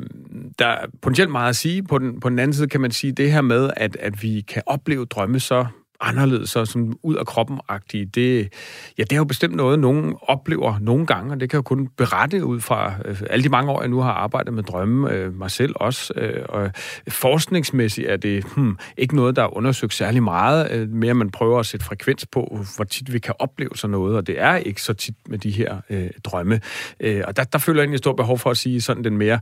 der 0.59 0.66
er 0.66 0.87
potentielt 1.03 1.31
meget 1.31 1.49
at 1.49 1.57
sige. 1.57 1.83
På 1.83 1.99
den, 1.99 2.21
på 2.21 2.29
den 2.29 2.38
anden 2.38 2.55
side 2.55 2.69
kan 2.69 2.81
man 2.81 2.90
sige 2.90 3.12
det 3.12 3.33
her 3.33 3.40
med, 3.40 3.71
at, 3.77 3.97
at 4.01 4.23
vi 4.23 4.45
kan 4.49 4.62
opleve 4.66 5.05
drømme 5.05 5.40
så 5.40 5.66
anderledes 6.01 6.57
og 6.57 6.67
sådan 6.67 6.95
ud 7.03 7.15
af 7.15 7.27
kroppen-agtige, 7.27 8.05
det, 8.05 8.53
ja, 8.99 9.03
det 9.03 9.13
er 9.13 9.17
jo 9.17 9.25
bestemt 9.25 9.55
noget, 9.55 9.79
nogen 9.79 10.15
oplever 10.23 10.79
nogle 10.81 11.07
gange, 11.07 11.33
og 11.33 11.41
det 11.41 11.51
kan 11.51 11.59
jo 11.59 11.63
kun 11.63 11.89
berette 11.97 12.45
ud 12.45 12.61
fra 12.61 12.95
øh, 13.05 13.23
alle 13.31 13.45
de 13.45 13.49
mange 13.49 13.71
år, 13.71 13.81
jeg 13.81 13.89
nu 13.89 14.01
har 14.01 14.13
arbejdet 14.13 14.55
med 14.55 14.63
drømme, 14.63 15.13
øh, 15.13 15.39
mig 15.39 15.51
selv 15.51 15.73
også. 15.77 16.13
Øh, 16.17 16.43
og 16.49 16.71
forskningsmæssigt 17.09 18.09
er 18.09 18.17
det 18.17 18.45
hmm, 18.45 18.79
ikke 18.97 19.17
noget, 19.17 19.37
der 19.37 19.43
er 19.43 19.57
undersøgt 19.57 19.95
særlig 19.95 20.23
meget, 20.23 20.71
øh, 20.71 20.89
mere 20.89 21.15
man 21.15 21.31
prøver 21.31 21.61
at 21.61 21.67
sætte 21.67 21.87
frekvens 21.87 22.27
på, 22.27 22.65
hvor 22.77 22.85
tit 22.85 23.13
vi 23.13 23.19
kan 23.19 23.35
opleve 23.39 23.71
sådan 23.75 23.91
noget, 23.91 24.17
og 24.17 24.27
det 24.27 24.41
er 24.41 24.57
ikke 24.57 24.83
så 24.83 24.93
tit 24.93 25.15
med 25.29 25.39
de 25.39 25.51
her 25.51 25.77
øh, 25.91 26.11
drømme. 26.25 26.61
Øh, 27.01 27.23
og 27.27 27.37
der, 27.37 27.45
der 27.45 27.59
føler 27.59 27.81
jeg 27.81 27.85
egentlig 27.85 27.97
et 27.97 28.01
stort 28.01 28.17
behov 28.17 28.39
for 28.39 28.51
at 28.51 28.57
sige 28.57 28.81
sådan 28.81 29.05
den 29.05 29.17
mere 29.17 29.41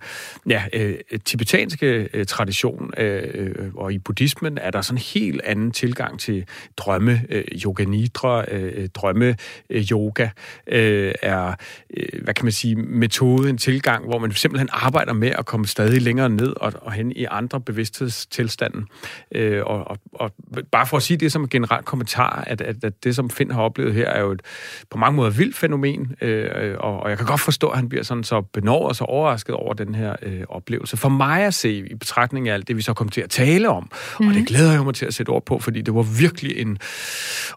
ja, 0.49 0.65
øh, 0.73 0.95
tibetanske 1.25 2.09
øh, 2.15 2.27
tradition, 2.27 2.93
øh, 2.99 3.23
øh 3.35 3.75
og 3.75 3.93
i 3.93 3.99
buddhismen 3.99 4.59
er 4.59 4.71
der 4.71 4.81
sådan 4.81 4.99
en 4.99 5.03
helt 5.15 5.41
anden 5.45 5.71
tilgang 5.71 6.21
til 6.21 6.44
drømme, 6.77 7.23
øh, 7.31 7.45
yoga 7.65 7.85
nidra, 7.85 8.45
øh, 8.51 8.89
drømme 8.89 9.37
øh, 9.71 9.85
yoga, 9.93 10.29
øh, 10.67 11.13
er, 11.23 11.55
øh, 11.97 12.23
hvad 12.25 12.35
kan 12.35 12.45
man 12.45 12.53
sige, 12.53 12.77
metode, 12.77 13.51
en 13.51 13.59
tilgang, 13.59 14.05
hvor 14.05 14.19
man 14.19 14.33
simpelthen 14.33 14.69
arbejder 14.73 15.13
med 15.13 15.31
at 15.39 15.47
komme 15.47 15.67
stadig 15.67 16.03
længere 16.03 16.29
ned 16.29 16.53
og, 16.57 16.73
og 16.81 16.93
hen 16.93 17.13
i 17.13 17.27
andre 17.31 17.61
bevidsthedstilstanden. 17.61 18.87
Øh, 19.35 19.63
og, 19.67 19.91
og, 19.91 19.99
og 20.13 20.33
bare 20.73 20.87
for 20.87 20.97
at 20.97 21.03
sige 21.03 21.17
det 21.17 21.33
som 21.33 21.43
en 21.43 21.49
generelt 21.49 21.85
kommentar, 21.85 22.45
at, 22.47 22.61
at, 22.61 22.85
at 22.85 23.05
det, 23.05 23.17
som 23.17 23.31
Finn 23.31 23.51
har 23.51 23.63
oplevet 23.63 23.95
her, 23.95 24.09
er 24.09 24.21
jo 24.21 24.31
et 24.31 24.43
på 24.91 24.99
mange 24.99 25.17
måder 25.17 25.31
vildt 25.31 25.57
fænomen, 25.57 26.13
øh, 26.21 26.75
og, 26.79 27.01
og 27.01 27.11
jeg 27.11 27.19
kan 27.19 27.27
godt 27.27 27.41
forstå, 27.41 27.69
at 27.69 27.77
han 27.77 27.89
bliver 27.89 28.05
sådan 28.05 28.25
så 28.25 28.41
benåret 28.41 28.89
og 28.89 28.97
så 28.97 29.05
overrasket 29.05 29.55
over 29.55 29.75
den 29.75 29.95
her 29.95 30.17
øh, 30.23 30.43
oplevelse. 30.49 30.97
For 30.97 31.09
mig 31.09 31.43
at 31.45 31.55
se, 31.55 31.71
i 31.79 31.95
betragtning 31.95 32.49
af 32.49 32.55
alt 32.55 32.69
det, 32.69 32.77
vi 32.77 32.83
så 32.83 32.95
kom 32.95 33.09
til 33.09 33.21
at 33.21 33.31
tale 33.31 33.69
om, 33.69 33.91
mm. 34.21 34.29
og 34.29 34.35
det 34.35 34.47
glæder 34.47 34.73
jeg 34.73 34.85
mig 34.85 34.95
til 34.95 35.07
at 35.07 35.15
sætte 35.15 35.31
ord 35.31 35.45
på, 35.47 35.59
fordi 35.59 35.83
det 35.83 35.95
var 35.95 36.03
virkelig 36.03 36.34
virkelig 36.35 36.61
en... 36.61 36.79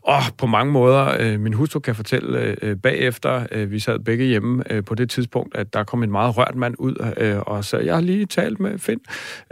Åh, 0.07 0.23
på 0.37 0.47
mange 0.47 0.71
måder, 0.71 1.15
øh, 1.19 1.39
min 1.39 1.53
hustru 1.53 1.79
kan 1.79 1.95
fortælle 1.95 2.55
øh, 2.61 2.75
bagefter, 2.75 3.45
øh, 3.51 3.71
vi 3.71 3.79
sad 3.79 3.99
begge 3.99 4.25
hjemme 4.25 4.63
øh, 4.69 4.83
på 4.83 4.95
det 4.95 5.09
tidspunkt, 5.09 5.57
at 5.57 5.73
der 5.73 5.83
kom 5.83 6.03
en 6.03 6.11
meget 6.11 6.37
rørt 6.37 6.55
mand 6.55 6.75
ud 6.79 7.13
øh, 7.17 7.39
og 7.39 7.65
sagde, 7.65 7.85
jeg 7.85 7.93
har 7.93 8.01
lige 8.01 8.25
talt 8.25 8.59
med 8.59 8.79
Finn. 8.79 8.99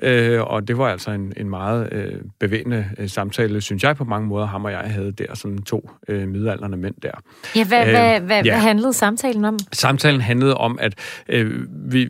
Øh, 0.01 0.41
og 0.41 0.67
det 0.67 0.77
var 0.77 0.88
altså 0.88 1.11
en, 1.11 1.33
en 1.38 1.49
meget 1.49 1.89
øh, 1.91 2.21
bevægende 2.39 2.85
øh, 2.97 3.09
samtale, 3.09 3.61
synes 3.61 3.83
jeg 3.83 3.95
på 3.95 4.03
mange 4.03 4.27
måder, 4.27 4.45
ham 4.45 4.65
og 4.65 4.71
jeg 4.71 4.79
havde 4.79 5.11
der, 5.11 5.35
sådan 5.35 5.61
to 5.61 5.89
øh, 6.07 6.27
midalderne 6.27 6.77
mænd 6.77 6.95
der. 7.03 7.11
Ja, 7.55 7.65
hvad, 7.65 7.88
øh, 7.88 7.91
hvad, 7.91 8.21
hvad, 8.21 8.43
ja. 8.43 8.51
hvad 8.51 8.61
handlede 8.61 8.93
samtalen 8.93 9.45
om? 9.45 9.57
Samtalen 9.71 10.21
handlede 10.21 10.57
om, 10.57 10.77
at 10.81 10.93
øh, 11.29 11.65
vi 11.91 12.09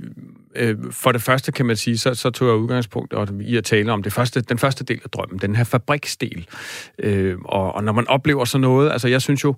øh, 0.55 0.77
for 0.91 1.11
det 1.11 1.21
første 1.21 1.51
kan 1.51 1.65
man 1.65 1.75
sige, 1.75 1.97
så, 1.97 2.13
så 2.13 2.29
tog 2.29 2.47
jeg 2.47 2.57
udgangspunkt 2.57 3.13
i 3.41 3.57
at 3.57 3.63
tale 3.63 3.91
om 3.91 4.03
det 4.03 4.13
første, 4.13 4.41
den 4.41 4.57
første 4.57 4.83
del 4.83 4.99
af 5.03 5.09
drømmen, 5.09 5.39
den 5.39 5.55
her 5.55 5.63
fabriksdel. 5.63 6.47
Øh, 6.99 7.37
og, 7.45 7.75
og 7.75 7.83
når 7.83 7.91
man 7.91 8.07
oplever 8.07 8.45
sådan 8.45 8.61
noget, 8.61 8.91
altså 8.91 9.07
jeg 9.07 9.21
synes 9.21 9.43
jo, 9.43 9.55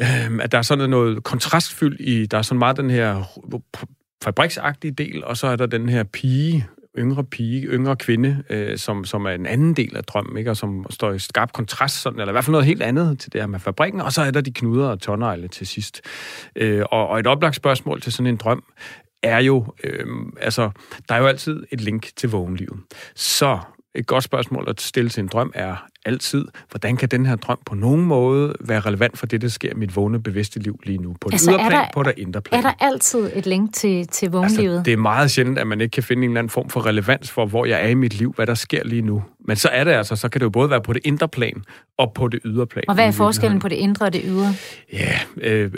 øh, 0.00 0.38
at 0.42 0.52
der 0.52 0.58
er 0.58 0.62
sådan 0.62 0.90
noget 0.90 1.24
kontrastfyldt 1.24 2.00
i, 2.00 2.26
der 2.26 2.38
er 2.38 2.42
sådan 2.42 2.58
meget 2.58 2.76
den 2.76 2.90
her 2.90 3.22
fabriksagtige 4.24 4.90
del, 4.90 5.24
og 5.24 5.36
så 5.36 5.46
er 5.46 5.56
der 5.56 5.66
den 5.66 5.88
her 5.88 6.02
pige, 6.02 6.66
yngre 6.98 7.24
pige, 7.24 7.62
yngre 7.62 7.96
kvinde, 7.96 8.42
øh, 8.50 8.78
som, 8.78 9.04
som 9.04 9.24
er 9.24 9.30
en 9.30 9.46
anden 9.46 9.74
del 9.74 9.96
af 9.96 10.04
drømmen, 10.04 10.36
ikke? 10.36 10.50
og 10.50 10.56
som 10.56 10.86
står 10.90 11.12
i 11.12 11.18
skarp 11.18 11.52
kontrast, 11.52 12.02
sådan, 12.02 12.20
eller 12.20 12.32
i 12.32 12.34
hvert 12.34 12.44
fald 12.44 12.52
noget 12.52 12.66
helt 12.66 12.82
andet 12.82 13.18
til 13.18 13.32
det 13.32 13.40
her 13.40 13.48
med 13.48 13.60
fabrikken, 13.60 14.00
og 14.00 14.12
så 14.12 14.22
er 14.22 14.30
der 14.30 14.40
de 14.40 14.52
knuder 14.52 14.88
og 14.88 15.00
tonnejle 15.00 15.48
til 15.48 15.66
sidst. 15.66 16.00
Øh, 16.56 16.84
og, 16.90 17.08
og 17.08 17.20
et 17.20 17.26
oplagt 17.26 17.56
spørgsmål 17.56 18.00
til 18.00 18.12
sådan 18.12 18.26
en 18.26 18.36
drøm 18.36 18.64
er 19.22 19.38
jo, 19.38 19.74
øh, 19.84 20.06
altså, 20.40 20.70
der 21.08 21.14
er 21.14 21.18
jo 21.18 21.26
altid 21.26 21.62
et 21.70 21.80
link 21.80 22.08
til 22.16 22.28
vågenlivet. 22.28 22.80
Så 23.14 23.58
et 23.94 24.06
godt 24.06 24.24
spørgsmål 24.24 24.64
at 24.68 24.80
stille 24.80 25.10
til 25.10 25.20
en 25.20 25.28
drøm 25.28 25.52
er 25.54 25.86
altid, 26.06 26.44
hvordan 26.70 26.96
kan 26.96 27.08
den 27.08 27.26
her 27.26 27.36
drøm 27.36 27.58
på 27.66 27.74
nogen 27.74 28.04
måde 28.04 28.54
være 28.60 28.80
relevant 28.80 29.18
for 29.18 29.26
det, 29.26 29.42
der 29.42 29.48
sker 29.48 29.70
i 29.70 29.74
mit 29.74 29.96
vågne 29.96 30.22
bevidste 30.22 30.58
liv 30.60 30.80
lige 30.84 30.98
nu? 30.98 31.16
På 31.20 31.28
det 31.28 31.34
altså, 31.34 31.50
yderplan, 31.50 31.72
der, 31.72 31.86
på 31.94 32.02
det 32.02 32.14
indre 32.16 32.40
plan. 32.40 32.58
Er 32.58 32.62
der 32.62 32.84
altid 32.84 33.30
et 33.34 33.46
link 33.46 33.74
til, 33.74 34.06
til 34.06 34.30
vågnlivet? 34.30 34.76
Altså, 34.76 34.82
det 34.84 34.92
er 34.92 34.96
meget 34.96 35.30
sjældent, 35.30 35.58
at 35.58 35.66
man 35.66 35.80
ikke 35.80 35.92
kan 35.92 36.02
finde 36.02 36.24
en 36.24 36.30
eller 36.30 36.38
anden 36.38 36.50
form 36.50 36.70
for 36.70 36.86
relevans 36.86 37.30
for, 37.30 37.46
hvor 37.46 37.64
jeg 37.64 37.84
er 37.84 37.88
i 37.88 37.94
mit 37.94 38.14
liv, 38.14 38.32
hvad 38.36 38.46
der 38.46 38.54
sker 38.54 38.84
lige 38.84 39.02
nu. 39.02 39.22
Men 39.50 39.56
så 39.56 39.68
er 39.68 39.84
det 39.84 39.90
altså, 39.90 40.16
så 40.16 40.28
kan 40.28 40.40
det 40.40 40.44
jo 40.44 40.50
både 40.50 40.70
være 40.70 40.80
på 40.80 40.92
det 40.92 41.00
indre 41.04 41.28
plan 41.28 41.64
og 41.98 42.12
på 42.12 42.28
det 42.28 42.40
ydre 42.44 42.66
plan. 42.66 42.84
Og 42.88 42.94
hvad 42.94 43.06
er 43.06 43.10
forskellen 43.10 43.60
på 43.60 43.68
det 43.68 43.76
indre 43.76 44.06
og 44.06 44.12
det 44.12 44.22
ydre? 44.24 44.54
Ja, 44.92 45.20
øh, 45.36 45.72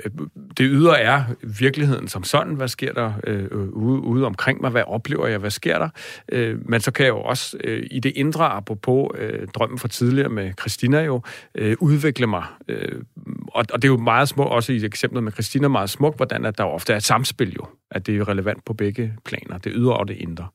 det 0.58 0.68
ydre 0.70 1.00
er 1.00 1.24
virkeligheden 1.42 2.08
som 2.08 2.24
sådan. 2.24 2.54
Hvad 2.54 2.68
sker 2.68 2.92
der 2.92 3.12
øh, 3.24 3.44
ude, 3.54 4.00
ude 4.00 4.26
omkring 4.26 4.60
mig? 4.60 4.70
Hvad 4.70 4.82
oplever 4.86 5.26
jeg? 5.26 5.38
Hvad 5.38 5.50
sker 5.50 5.78
der? 5.78 5.88
Øh, 6.32 6.68
men 6.68 6.80
så 6.80 6.90
kan 6.90 7.04
jeg 7.04 7.10
jo 7.10 7.20
også 7.20 7.56
øh, 7.64 7.86
i 7.90 8.00
det 8.00 8.12
indre, 8.16 8.44
apropos 8.44 9.08
øh, 9.18 9.48
drømmen 9.54 9.78
fra 9.78 9.88
tidligere 9.88 10.28
med 10.28 10.52
Christina 10.60 11.00
jo, 11.00 11.22
øh, 11.54 11.76
udvikle 11.80 12.26
mig. 12.26 12.44
Øh, 12.68 13.02
og, 13.46 13.64
og 13.72 13.82
det 13.82 13.88
er 13.88 13.92
jo 13.92 13.98
meget 13.98 14.28
smukt, 14.28 14.50
også 14.50 14.72
i 14.72 14.84
eksemplet 14.84 15.22
med 15.22 15.32
Christina, 15.32 15.68
meget 15.68 15.90
smukt, 15.90 16.16
hvordan 16.16 16.44
at 16.44 16.58
der 16.58 16.64
ofte 16.64 16.92
er 16.92 16.96
et 16.96 17.04
samspil 17.04 17.52
jo, 17.54 17.66
at 17.90 18.06
det 18.06 18.16
er 18.16 18.28
relevant 18.28 18.64
på 18.64 18.72
begge 18.72 19.14
planer, 19.24 19.58
det 19.58 19.72
ydre 19.74 19.96
og 19.96 20.08
det 20.08 20.16
indre. 20.16 20.46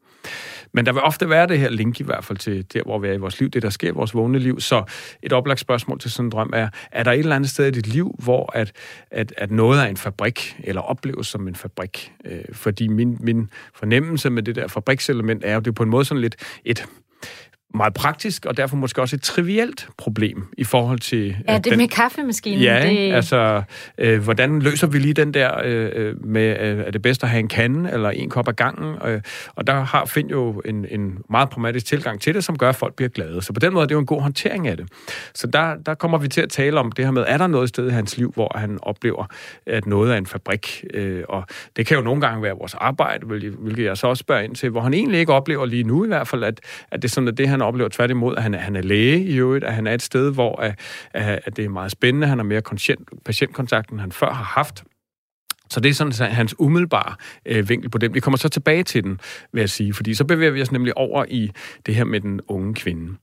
Men 0.71 0.85
der 0.85 0.91
vil 0.93 1.01
ofte 1.01 1.29
være 1.29 1.47
det 1.47 1.59
her 1.59 1.69
link 1.69 1.99
i 1.99 2.03
hvert 2.03 2.25
fald 2.25 2.37
til 2.37 2.65
der, 2.73 2.83
hvor 2.83 2.99
vi 2.99 3.07
er 3.07 3.13
i 3.13 3.17
vores 3.17 3.39
liv, 3.39 3.49
det 3.49 3.61
der 3.61 3.69
sker 3.69 3.87
i 3.87 3.91
vores 3.91 4.13
vågne 4.13 4.39
liv. 4.39 4.59
Så 4.59 4.83
et 5.23 5.33
oplagt 5.33 5.59
spørgsmål 5.59 5.99
til 5.99 6.11
sådan 6.11 6.25
en 6.25 6.31
drøm 6.31 6.51
er, 6.53 6.69
er 6.91 7.03
der 7.03 7.11
et 7.11 7.19
eller 7.19 7.35
andet 7.35 7.49
sted 7.49 7.67
i 7.67 7.71
dit 7.71 7.87
liv, 7.87 8.15
hvor 8.19 8.51
at, 8.55 8.71
at, 9.11 9.33
at 9.37 9.51
noget 9.51 9.81
er 9.81 9.85
en 9.85 9.97
fabrik, 9.97 10.57
eller 10.63 10.81
opleves 10.81 11.27
som 11.27 11.47
en 11.47 11.55
fabrik? 11.55 12.13
Øh, 12.25 12.39
fordi 12.51 12.87
min, 12.87 13.17
min 13.19 13.49
fornemmelse 13.73 14.29
med 14.29 14.43
det 14.43 14.55
der 14.55 14.67
fabrikselement 14.67 15.43
er 15.45 15.53
jo, 15.53 15.59
det 15.59 15.67
er 15.67 15.71
på 15.71 15.83
en 15.83 15.89
måde 15.89 16.05
sådan 16.05 16.21
lidt 16.21 16.35
et 16.65 16.87
meget 17.73 17.93
praktisk, 17.93 18.45
og 18.45 18.57
derfor 18.57 18.75
måske 18.75 19.01
også 19.01 19.15
et 19.15 19.21
trivielt 19.21 19.89
problem 19.97 20.47
i 20.57 20.63
forhold 20.63 20.99
til... 20.99 21.37
Ja, 21.47 21.57
det 21.57 21.65
den, 21.65 21.77
med 21.77 21.87
kaffemaskinen. 21.87 22.59
Ja, 22.59 22.89
det... 22.89 23.13
altså, 23.13 23.61
øh, 23.97 24.23
hvordan 24.23 24.59
løser 24.61 24.87
vi 24.87 24.99
lige 24.99 25.13
den 25.13 25.33
der 25.33 25.51
øh, 25.63 25.91
øh, 25.95 26.25
med, 26.25 26.59
øh, 26.59 26.79
er 26.79 26.91
det 26.91 27.01
bedst 27.01 27.23
at 27.23 27.29
have 27.29 27.39
en 27.39 27.47
kande 27.47 27.91
eller 27.91 28.09
en 28.09 28.29
kop 28.29 28.47
ad 28.47 28.53
gangen? 28.53 28.95
Øh, 29.05 29.21
og 29.55 29.67
der 29.67 29.73
har 29.73 30.05
Finn 30.05 30.29
jo 30.29 30.61
en, 30.65 30.85
en 30.89 31.17
meget 31.29 31.49
pragmatisk 31.49 31.85
tilgang 31.85 32.21
til 32.21 32.35
det, 32.35 32.43
som 32.43 32.57
gør, 32.57 32.69
at 32.69 32.75
folk 32.75 32.95
bliver 32.95 33.09
glade. 33.09 33.41
Så 33.41 33.53
på 33.53 33.59
den 33.59 33.73
måde 33.73 33.83
er 33.83 33.87
det 33.87 33.95
jo 33.95 33.99
en 33.99 34.05
god 34.05 34.21
håndtering 34.21 34.67
af 34.67 34.77
det. 34.77 34.87
Så 35.33 35.47
der, 35.47 35.75
der 35.85 35.93
kommer 35.93 36.17
vi 36.17 36.27
til 36.27 36.41
at 36.41 36.49
tale 36.49 36.79
om 36.79 36.91
det 36.91 37.05
her 37.05 37.11
med, 37.11 37.25
er 37.27 37.37
der 37.37 37.47
noget 37.47 37.69
sted 37.69 37.87
i 37.87 37.91
hans 37.91 38.17
liv, 38.17 38.31
hvor 38.33 38.57
han 38.57 38.79
oplever, 38.81 39.25
at 39.65 39.85
noget 39.85 40.13
er 40.13 40.17
en 40.17 40.25
fabrik? 40.25 40.83
Øh, 40.93 41.23
og 41.29 41.45
det 41.75 41.85
kan 41.85 41.97
jo 41.97 42.03
nogle 42.03 42.21
gange 42.21 42.43
være 42.43 42.53
vores 42.53 42.73
arbejde, 42.73 43.25
hvilket 43.25 43.83
jeg 43.83 43.97
så 43.97 44.07
også 44.07 44.21
spørger 44.21 44.41
ind 44.41 44.55
til, 44.55 44.69
hvor 44.69 44.81
han 44.81 44.93
egentlig 44.93 45.19
ikke 45.19 45.33
oplever 45.33 45.65
lige 45.65 45.83
nu 45.83 46.05
i 46.05 46.07
hvert 46.07 46.27
fald, 46.27 46.43
at, 46.43 46.59
at 46.91 47.01
det 47.01 47.07
er 47.07 47.11
sådan, 47.11 47.27
at 47.27 47.37
det 47.37 47.49
han 47.49 47.56
oplever 47.61 47.89
tværtimod, 47.89 48.35
at 48.35 48.43
han, 48.43 48.53
han 48.53 48.75
er 48.75 48.81
læge 48.81 49.23
i 49.23 49.35
øvrigt, 49.37 49.65
at 49.65 49.73
han 49.73 49.87
er 49.87 49.93
et 49.93 50.01
sted, 50.01 50.33
hvor 50.33 50.61
at, 50.61 50.79
at 51.13 51.57
det 51.57 51.65
er 51.65 51.69
meget 51.69 51.91
spændende, 51.91 52.27
han 52.27 52.37
har 52.37 52.43
mere 52.43 52.61
patientkontakt, 53.25 53.89
end 53.89 53.99
han 53.99 54.11
før 54.11 54.33
har 54.33 54.43
haft. 54.43 54.83
Så 55.69 55.79
det 55.79 55.89
er 55.89 55.93
sådan 55.93 56.31
hans 56.31 56.55
umiddelbare 56.59 57.15
øh, 57.45 57.69
vinkel 57.69 57.89
på 57.89 57.97
dem. 57.97 58.13
Vi 58.13 58.19
kommer 58.19 58.37
så 58.37 58.49
tilbage 58.49 58.83
til 58.83 59.03
den, 59.03 59.19
vil 59.53 59.59
jeg 59.59 59.69
sige, 59.69 59.93
fordi 59.93 60.13
så 60.13 60.25
bevæger 60.25 60.51
vi 60.51 60.61
os 60.61 60.71
nemlig 60.71 60.97
over 60.97 61.25
i 61.29 61.51
det 61.85 61.95
her 61.95 62.03
med 62.03 62.19
den 62.19 62.41
unge 62.47 62.73
kvinde. 62.73 63.17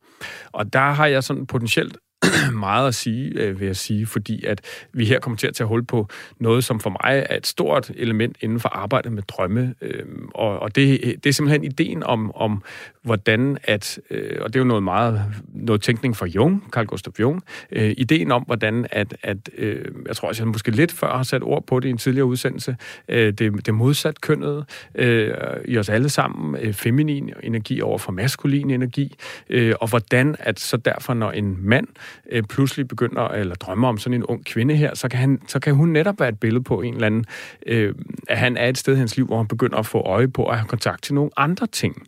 Og 0.52 0.72
der 0.72 0.90
har 0.90 1.06
jeg 1.06 1.24
sådan 1.24 1.46
potentielt 1.46 1.96
meget 2.68 2.88
at 2.88 2.94
sige, 2.94 3.40
øh, 3.40 3.60
vil 3.60 3.66
jeg 3.66 3.76
sige, 3.76 4.06
fordi 4.06 4.44
at 4.44 4.60
vi 4.92 5.04
her 5.04 5.18
kommer 5.18 5.36
til 5.36 5.46
at 5.46 5.54
tage 5.54 5.68
hul 5.68 5.84
på 5.84 6.08
noget, 6.38 6.64
som 6.64 6.80
for 6.80 6.90
mig 6.90 7.26
er 7.30 7.36
et 7.36 7.46
stort 7.46 7.90
element 7.96 8.36
inden 8.40 8.60
for 8.60 8.68
arbejdet 8.68 9.12
med 9.12 9.22
drømme. 9.22 9.74
Øh, 9.82 10.04
og 10.34 10.64
og 10.64 10.76
det, 10.76 11.00
det 11.24 11.26
er 11.26 11.32
simpelthen 11.32 11.64
ideen 11.64 12.02
om, 12.02 12.34
om 12.34 12.62
hvordan 13.02 13.58
at, 13.64 14.00
øh, 14.10 14.38
og 14.40 14.48
det 14.52 14.56
er 14.56 14.60
jo 14.60 14.66
noget 14.68 14.82
meget, 14.82 15.24
noget 15.54 15.82
tænkning 15.82 16.16
fra 16.16 16.26
Jung, 16.26 16.64
Carl 16.70 16.86
Gustav 16.86 17.12
Jung, 17.20 17.42
øh, 17.72 17.94
ideen 17.96 18.32
om, 18.32 18.42
hvordan 18.42 18.86
at, 18.90 19.16
at 19.22 19.36
øh, 19.58 19.84
jeg 20.06 20.16
tror 20.16 20.28
også, 20.28 20.42
jeg 20.42 20.48
måske 20.48 20.70
lidt 20.70 20.92
før 20.92 21.16
har 21.16 21.22
sat 21.22 21.42
ord 21.42 21.66
på 21.66 21.80
det 21.80 21.88
i 21.88 21.90
en 21.90 21.98
tidligere 21.98 22.26
udsendelse, 22.26 22.76
øh, 23.08 23.32
det, 23.32 23.66
det 23.66 23.74
modsat 23.74 24.20
kønnet 24.20 24.64
øh, 24.94 25.30
i 25.64 25.78
os 25.78 25.88
alle 25.88 26.08
sammen, 26.08 26.60
øh, 26.60 26.72
feminin 26.72 27.30
energi 27.42 27.80
over 27.80 27.98
for 27.98 28.12
maskulin 28.12 28.70
energi, 28.70 29.16
øh, 29.50 29.74
og 29.80 29.88
hvordan 29.88 30.36
at 30.38 30.60
så 30.60 30.76
derfor, 30.76 31.14
når 31.14 31.30
en 31.30 31.58
mand 31.60 31.86
øh, 32.30 32.42
pludselig 32.42 32.88
begynder 32.88 33.28
eller 33.28 33.54
drømmer 33.54 33.88
om 33.88 33.98
sådan 33.98 34.14
en 34.14 34.24
ung 34.24 34.44
kvinde 34.44 34.76
her, 34.76 34.94
så 34.94 35.08
kan, 35.08 35.20
han, 35.20 35.40
så 35.46 35.60
kan 35.60 35.74
hun 35.74 35.88
netop 35.88 36.20
være 36.20 36.28
et 36.28 36.40
billede 36.40 36.64
på 36.64 36.80
en 36.80 36.94
eller 36.94 37.06
anden, 37.06 37.24
øh, 37.66 37.94
at 38.28 38.38
han 38.38 38.56
er 38.56 38.68
et 38.68 38.78
sted 38.78 38.94
i 38.94 38.98
hans 38.98 39.16
liv, 39.16 39.26
hvor 39.26 39.36
han 39.36 39.48
begynder 39.48 39.78
at 39.78 39.86
få 39.86 39.98
øje 39.98 40.28
på 40.28 40.46
at 40.46 40.56
have 40.56 40.68
kontakt 40.68 41.02
til 41.02 41.14
nogle 41.14 41.30
andre 41.36 41.66
ting. 41.66 42.06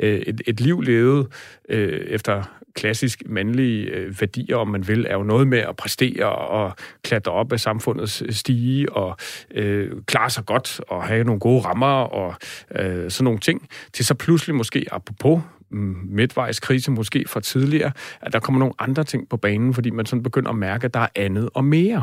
Øh, 0.00 0.18
et, 0.18 0.42
et 0.46 0.60
liv 0.60 0.80
levet 0.80 1.26
øh, 1.68 2.00
efter 2.06 2.42
klassisk 2.78 3.22
mandlige 3.26 3.84
øh, 3.84 4.20
værdier, 4.20 4.56
om 4.56 4.68
man 4.68 4.88
vil, 4.88 5.06
er 5.08 5.14
jo 5.14 5.22
noget 5.22 5.48
med 5.48 5.58
at 5.58 5.76
præstere 5.76 6.32
og 6.32 6.72
klatre 7.02 7.32
op 7.32 7.52
af 7.52 7.60
samfundets 7.60 8.22
øh, 8.22 8.32
stige 8.32 8.92
og 8.92 9.16
øh, 9.54 9.90
klare 10.06 10.30
sig 10.30 10.46
godt 10.46 10.80
og 10.88 11.04
have 11.04 11.24
nogle 11.24 11.40
gode 11.40 11.60
rammer 11.60 11.86
og 11.86 12.34
øh, 12.74 13.10
sådan 13.10 13.24
nogle 13.24 13.38
ting, 13.38 13.68
til 13.92 14.06
så 14.06 14.14
pludselig 14.14 14.54
måske 14.56 14.86
apropos 14.90 15.40
Mm, 15.70 15.96
midtvejs 16.08 16.60
krise 16.60 16.90
måske 16.90 17.24
fra 17.28 17.40
tidligere, 17.40 17.92
at 18.20 18.32
der 18.32 18.40
kommer 18.40 18.58
nogle 18.58 18.74
andre 18.78 19.04
ting 19.04 19.28
på 19.28 19.36
banen, 19.36 19.74
fordi 19.74 19.90
man 19.90 20.06
sådan 20.06 20.22
begynder 20.22 20.50
at 20.50 20.56
mærke, 20.56 20.84
at 20.84 20.94
der 20.94 21.00
er 21.00 21.08
andet 21.16 21.50
og 21.54 21.64
mere. 21.64 22.02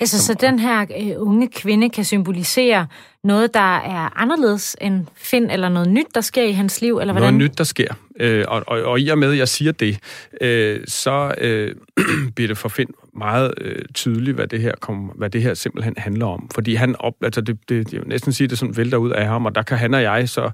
Altså, 0.00 0.24
så 0.24 0.34
den 0.34 0.58
her 0.58 0.80
øh, 0.80 1.12
unge 1.16 1.48
kvinde 1.48 1.90
kan 1.90 2.04
symbolisere 2.04 2.86
noget, 3.24 3.54
der 3.54 3.76
er 3.76 4.18
anderledes 4.20 4.76
end 4.80 5.06
Finn, 5.14 5.50
eller 5.50 5.68
noget 5.68 5.88
nyt, 5.88 6.06
der 6.14 6.20
sker 6.20 6.42
i 6.42 6.52
hans 6.52 6.80
liv, 6.80 6.98
eller 6.98 7.12
hvordan? 7.12 7.34
Noget 7.34 7.50
nyt, 7.50 7.58
der 7.58 7.64
sker. 7.64 7.94
Øh, 8.20 8.44
og, 8.48 8.64
og, 8.66 8.82
og 8.82 9.00
i 9.00 9.08
og 9.08 9.18
med, 9.18 9.32
at 9.32 9.38
jeg 9.38 9.48
siger 9.48 9.72
det, 9.72 9.98
øh, 10.40 10.80
så 10.86 11.34
øh, 11.38 11.74
bliver 12.34 12.48
det 12.48 12.58
for 12.58 12.68
Finn 12.68 12.90
meget 13.14 13.54
øh, 13.60 13.84
tydeligt, 13.94 14.34
hvad 14.34 14.46
det, 14.46 14.60
her 14.60 14.74
kom, 14.80 14.96
hvad 14.96 15.30
det 15.30 15.42
her 15.42 15.54
simpelthen 15.54 15.94
handler 15.96 16.26
om. 16.26 16.50
Fordi 16.54 16.74
han 16.74 16.96
op, 16.98 17.14
altså 17.22 17.40
det, 17.40 17.58
det, 17.68 17.92
jeg 17.92 18.00
vil 18.00 18.08
næsten 18.08 18.32
sige, 18.32 18.48
det 18.48 18.58
sådan 18.58 18.76
vælter 18.76 18.98
ud 18.98 19.10
af 19.10 19.26
ham, 19.26 19.46
og 19.46 19.54
der 19.54 19.62
kan 19.62 19.78
han 19.78 19.94
og 19.94 20.02
jeg 20.02 20.28
så 20.28 20.50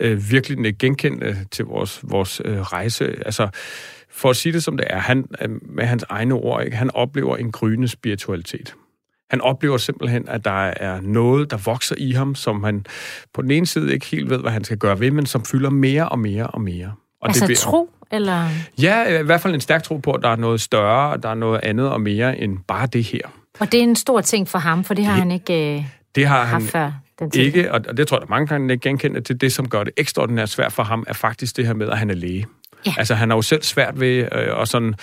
øh, 0.00 0.30
virkelig 0.30 0.78
genkende 0.78 1.36
til 1.50 1.64
vores, 1.64 2.00
vores 2.02 2.42
øh, 2.44 2.60
rejse. 2.60 3.16
Altså, 3.26 3.48
for 4.12 4.30
at 4.30 4.36
sige 4.36 4.52
det 4.52 4.62
som 4.62 4.76
det 4.76 4.86
er, 4.90 4.98
han, 4.98 5.24
øh, 5.42 5.50
med 5.62 5.84
hans 5.84 6.04
egne 6.08 6.34
ord, 6.34 6.64
ikke, 6.64 6.76
han 6.76 6.90
oplever 6.94 7.36
en 7.36 7.52
gryende 7.52 7.88
spiritualitet. 7.88 8.74
Han 9.30 9.40
oplever 9.40 9.76
simpelthen, 9.76 10.28
at 10.28 10.44
der 10.44 10.64
er 10.66 11.00
noget, 11.00 11.50
der 11.50 11.56
vokser 11.56 11.94
i 11.98 12.12
ham, 12.12 12.34
som 12.34 12.64
han 12.64 12.86
på 13.34 13.42
den 13.42 13.50
ene 13.50 13.66
side 13.66 13.94
ikke 13.94 14.06
helt 14.06 14.30
ved, 14.30 14.38
hvad 14.38 14.50
han 14.52 14.64
skal 14.64 14.78
gøre 14.78 15.00
ved, 15.00 15.10
men 15.10 15.26
som 15.26 15.44
fylder 15.44 15.70
mere 15.70 16.08
og 16.08 16.18
mere 16.18 16.46
og 16.46 16.60
mere. 16.60 16.92
Og 17.20 17.28
altså 17.28 17.40
det 17.40 17.48
bliver, 17.48 17.58
tro? 17.58 17.90
Eller? 18.10 18.48
Ja, 18.82 19.18
i 19.20 19.22
hvert 19.22 19.40
fald 19.40 19.54
en 19.54 19.60
stærk 19.60 19.82
tro 19.82 19.96
på, 19.96 20.12
at 20.12 20.22
der 20.22 20.28
er 20.28 20.36
noget 20.36 20.60
større, 20.60 21.16
der 21.16 21.28
er 21.28 21.34
noget 21.34 21.60
andet 21.62 21.90
og 21.90 22.00
mere 22.00 22.38
end 22.38 22.58
bare 22.68 22.86
det 22.86 23.04
her. 23.04 23.20
Og 23.60 23.72
det 23.72 23.78
er 23.78 23.84
en 23.84 23.96
stor 23.96 24.20
ting 24.20 24.48
for 24.48 24.58
ham, 24.58 24.84
for 24.84 24.94
det 24.94 25.04
har 25.04 25.12
det, 25.12 25.20
han 25.20 25.30
ikke 25.30 25.76
øh, 25.76 25.84
det 26.14 26.26
har 26.26 26.44
han 26.44 26.62
før. 26.62 26.92
Den 27.18 27.30
ikke, 27.34 27.72
og 27.72 27.96
det 27.96 28.08
tror 28.08 28.16
jeg, 28.16 28.20
der 28.20 28.30
mange 28.30 28.46
gange 28.46 28.72
ikke 28.72 29.20
til. 29.20 29.40
Det, 29.40 29.52
som 29.52 29.68
gør 29.68 29.84
det 29.84 29.92
ekstraordinært 29.96 30.48
svært 30.48 30.72
for 30.72 30.82
ham, 30.82 31.04
er 31.06 31.12
faktisk 31.12 31.56
det 31.56 31.66
her 31.66 31.74
med, 31.74 31.88
at 31.88 31.98
han 31.98 32.10
er 32.10 32.14
læge. 32.14 32.46
Ja. 32.86 32.94
Altså, 32.98 33.14
han 33.14 33.30
har 33.30 33.36
jo 33.36 33.42
selv 33.42 33.62
svært 33.62 34.00
ved 34.00 34.28
øh, 34.32 34.60
at 34.60 34.68
sådan, 34.68 34.94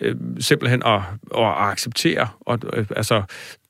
øh, 0.00 0.16
simpelthen 0.40 0.82
at, 0.86 1.00
at 1.36 1.52
acceptere 1.56 2.28
og, 2.40 2.58
øh, 2.72 2.86
altså, 2.96 3.22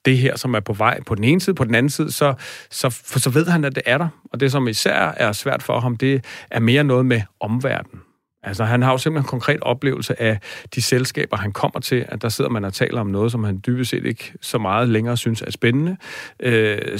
det 0.04 0.18
her, 0.18 0.36
som 0.36 0.54
er 0.54 0.60
på 0.60 0.72
vej 0.72 1.00
på 1.02 1.14
den 1.14 1.24
ene 1.24 1.40
side. 1.40 1.54
På 1.54 1.64
den 1.64 1.74
anden 1.74 1.90
side, 1.90 2.12
så, 2.12 2.34
så, 2.70 2.90
for 2.90 3.18
så 3.18 3.30
ved 3.30 3.46
han, 3.46 3.64
at 3.64 3.74
det 3.74 3.82
er 3.86 3.98
der. 3.98 4.08
Og 4.32 4.40
det, 4.40 4.52
som 4.52 4.68
især 4.68 4.94
er 5.16 5.32
svært 5.32 5.62
for 5.62 5.80
ham, 5.80 5.96
det 5.96 6.24
er 6.50 6.60
mere 6.60 6.84
noget 6.84 7.06
med 7.06 7.20
omverdenen. 7.40 8.03
Altså, 8.44 8.64
han 8.64 8.82
har 8.82 8.90
jo 8.90 8.98
simpelthen 8.98 9.24
en 9.24 9.28
konkret 9.28 9.60
oplevelse 9.60 10.22
af 10.22 10.38
de 10.74 10.82
selskaber, 10.82 11.36
han 11.36 11.52
kommer 11.52 11.80
til, 11.80 12.04
at 12.08 12.22
der 12.22 12.28
sidder 12.28 12.50
man 12.50 12.64
og 12.64 12.72
taler 12.72 13.00
om 13.00 13.06
noget, 13.06 13.32
som 13.32 13.44
han 13.44 13.62
dybest 13.66 13.90
set 13.90 14.06
ikke 14.06 14.32
så 14.40 14.58
meget 14.58 14.88
længere 14.88 15.16
synes 15.16 15.42
er 15.42 15.50
spændende. 15.50 15.96
Øh, 16.40 16.98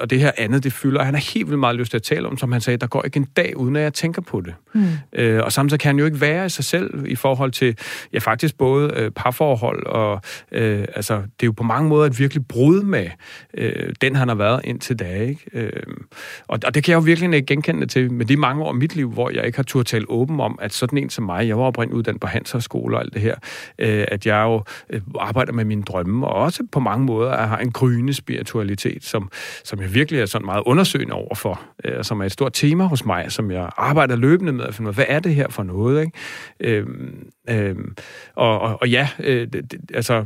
og, 0.00 0.10
det 0.10 0.20
her 0.20 0.30
andet, 0.38 0.64
det 0.64 0.72
fylder, 0.72 1.02
han 1.02 1.14
har 1.14 1.32
helt 1.34 1.46
vildt 1.46 1.60
meget 1.60 1.76
lyst 1.76 1.90
til 1.90 1.98
at 1.98 2.02
tale 2.02 2.28
om, 2.28 2.38
som 2.38 2.52
han 2.52 2.60
sagde, 2.60 2.76
der 2.76 2.86
går 2.86 3.02
ikke 3.04 3.16
en 3.16 3.24
dag, 3.36 3.56
uden 3.56 3.76
at 3.76 3.82
jeg 3.82 3.94
tænker 3.94 4.22
på 4.22 4.40
det. 4.40 4.54
Mm. 4.74 4.84
Øh, 5.12 5.44
og 5.44 5.52
samtidig 5.52 5.80
kan 5.80 5.88
han 5.88 5.98
jo 5.98 6.04
ikke 6.04 6.20
være 6.20 6.46
i 6.46 6.48
sig 6.48 6.64
selv 6.64 7.06
i 7.06 7.14
forhold 7.14 7.52
til, 7.52 7.78
ja, 8.12 8.18
faktisk 8.18 8.58
både 8.58 8.92
øh, 8.96 9.10
parforhold, 9.10 9.86
og 9.86 10.20
øh, 10.52 10.84
altså, 10.94 11.14
det 11.16 11.22
er 11.42 11.46
jo 11.46 11.52
på 11.52 11.62
mange 11.62 11.88
måder 11.88 12.06
et 12.06 12.18
virkelig 12.18 12.46
brud 12.46 12.82
med 12.82 13.06
øh, 13.54 13.92
den, 14.00 14.16
han 14.16 14.28
har 14.28 14.34
været 14.34 14.60
indtil 14.64 14.98
da, 14.98 15.14
ikke? 15.14 15.40
Øh, 15.52 15.70
og, 16.48 16.58
og 16.66 16.74
det 16.74 16.84
kan 16.84 16.92
jeg 16.92 16.96
jo 16.96 17.02
virkelig 17.02 17.34
ikke 17.34 17.46
genkende 17.46 17.86
til 17.86 18.12
med 18.12 18.26
de 18.26 18.36
mange 18.36 18.62
år 18.62 18.68
af 18.68 18.74
mit 18.74 18.96
liv, 18.96 19.12
hvor 19.12 19.30
jeg 19.30 19.46
ikke 19.46 19.58
har 19.58 19.62
turde 19.62 19.88
tale 19.88 20.10
åben 20.10 20.40
om, 20.40 20.58
at 20.62 20.72
så 20.72 20.85
sådan 20.86 20.98
en 20.98 21.10
som 21.10 21.24
mig, 21.24 21.48
jeg 21.48 21.58
var 21.58 21.64
oprindeligt 21.64 21.98
uddannet 21.98 22.20
på 22.20 22.26
Hans 22.26 22.56
skole 22.58 22.96
og 22.96 23.02
alt 23.02 23.14
det 23.14 23.22
her, 23.22 23.34
øh, 23.78 24.04
at 24.08 24.26
jeg 24.26 24.42
jo 24.42 24.62
øh, 24.90 25.00
arbejder 25.20 25.52
med 25.52 25.64
mine 25.64 25.82
drømme, 25.82 26.26
og 26.26 26.34
også 26.34 26.62
på 26.72 26.80
mange 26.80 27.04
måder 27.04 27.36
har 27.36 27.58
en 27.58 27.72
gryende 27.72 28.14
spiritualitet, 28.14 29.04
som, 29.04 29.30
som 29.64 29.80
jeg 29.80 29.94
virkelig 29.94 30.20
er 30.20 30.26
sådan 30.26 30.46
meget 30.46 30.62
undersøgende 30.66 31.14
over 31.14 31.34
for, 31.34 31.60
øh, 31.84 32.04
som 32.04 32.20
er 32.20 32.24
et 32.24 32.32
stort 32.32 32.52
tema 32.52 32.84
hos 32.84 33.04
mig, 33.04 33.32
som 33.32 33.50
jeg 33.50 33.70
arbejder 33.76 34.16
løbende 34.16 34.52
med 34.52 34.64
at 34.64 34.74
finde 34.74 34.88
ud 34.88 34.92
af, 34.92 34.94
hvad 34.94 35.04
er 35.08 35.20
det 35.20 35.34
her 35.34 35.48
for 35.48 35.62
noget, 35.62 36.00
ikke? 36.00 36.12
Øh, 36.60 36.86
øh, 37.50 37.76
og, 38.34 38.60
og, 38.60 38.78
og 38.80 38.88
ja, 38.88 39.08
øh, 39.18 39.46
det, 39.52 39.72
det, 39.72 39.80
altså 39.94 40.24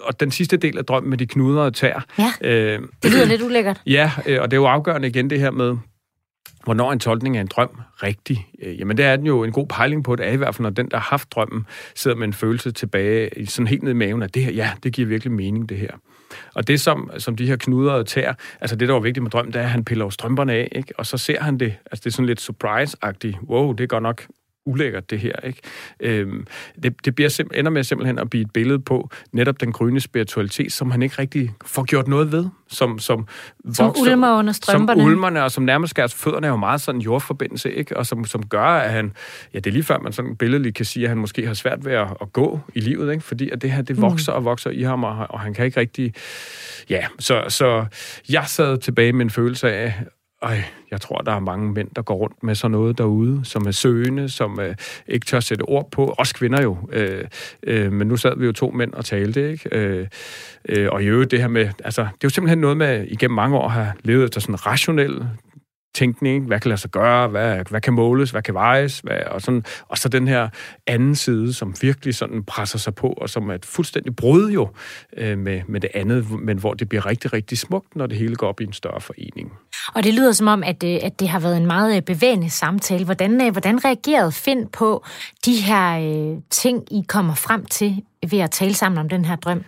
og 0.00 0.20
den 0.20 0.30
sidste 0.30 0.56
del 0.56 0.78
af 0.78 0.84
drømmen 0.84 1.10
med 1.10 1.18
de 1.18 1.26
knudrede 1.26 1.70
tær. 1.70 2.04
Ja, 2.18 2.32
øh, 2.40 2.82
det 3.02 3.12
lyder 3.12 3.24
lidt 3.24 3.42
ulækkert. 3.42 3.82
Ja, 3.86 4.10
øh, 4.26 4.42
og 4.42 4.50
det 4.50 4.56
er 4.56 4.60
jo 4.60 4.66
afgørende 4.66 5.08
igen 5.08 5.30
det 5.30 5.40
her 5.40 5.50
med, 5.50 5.76
Hvornår 6.66 6.92
en 6.92 6.98
tolkning 6.98 7.36
af 7.36 7.40
en 7.40 7.46
drøm 7.46 7.80
rigtig? 8.02 8.48
Øh, 8.62 8.80
jamen, 8.80 8.96
det 8.96 9.04
er 9.04 9.16
den 9.16 9.26
jo 9.26 9.44
en 9.44 9.52
god 9.52 9.66
pejling 9.66 10.04
på. 10.04 10.16
Det 10.16 10.26
er 10.26 10.30
i 10.30 10.36
hvert 10.36 10.54
fald, 10.54 10.62
når 10.62 10.70
den, 10.70 10.90
der 10.90 10.96
har 10.96 11.04
haft 11.10 11.32
drømmen, 11.32 11.66
sidder 11.94 12.16
med 12.16 12.26
en 12.26 12.32
følelse 12.32 12.70
tilbage, 12.70 13.46
sådan 13.46 13.66
helt 13.66 13.82
ned 13.82 13.90
i 13.90 13.94
maven, 13.94 14.22
at 14.22 14.34
det 14.34 14.44
her, 14.44 14.52
ja, 14.52 14.70
det 14.82 14.92
giver 14.92 15.08
virkelig 15.08 15.32
mening, 15.32 15.68
det 15.68 15.78
her. 15.78 15.90
Og 16.54 16.68
det, 16.68 16.80
som, 16.80 17.10
som 17.18 17.36
de 17.36 17.46
her 17.46 17.56
knuder 17.56 17.92
og 17.92 18.06
tær, 18.06 18.32
altså 18.60 18.76
det, 18.76 18.88
der 18.88 18.94
var 18.94 19.00
vigtigt 19.00 19.22
med 19.22 19.30
drømmen, 19.30 19.52
det 19.52 19.58
er, 19.58 19.64
at 19.64 19.70
han 19.70 19.84
piller 19.84 20.10
strømperne 20.10 20.52
af, 20.52 20.68
ikke? 20.72 20.92
og 20.98 21.06
så 21.06 21.18
ser 21.18 21.42
han 21.42 21.58
det. 21.58 21.74
Altså 21.90 22.02
det 22.04 22.06
er 22.06 22.10
sådan 22.10 22.26
lidt 22.26 22.40
surprise-agtigt. 22.40 23.48
Wow, 23.48 23.72
det 23.72 23.84
er 23.84 23.88
godt 23.88 24.02
nok 24.02 24.26
ulækkert, 24.66 25.10
det 25.10 25.18
her. 25.18 25.32
Ikke? 25.44 25.60
Øhm, 26.00 26.46
det, 26.82 27.04
det 27.04 27.14
bliver 27.14 27.30
sim- 27.30 27.58
ender 27.58 27.70
med 27.70 27.84
simpelthen 27.84 28.18
at 28.18 28.30
blive 28.30 28.42
et 28.44 28.50
billede 28.50 28.78
på 28.78 29.10
netop 29.32 29.60
den 29.60 29.72
grønne 29.72 30.00
spiritualitet, 30.00 30.72
som 30.72 30.90
han 30.90 31.02
ikke 31.02 31.14
rigtig 31.18 31.54
får 31.64 31.84
gjort 31.84 32.08
noget 32.08 32.32
ved. 32.32 32.46
Som, 32.68 32.98
som, 32.98 33.26
som 33.72 33.86
vokser, 33.86 34.02
ulmer 34.02 34.38
under 34.38 34.52
strømperne. 34.52 35.00
Som 35.00 35.06
ulmerne, 35.10 35.44
og 35.44 35.50
som 35.50 35.64
nærmest 35.64 35.90
skærer 35.90 36.06
fødderne 36.06 36.46
er 36.46 36.50
jo 36.50 36.56
meget 36.56 36.80
sådan 36.80 37.00
jordforbindelse, 37.00 37.72
ikke? 37.72 37.96
og 37.96 38.06
som, 38.06 38.24
som 38.24 38.46
gør, 38.46 38.62
at 38.62 38.90
han, 38.90 39.12
ja, 39.54 39.58
det 39.58 39.66
er 39.66 39.72
lige 39.72 39.82
før 39.82 39.98
man 39.98 40.12
sådan 40.12 40.36
billedligt 40.36 40.74
kan 40.74 40.84
sige, 40.84 41.04
at 41.04 41.08
han 41.08 41.18
måske 41.18 41.46
har 41.46 41.54
svært 41.54 41.84
ved 41.84 41.92
at, 41.92 42.06
at 42.20 42.32
gå 42.32 42.60
i 42.74 42.80
livet, 42.80 43.12
ikke? 43.12 43.24
fordi 43.24 43.50
at 43.50 43.62
det 43.62 43.72
her, 43.72 43.82
det 43.82 44.00
vokser 44.00 44.32
mm. 44.32 44.36
og 44.36 44.44
vokser 44.44 44.70
i 44.70 44.82
ham, 44.82 45.04
og, 45.04 45.26
og 45.30 45.40
han 45.40 45.54
kan 45.54 45.64
ikke 45.64 45.80
rigtig, 45.80 46.14
ja, 46.90 47.06
så, 47.18 47.44
så 47.48 47.86
jeg 48.28 48.44
sad 48.46 48.78
tilbage 48.78 49.12
med 49.12 49.24
en 49.24 49.30
følelse 49.30 49.72
af, 49.72 49.94
ej, 50.42 50.64
jeg 50.90 51.00
tror, 51.00 51.18
der 51.18 51.32
er 51.32 51.40
mange 51.40 51.72
mænd, 51.72 51.88
der 51.96 52.02
går 52.02 52.14
rundt 52.14 52.42
med 52.42 52.54
sådan 52.54 52.70
noget 52.70 52.98
derude, 52.98 53.44
som 53.44 53.66
er 53.66 53.70
søgende, 53.70 54.28
som 54.28 54.60
øh, 54.60 54.74
ikke 55.08 55.26
tør 55.26 55.40
sætte 55.40 55.62
ord 55.62 55.90
på. 55.90 56.14
Også 56.18 56.34
kvinder 56.34 56.62
jo. 56.62 56.76
Øh, 56.92 57.24
øh, 57.62 57.92
men 57.92 58.08
nu 58.08 58.16
sad 58.16 58.36
vi 58.38 58.46
jo 58.46 58.52
to 58.52 58.70
mænd 58.70 58.92
og 58.92 59.04
talte, 59.04 59.50
ikke? 59.50 59.68
Øh, 59.72 60.06
øh, 60.68 60.88
og 60.92 61.02
i 61.02 61.06
øvrigt 61.06 61.30
det 61.30 61.40
her 61.40 61.48
med, 61.48 61.68
altså, 61.84 62.02
det 62.02 62.08
er 62.08 62.24
jo 62.24 62.28
simpelthen 62.28 62.58
noget 62.58 62.76
med, 62.76 63.06
igennem 63.08 63.34
mange 63.34 63.56
år 63.56 63.68
har 63.68 63.96
levet 64.02 64.24
efter 64.24 64.40
sådan 64.40 64.66
rationel 64.66 65.28
tænkning, 65.96 66.46
hvad 66.46 66.60
kan 66.60 66.68
lade 66.68 66.80
sig 66.80 66.90
gøre, 66.90 67.28
hvad, 67.28 67.56
hvad 67.70 67.80
kan 67.80 67.92
måles, 67.92 68.30
hvad 68.30 68.42
kan 68.42 68.54
vejes, 68.54 68.98
hvad, 68.98 69.18
og, 69.26 69.42
sådan, 69.42 69.64
og 69.88 69.98
så 69.98 70.08
den 70.08 70.28
her 70.28 70.48
anden 70.86 71.14
side, 71.14 71.52
som 71.52 71.74
virkelig 71.80 72.14
sådan 72.14 72.44
presser 72.44 72.78
sig 72.78 72.94
på, 72.94 73.08
og 73.08 73.30
som 73.30 73.50
er 73.50 73.54
et 73.54 73.64
fuldstændig 73.64 74.16
brud 74.16 74.50
jo 74.50 74.68
øh, 75.16 75.38
med, 75.38 75.62
med 75.68 75.80
det 75.80 75.90
andet, 75.94 76.30
men 76.30 76.58
hvor 76.58 76.74
det 76.74 76.88
bliver 76.88 77.06
rigtig, 77.06 77.32
rigtig 77.32 77.58
smukt, 77.58 77.96
når 77.96 78.06
det 78.06 78.18
hele 78.18 78.36
går 78.36 78.48
op 78.48 78.60
i 78.60 78.64
en 78.64 78.72
større 78.72 79.00
forening. 79.00 79.52
Og 79.94 80.04
det 80.04 80.14
lyder 80.14 80.32
som 80.32 80.46
om, 80.46 80.62
at, 80.62 80.84
øh, 80.84 80.98
at 81.02 81.20
det 81.20 81.28
har 81.28 81.40
været 81.40 81.56
en 81.56 81.66
meget 81.66 81.96
øh, 81.96 82.02
bevægende 82.02 82.50
samtale. 82.50 83.04
Hvordan, 83.04 83.46
øh, 83.46 83.52
hvordan 83.52 83.84
reagerede 83.84 84.32
Finn 84.32 84.68
på 84.68 85.04
de 85.46 85.56
her 85.60 85.98
øh, 85.98 86.38
ting, 86.50 86.84
I 86.90 87.04
kommer 87.08 87.34
frem 87.34 87.64
til 87.64 88.02
ved 88.30 88.38
at 88.38 88.50
tale 88.50 88.74
sammen 88.74 88.98
om 88.98 89.08
den 89.08 89.24
her 89.24 89.36
drøm? 89.36 89.64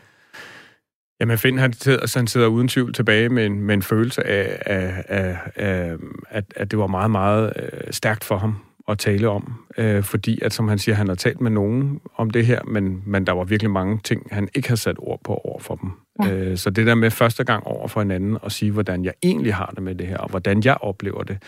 Jamen, 1.21 1.39
Finn, 1.39 1.59
han 1.59 1.73
sidder, 1.73 2.19
han 2.19 2.27
sidder 2.27 2.47
uden 2.47 2.69
tvivl 2.69 2.93
tilbage 2.93 3.29
med 3.29 3.47
en, 3.47 3.61
med 3.63 3.75
en 3.75 3.83
følelse 3.83 4.27
af, 4.27 4.63
af, 4.67 5.05
af, 5.09 5.39
af 5.57 5.97
at, 6.29 6.45
at 6.57 6.71
det 6.71 6.79
var 6.79 6.87
meget, 6.87 7.11
meget 7.11 7.53
øh, 7.57 7.81
stærkt 7.91 8.25
for 8.25 8.37
ham 8.37 8.57
at 8.89 8.99
tale 8.99 9.29
om. 9.29 9.55
Øh, 9.79 10.03
fordi, 10.03 10.39
at 10.43 10.53
som 10.53 10.69
han 10.69 10.79
siger, 10.79 10.95
han 10.95 11.09
har 11.09 11.15
talt 11.15 11.41
med 11.41 11.51
nogen 11.51 12.01
om 12.17 12.31
det 12.31 12.47
her, 12.47 12.63
men, 12.65 13.03
men 13.07 13.27
der 13.27 13.33
var 13.33 13.45
virkelig 13.45 13.71
mange 13.71 14.01
ting, 14.05 14.27
han 14.31 14.49
ikke 14.55 14.69
har 14.69 14.77
sat 14.77 14.97
ord 14.99 15.21
på 15.25 15.35
over 15.35 15.61
for 15.61 15.75
dem. 15.75 15.91
Ja. 16.25 16.35
Øh, 16.35 16.57
så 16.57 16.71
det 16.71 16.87
der 16.87 16.95
med 16.95 17.11
første 17.11 17.45
gang 17.45 17.67
over 17.67 17.89
for 17.89 18.01
hinanden 18.01 18.39
og 18.43 18.53
sige, 18.53 18.71
hvordan 18.71 19.05
jeg 19.05 19.13
egentlig 19.23 19.55
har 19.55 19.73
det 19.75 19.83
med 19.83 19.95
det 19.95 20.07
her, 20.07 20.17
og 20.17 20.29
hvordan 20.29 20.63
jeg 20.65 20.77
oplever 20.81 21.23
det, 21.23 21.39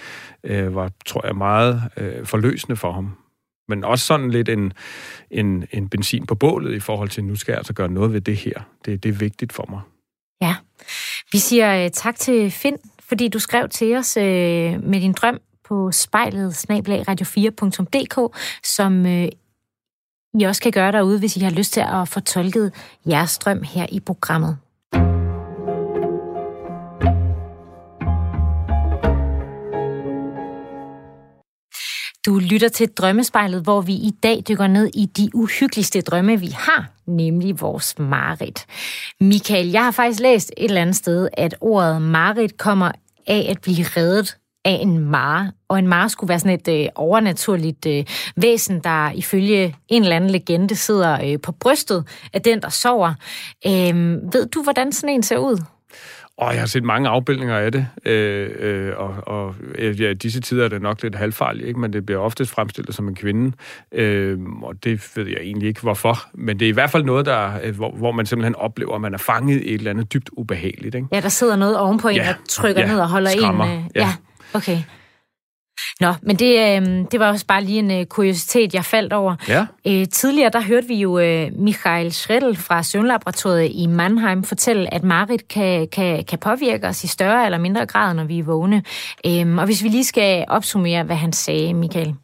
øh, 0.44 0.74
var, 0.74 0.90
tror 1.06 1.26
jeg, 1.26 1.36
meget 1.36 1.82
øh, 1.96 2.26
forløsende 2.26 2.76
for 2.76 2.92
ham 2.92 3.16
men 3.70 3.84
også 3.84 4.06
sådan 4.06 4.30
lidt 4.30 4.48
en, 4.48 4.72
en, 5.30 5.66
en 5.72 5.88
benzin 5.88 6.26
på 6.26 6.34
bålet 6.34 6.74
i 6.74 6.80
forhold 6.80 7.08
til, 7.08 7.24
nu 7.24 7.36
skal 7.36 7.52
jeg 7.52 7.58
altså 7.58 7.72
gøre 7.72 7.88
noget 7.88 8.12
ved 8.12 8.20
det 8.20 8.36
her. 8.36 8.60
Det, 8.84 9.02
det 9.02 9.08
er 9.08 9.12
vigtigt 9.12 9.52
for 9.52 9.66
mig. 9.70 9.80
Ja. 10.42 10.54
Vi 11.32 11.38
siger 11.38 11.84
uh, 11.84 11.90
tak 11.90 12.16
til 12.16 12.50
Finn, 12.50 12.76
fordi 13.08 13.28
du 13.28 13.38
skrev 13.38 13.68
til 13.68 13.96
os 13.96 14.16
uh, 14.16 14.22
med 14.22 15.00
din 15.00 15.12
drøm 15.12 15.38
på 15.68 15.92
spejlet 15.92 16.52
radio4.dk, 17.08 18.36
som 18.64 19.04
uh, 19.04 19.24
I 20.40 20.44
også 20.44 20.62
kan 20.62 20.72
gøre 20.72 20.92
derude, 20.92 21.18
hvis 21.18 21.36
I 21.36 21.40
har 21.40 21.50
lyst 21.50 21.72
til 21.72 21.80
at 21.80 22.08
få 22.08 22.20
tolket 22.20 22.72
jeres 23.06 23.38
drøm 23.38 23.62
her 23.62 23.86
i 23.92 24.00
programmet. 24.00 24.58
Du 32.26 32.38
lytter 32.38 32.68
til 32.68 32.88
Drømmespejlet, 32.88 33.62
hvor 33.62 33.80
vi 33.80 33.92
i 33.92 34.10
dag 34.22 34.42
dykker 34.48 34.66
ned 34.66 34.90
i 34.94 35.06
de 35.06 35.30
uhyggeligste 35.34 36.00
drømme, 36.00 36.40
vi 36.40 36.46
har, 36.46 36.90
nemlig 37.06 37.60
vores 37.60 37.98
mareridt. 37.98 38.66
Michael, 39.20 39.70
jeg 39.70 39.84
har 39.84 39.90
faktisk 39.90 40.20
læst 40.20 40.52
et 40.56 40.64
eller 40.64 40.80
andet 40.80 40.96
sted, 40.96 41.28
at 41.32 41.54
ordet 41.60 42.02
mareridt 42.02 42.58
kommer 42.58 42.92
af 43.26 43.46
at 43.50 43.60
blive 43.60 43.84
reddet 43.96 44.36
af 44.64 44.78
en 44.82 44.98
mare, 44.98 45.52
og 45.68 45.78
en 45.78 45.88
mare 45.88 46.08
skulle 46.08 46.28
være 46.28 46.38
sådan 46.38 46.60
et 46.60 46.68
øh, 46.68 46.88
overnaturligt 46.94 47.86
øh, 47.86 48.04
væsen, 48.36 48.80
der 48.80 49.10
ifølge 49.10 49.76
en 49.88 50.02
eller 50.02 50.16
anden 50.16 50.30
legende 50.30 50.76
sidder 50.76 51.18
øh, 51.24 51.40
på 51.40 51.52
brystet 51.52 52.04
af 52.32 52.42
den, 52.42 52.62
der 52.62 52.68
sover. 52.68 53.14
Øh, 53.66 54.32
ved 54.32 54.46
du, 54.46 54.62
hvordan 54.62 54.92
sådan 54.92 55.14
en 55.14 55.22
ser 55.22 55.38
ud? 55.38 55.58
Og 56.41 56.53
jeg 56.53 56.61
har 56.61 56.66
set 56.66 56.84
mange 56.84 57.09
afbildninger 57.09 57.57
af 57.57 57.72
det, 57.72 57.86
øh, 58.05 58.51
øh, 58.59 58.93
og, 58.97 59.14
og 59.26 59.55
ja, 59.78 60.12
disse 60.12 60.41
tider 60.41 60.64
er 60.64 60.68
det 60.68 60.82
nok 60.82 61.03
lidt 61.03 61.14
halvfarligt, 61.14 61.68
ikke? 61.68 61.80
men 61.80 61.93
det 61.93 62.07
bliver 62.07 62.20
oftest 62.20 62.51
fremstillet 62.51 62.95
som 62.95 63.09
en 63.09 63.14
kvinde, 63.14 63.53
øh, 63.93 64.38
og 64.62 64.84
det 64.84 65.12
ved 65.16 65.26
jeg 65.26 65.38
egentlig 65.41 65.68
ikke 65.68 65.80
hvorfor, 65.80 66.18
men 66.34 66.61
det 66.61 66.64
er 66.64 66.68
i 66.68 66.72
hvert 66.72 66.91
fald 66.91 67.05
noget, 67.05 67.26
der, 67.26 67.51
øh, 67.62 67.76
hvor, 67.76 67.91
hvor 67.91 68.12
man 68.12 68.26
simpelthen 68.26 68.55
oplever, 68.55 68.95
at 68.95 69.01
man 69.01 69.14
er 69.14 69.18
fanget 69.18 69.62
i 69.62 69.68
et 69.68 69.74
eller 69.74 69.91
andet 69.91 70.12
dybt 70.12 70.30
ubehageligt. 70.32 70.95
Ikke? 70.95 71.07
Ja, 71.12 71.20
der 71.20 71.28
sidder 71.28 71.57
noget 71.57 71.78
ovenpå 71.78 72.09
en, 72.09 72.16
ja, 72.16 72.22
der 72.22 72.34
trykker 72.49 72.82
ja, 72.82 72.88
ned 72.88 73.01
og 73.01 73.09
holder 73.09 73.30
skrammer, 73.30 73.64
en. 73.64 73.78
Øh, 73.78 73.84
ja. 73.95 74.01
ja, 74.01 74.12
okay. 74.55 74.78
Nå, 76.00 76.14
men 76.22 76.36
det, 76.36 76.58
øh, 76.58 77.04
det 77.12 77.20
var 77.20 77.28
også 77.28 77.46
bare 77.46 77.64
lige 77.64 77.78
en 77.78 77.90
øh, 77.90 78.04
kuriositet, 78.04 78.74
jeg 78.74 78.84
faldt 78.84 79.12
over. 79.12 79.36
Ja. 79.48 79.66
Øh, 79.86 80.08
tidligere, 80.08 80.50
der 80.52 80.60
hørte 80.60 80.86
vi 80.86 80.94
jo 80.94 81.18
øh, 81.18 81.50
Michael 81.58 82.12
Schredel 82.12 82.56
fra 82.56 82.82
Søvnlaboratoriet 82.82 83.70
i 83.74 83.86
Mannheim 83.86 84.44
fortælle, 84.44 84.94
at 84.94 85.04
Marit 85.04 85.48
kan, 85.48 85.88
kan, 85.92 86.24
kan 86.24 86.38
påvirke 86.38 86.88
os 86.88 87.04
i 87.04 87.06
større 87.06 87.44
eller 87.44 87.58
mindre 87.58 87.86
grad, 87.86 88.14
når 88.14 88.24
vi 88.24 88.38
er 88.38 88.42
vågne. 88.42 88.82
Øh, 89.26 89.56
og 89.56 89.64
hvis 89.64 89.82
vi 89.82 89.88
lige 89.88 90.04
skal 90.04 90.44
opsummere, 90.48 91.02
hvad 91.02 91.16
han 91.16 91.32
sagde, 91.32 91.74
Michael. 91.74 92.14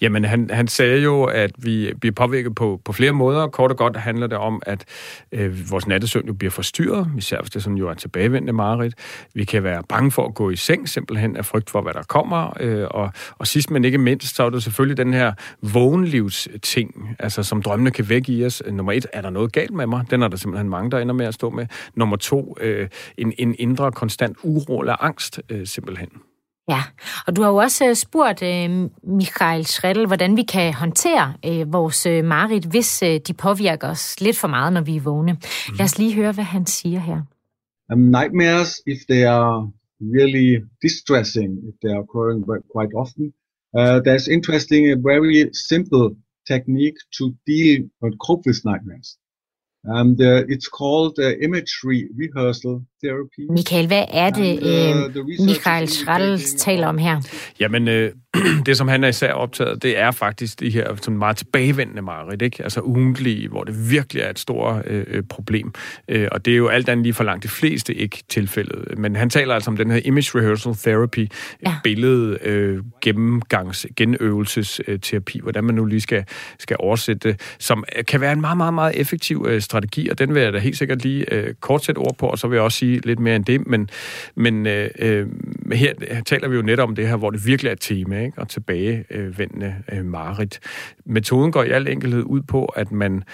Jamen, 0.00 0.24
han, 0.24 0.50
han 0.50 0.68
sagde 0.68 1.02
jo, 1.02 1.24
at 1.24 1.50
vi 1.58 1.92
bliver 2.00 2.12
påvirket 2.12 2.54
på, 2.54 2.80
på 2.84 2.92
flere 2.92 3.12
måder. 3.12 3.46
Kort 3.46 3.70
og 3.70 3.76
godt 3.76 3.96
handler 3.96 4.26
det 4.26 4.38
om, 4.38 4.62
at 4.66 4.84
øh, 5.32 5.70
vores 5.70 5.86
nattesøvn 5.86 6.26
jo 6.26 6.32
bliver 6.32 6.50
forstyrret, 6.50 7.10
især 7.18 7.40
hvis 7.40 7.50
det 7.50 7.62
sådan 7.62 7.76
jo 7.76 7.88
er 7.88 7.94
tilbagevendende 7.94 8.52
mareridt. 8.52 8.94
Vi 9.34 9.44
kan 9.44 9.62
være 9.62 9.82
bange 9.88 10.10
for 10.10 10.26
at 10.26 10.34
gå 10.34 10.50
i 10.50 10.56
seng, 10.56 10.88
simpelthen 10.88 11.36
af 11.36 11.44
frygt 11.44 11.70
for, 11.70 11.80
hvad 11.80 11.92
der 11.92 12.02
kommer. 12.02 12.56
Øh, 12.60 12.86
og, 12.90 13.12
og 13.38 13.46
sidst 13.46 13.70
men 13.70 13.84
ikke 13.84 13.98
mindst, 13.98 14.36
så 14.36 14.44
er 14.44 14.50
det 14.50 14.62
selvfølgelig 14.62 14.96
den 14.96 15.14
her 15.14 15.32
vågenlivsting, 15.62 17.16
altså 17.18 17.42
som 17.42 17.62
drømmene 17.62 17.90
kan 17.90 18.08
vække 18.08 18.32
i 18.32 18.44
os. 18.44 18.62
Nummer 18.70 18.92
et, 18.92 19.06
er 19.12 19.20
der 19.20 19.30
noget 19.30 19.52
galt 19.52 19.70
med 19.70 19.86
mig? 19.86 20.04
Den 20.10 20.22
er 20.22 20.28
der 20.28 20.36
simpelthen 20.36 20.68
mange, 20.68 20.90
der 20.90 20.98
ender 20.98 21.14
med 21.14 21.26
at 21.26 21.34
stå 21.34 21.50
med. 21.50 21.66
Nummer 21.94 22.16
to, 22.16 22.56
øh, 22.60 22.88
en, 23.18 23.32
en 23.38 23.54
indre 23.58 23.92
konstant 23.92 24.36
uro 24.42 24.80
eller 24.80 25.02
angst, 25.02 25.40
øh, 25.50 25.66
simpelthen. 25.66 26.08
Ja, 26.68 26.82
og 27.26 27.36
du 27.36 27.42
har 27.42 27.48
jo 27.48 27.56
også 27.56 27.88
øh, 27.88 27.94
spurgt 27.94 28.42
uh, 28.42 28.90
Michael 29.16 29.66
Schredel, 29.66 30.06
hvordan 30.06 30.36
vi 30.36 30.42
kan 30.42 30.74
håndtere 30.74 31.34
uh, 31.48 31.72
vores 31.72 32.06
uh, 32.06 32.24
marit, 32.24 32.64
hvis 32.64 33.02
uh, 33.02 33.08
de 33.08 33.32
påvirker 33.38 33.88
os 33.88 34.20
lidt 34.20 34.38
for 34.38 34.48
meget, 34.48 34.72
når 34.72 34.80
vi 34.80 34.96
er 34.96 35.00
vågne. 35.00 35.32
Mm. 35.32 35.74
Lad 35.78 35.84
os 35.84 35.98
lige 35.98 36.14
høre, 36.14 36.32
hvad 36.32 36.44
han 36.44 36.66
siger 36.66 37.00
her. 37.00 37.20
Um, 37.92 37.98
nightmares, 37.98 38.70
if 38.86 38.98
they 39.08 39.24
are 39.24 39.72
really 40.00 40.64
distressing, 40.82 41.50
if 41.68 41.74
they 41.82 41.90
are 41.94 42.02
occurring 42.06 42.40
quite 42.76 42.92
often, 43.02 43.24
uh, 43.78 43.96
there's 44.06 44.28
interesting, 44.36 44.82
a 44.96 44.98
very 45.12 45.50
simple 45.70 46.04
technique 46.52 46.98
to 47.18 47.24
deal 47.46 47.80
or 48.02 48.08
cope 48.26 48.42
with 48.46 48.60
nightmares. 48.64 49.08
And 49.84 50.16
uh, 50.20 50.54
it's 50.54 50.68
called 50.78 51.18
uh, 51.18 51.36
imagery 51.46 52.08
rehearsal. 52.22 52.86
Michael, 53.50 53.86
hvad 53.86 54.04
er 54.10 54.30
det, 54.30 54.58
And, 54.58 55.16
uh, 55.16 55.16
øh, 55.16 55.46
Michael 55.46 55.88
Schradl 55.88 56.38
taler 56.58 56.86
om 56.86 56.98
her? 56.98 57.20
Jamen, 57.60 57.88
øh, 57.88 58.12
det, 58.66 58.76
som 58.76 58.88
han 58.88 59.04
er 59.04 59.08
især 59.08 59.32
optaget, 59.32 59.82
det 59.82 59.98
er 59.98 60.10
faktisk 60.10 60.60
de 60.60 60.70
her 60.70 60.96
sådan 60.96 61.18
meget 61.18 61.36
tilbagevendende 61.36 62.02
mareridt, 62.02 62.42
ikke? 62.42 62.62
Altså 62.62 62.80
ugentlige, 62.80 63.48
hvor 63.48 63.64
det 63.64 63.90
virkelig 63.90 64.22
er 64.22 64.30
et 64.30 64.38
stort 64.38 64.82
øh, 64.86 65.04
øh, 65.06 65.22
problem. 65.22 65.72
Øh, 66.08 66.28
og 66.32 66.44
det 66.44 66.52
er 66.52 66.56
jo 66.56 66.68
alt 66.68 66.88
andet 66.88 67.02
lige 67.04 67.14
for 67.14 67.24
langt 67.24 67.42
de 67.42 67.48
fleste 67.48 67.94
ikke 67.94 68.22
tilfældet. 68.28 68.98
Men 68.98 69.16
han 69.16 69.30
taler 69.30 69.54
altså 69.54 69.70
om 69.70 69.76
den 69.76 69.90
her 69.90 70.00
image 70.04 70.38
rehearsal 70.38 70.74
therapy, 70.74 71.28
ja. 71.66 71.74
billede 71.84 72.38
øh, 72.42 72.82
gennemgangs, 73.02 73.86
genøvelsesterapi, 73.96 75.40
hvordan 75.42 75.64
man 75.64 75.74
nu 75.74 75.84
lige 75.84 76.00
skal, 76.00 76.24
skal 76.58 76.76
oversætte 76.80 77.28
det, 77.28 77.40
som 77.58 77.84
kan 78.08 78.20
være 78.20 78.32
en 78.32 78.40
meget, 78.40 78.56
meget, 78.56 78.74
meget 78.74 79.00
effektiv 79.00 79.46
øh, 79.48 79.60
strategi, 79.60 80.08
og 80.08 80.18
den 80.18 80.34
vil 80.34 80.42
jeg 80.42 80.52
da 80.52 80.58
helt 80.58 80.78
sikkert 80.78 81.02
lige 81.02 81.34
øh, 81.34 81.54
kort 81.60 81.84
sætte 81.84 81.98
ord 81.98 82.16
på, 82.18 82.26
og 82.26 82.38
så 82.38 82.48
vil 82.48 82.56
jeg 82.56 82.62
også 82.62 82.78
sige 82.78 82.93
lidt 83.04 83.18
mere 83.18 83.36
end 83.36 83.44
det, 83.44 83.66
men, 83.66 83.88
men 84.34 84.66
øh, 84.66 84.90
øh, 84.98 85.26
her, 85.72 85.94
her 86.12 86.22
taler 86.22 86.48
vi 86.48 86.56
jo 86.56 86.62
netop 86.62 86.88
om 86.88 86.94
det 86.94 87.08
her, 87.08 87.16
hvor 87.16 87.30
det 87.30 87.46
virkelig 87.46 87.68
er 87.68 87.72
et 87.72 87.80
tema, 87.80 88.24
ikke? 88.24 88.38
og 88.38 88.48
tilbagevendende 88.48 89.74
øh, 89.92 90.04
Marit. 90.04 90.60
Metoden 91.06 91.52
går 91.52 91.62
i 91.62 91.70
al 91.70 91.88
enkelhed 91.88 92.22
ud 92.22 92.42
på, 92.42 92.64
at 92.64 92.92
man 92.92 93.24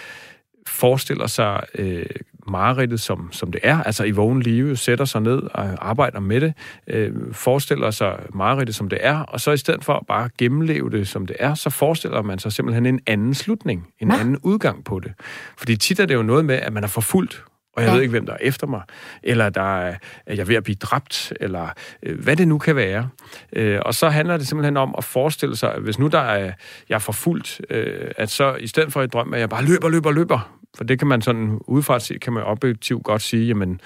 forestiller 0.67 1.27
sig 1.27 1.63
øh, 1.75 2.07
mareridtet, 2.49 3.01
som, 3.01 3.29
som 3.33 3.53
det 3.53 3.61
er, 3.65 3.83
altså 3.83 4.05
i 4.05 4.11
vågen 4.11 4.43
live, 4.43 4.77
sætter 4.77 5.05
sig 5.05 5.21
ned 5.21 5.43
og 5.43 5.89
arbejder 5.89 6.21
med 6.21 6.41
det, 6.41 6.55
øh, 6.87 7.13
forestiller 7.33 7.91
sig 7.91 8.19
mareridtet, 8.35 8.75
som 8.75 8.89
det 8.89 8.99
er, 9.01 9.19
og 9.19 9.41
så 9.41 9.53
i 9.53 9.57
stedet 9.57 9.85
for 9.85 10.05
bare 10.09 10.25
at 10.25 10.37
gennemleve 10.37 10.91
det, 10.91 11.09
som 11.09 11.27
det 11.27 11.37
er, 11.39 11.55
så 11.55 11.71
forestiller 11.71 12.23
man 12.23 12.39
sig 12.39 12.53
simpelthen 12.53 12.87
en 12.87 13.01
anden 13.07 13.35
slutning, 13.35 13.87
en 13.99 14.11
ja. 14.11 14.21
anden 14.21 14.39
udgang 14.43 14.85
på 14.85 15.01
det. 15.01 15.13
Fordi 15.59 15.77
tit 15.77 16.01
er 16.01 16.07
det 16.07 16.15
jo 16.15 16.23
noget 16.23 16.45
med, 16.45 16.55
at 16.55 16.73
man 16.73 16.85
er 16.85 16.89
forfulgt 16.89 17.45
og 17.73 17.83
jeg 17.83 17.89
ja. 17.89 17.95
ved 17.95 18.03
ikke, 18.03 18.11
hvem 18.11 18.27
der 18.27 18.33
er 18.33 18.39
efter 18.41 18.67
mig, 18.67 18.83
eller 19.23 19.49
der 19.49 19.81
er, 19.81 19.95
at 20.27 20.37
jeg 20.37 20.43
er 20.43 20.47
ved 20.47 20.57
at 20.57 20.65
blive 20.65 20.77
dræbt, 20.77 21.33
eller 21.41 21.69
øh, 22.03 22.21
hvad 22.21 22.37
det 22.37 22.49
nu 22.49 22.59
kan 22.59 22.77
være. 22.77 23.09
Øh, 23.53 23.81
og 23.85 23.95
så 23.95 24.09
handler 24.09 24.37
det 24.37 24.49
simpelthen 24.49 24.77
om 24.77 24.95
at 24.99 25.05
forestille 25.05 25.57
sig, 25.57 25.75
at 25.75 25.83
hvis 25.83 25.99
nu 25.99 26.07
der 26.07 26.21
er, 26.21 26.53
jeg 26.89 26.95
er 26.95 26.99
forfulgt, 26.99 27.61
øh, 27.71 28.11
at 28.17 28.31
så 28.31 28.55
i 28.55 28.67
stedet 28.67 28.93
for 28.93 29.03
i 29.03 29.07
drøm, 29.07 29.35
at 29.35 29.41
jeg 29.41 29.49
bare 29.49 29.65
løber, 29.65 29.89
løber, 29.89 30.11
løber, 30.11 30.60
for 30.77 30.85
det 30.85 30.99
kan 30.99 31.09
man 31.09 31.23
sådan 31.23 31.59
udefra 31.67 32.01
se, 32.01 32.19
kan 32.19 32.33
man 32.33 32.43
objektivt 32.43 33.05
godt 33.05 33.23
sige, 33.23 33.47
jamen, 33.47 33.81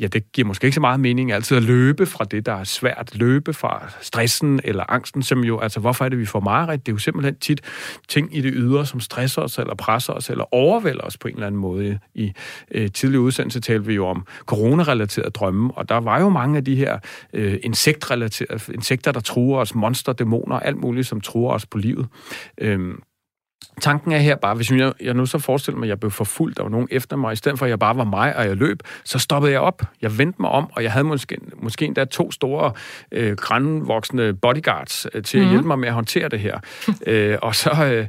ja, 0.00 0.06
det 0.06 0.32
giver 0.32 0.46
måske 0.46 0.64
ikke 0.64 0.74
så 0.74 0.80
meget 0.80 1.00
mening 1.00 1.32
altid 1.32 1.56
at 1.56 1.62
løbe 1.62 2.06
fra 2.06 2.24
det, 2.24 2.46
der 2.46 2.52
er 2.52 2.64
svært. 2.64 3.10
Løbe 3.14 3.52
fra 3.52 3.90
stressen 4.00 4.60
eller 4.64 4.84
angsten, 4.88 5.22
som 5.22 5.44
jo, 5.44 5.58
altså 5.58 5.80
hvorfor 5.80 6.04
er 6.04 6.08
det, 6.08 6.18
vi 6.18 6.26
får 6.26 6.40
mareridt? 6.40 6.86
Det 6.86 6.92
er 6.92 6.94
jo 6.94 6.98
simpelthen 6.98 7.36
tit 7.36 7.60
ting 8.08 8.36
i 8.36 8.40
det 8.40 8.52
ydre, 8.54 8.86
som 8.86 9.00
stresser 9.00 9.42
os, 9.42 9.58
eller 9.58 9.74
presser 9.74 10.12
os, 10.12 10.30
eller 10.30 10.54
overvælder 10.54 11.02
os 11.02 11.16
på 11.16 11.28
en 11.28 11.34
eller 11.34 11.46
anden 11.46 11.60
måde. 11.60 11.98
I 12.14 12.32
øh, 12.70 12.90
tidligere 12.90 13.22
udsendelse 13.22 13.60
talte 13.60 13.86
vi 13.86 13.94
jo 13.94 14.06
om 14.06 14.26
coronarelaterede 14.46 15.30
drømme, 15.30 15.70
og 15.74 15.88
der 15.88 15.96
var 15.96 16.20
jo 16.20 16.28
mange 16.28 16.56
af 16.56 16.64
de 16.64 16.76
her 16.76 16.98
øh, 17.32 17.58
insektrelaterede, 17.62 18.72
insekter, 18.74 19.12
der 19.12 19.20
truer 19.20 19.60
os, 19.60 19.74
monster, 19.74 20.12
dæmoner, 20.12 20.60
alt 20.60 20.76
muligt, 20.76 21.06
som 21.06 21.20
truer 21.20 21.54
os 21.54 21.66
på 21.66 21.78
livet. 21.78 22.06
Øh, 22.60 22.94
Tanken 23.80 24.12
er 24.12 24.18
her 24.18 24.36
bare, 24.36 24.54
hvis 24.54 24.70
jeg, 24.70 24.92
jeg 25.00 25.14
nu 25.14 25.26
så 25.26 25.38
forestiller 25.38 25.78
mig, 25.78 25.86
at 25.86 25.88
jeg 25.88 26.00
blev 26.00 26.10
forfulgt, 26.10 26.58
var 26.58 26.68
nogen 26.68 26.88
efter 26.90 27.16
mig, 27.16 27.32
i 27.32 27.36
stedet 27.36 27.58
for 27.58 27.66
at 27.66 27.70
jeg 27.70 27.78
bare 27.78 27.96
var 27.96 28.04
mig, 28.04 28.36
og 28.36 28.44
jeg 28.44 28.56
løb, 28.56 28.82
så 29.04 29.18
stoppede 29.18 29.52
jeg 29.52 29.60
op. 29.60 29.82
Jeg 30.02 30.18
vendte 30.18 30.42
mig 30.42 30.50
om, 30.50 30.70
og 30.72 30.82
jeg 30.82 30.92
havde 30.92 31.04
måske, 31.04 31.38
måske 31.62 31.84
endda 31.84 32.04
to 32.04 32.32
store, 32.32 32.72
øh, 33.12 33.36
grænvoksne 33.36 34.34
bodyguards 34.34 35.06
øh, 35.14 35.22
til 35.22 35.38
mm. 35.38 35.42
at 35.42 35.46
mhm. 35.46 35.54
hjælpe 35.54 35.68
mig 35.68 35.78
med 35.78 35.88
at 35.88 35.94
håndtere 35.94 36.28
det 36.28 36.40
her. 36.40 36.58
øh, 37.06 37.38
og 37.42 37.54
så, 37.54 37.70
øh, 37.92 38.06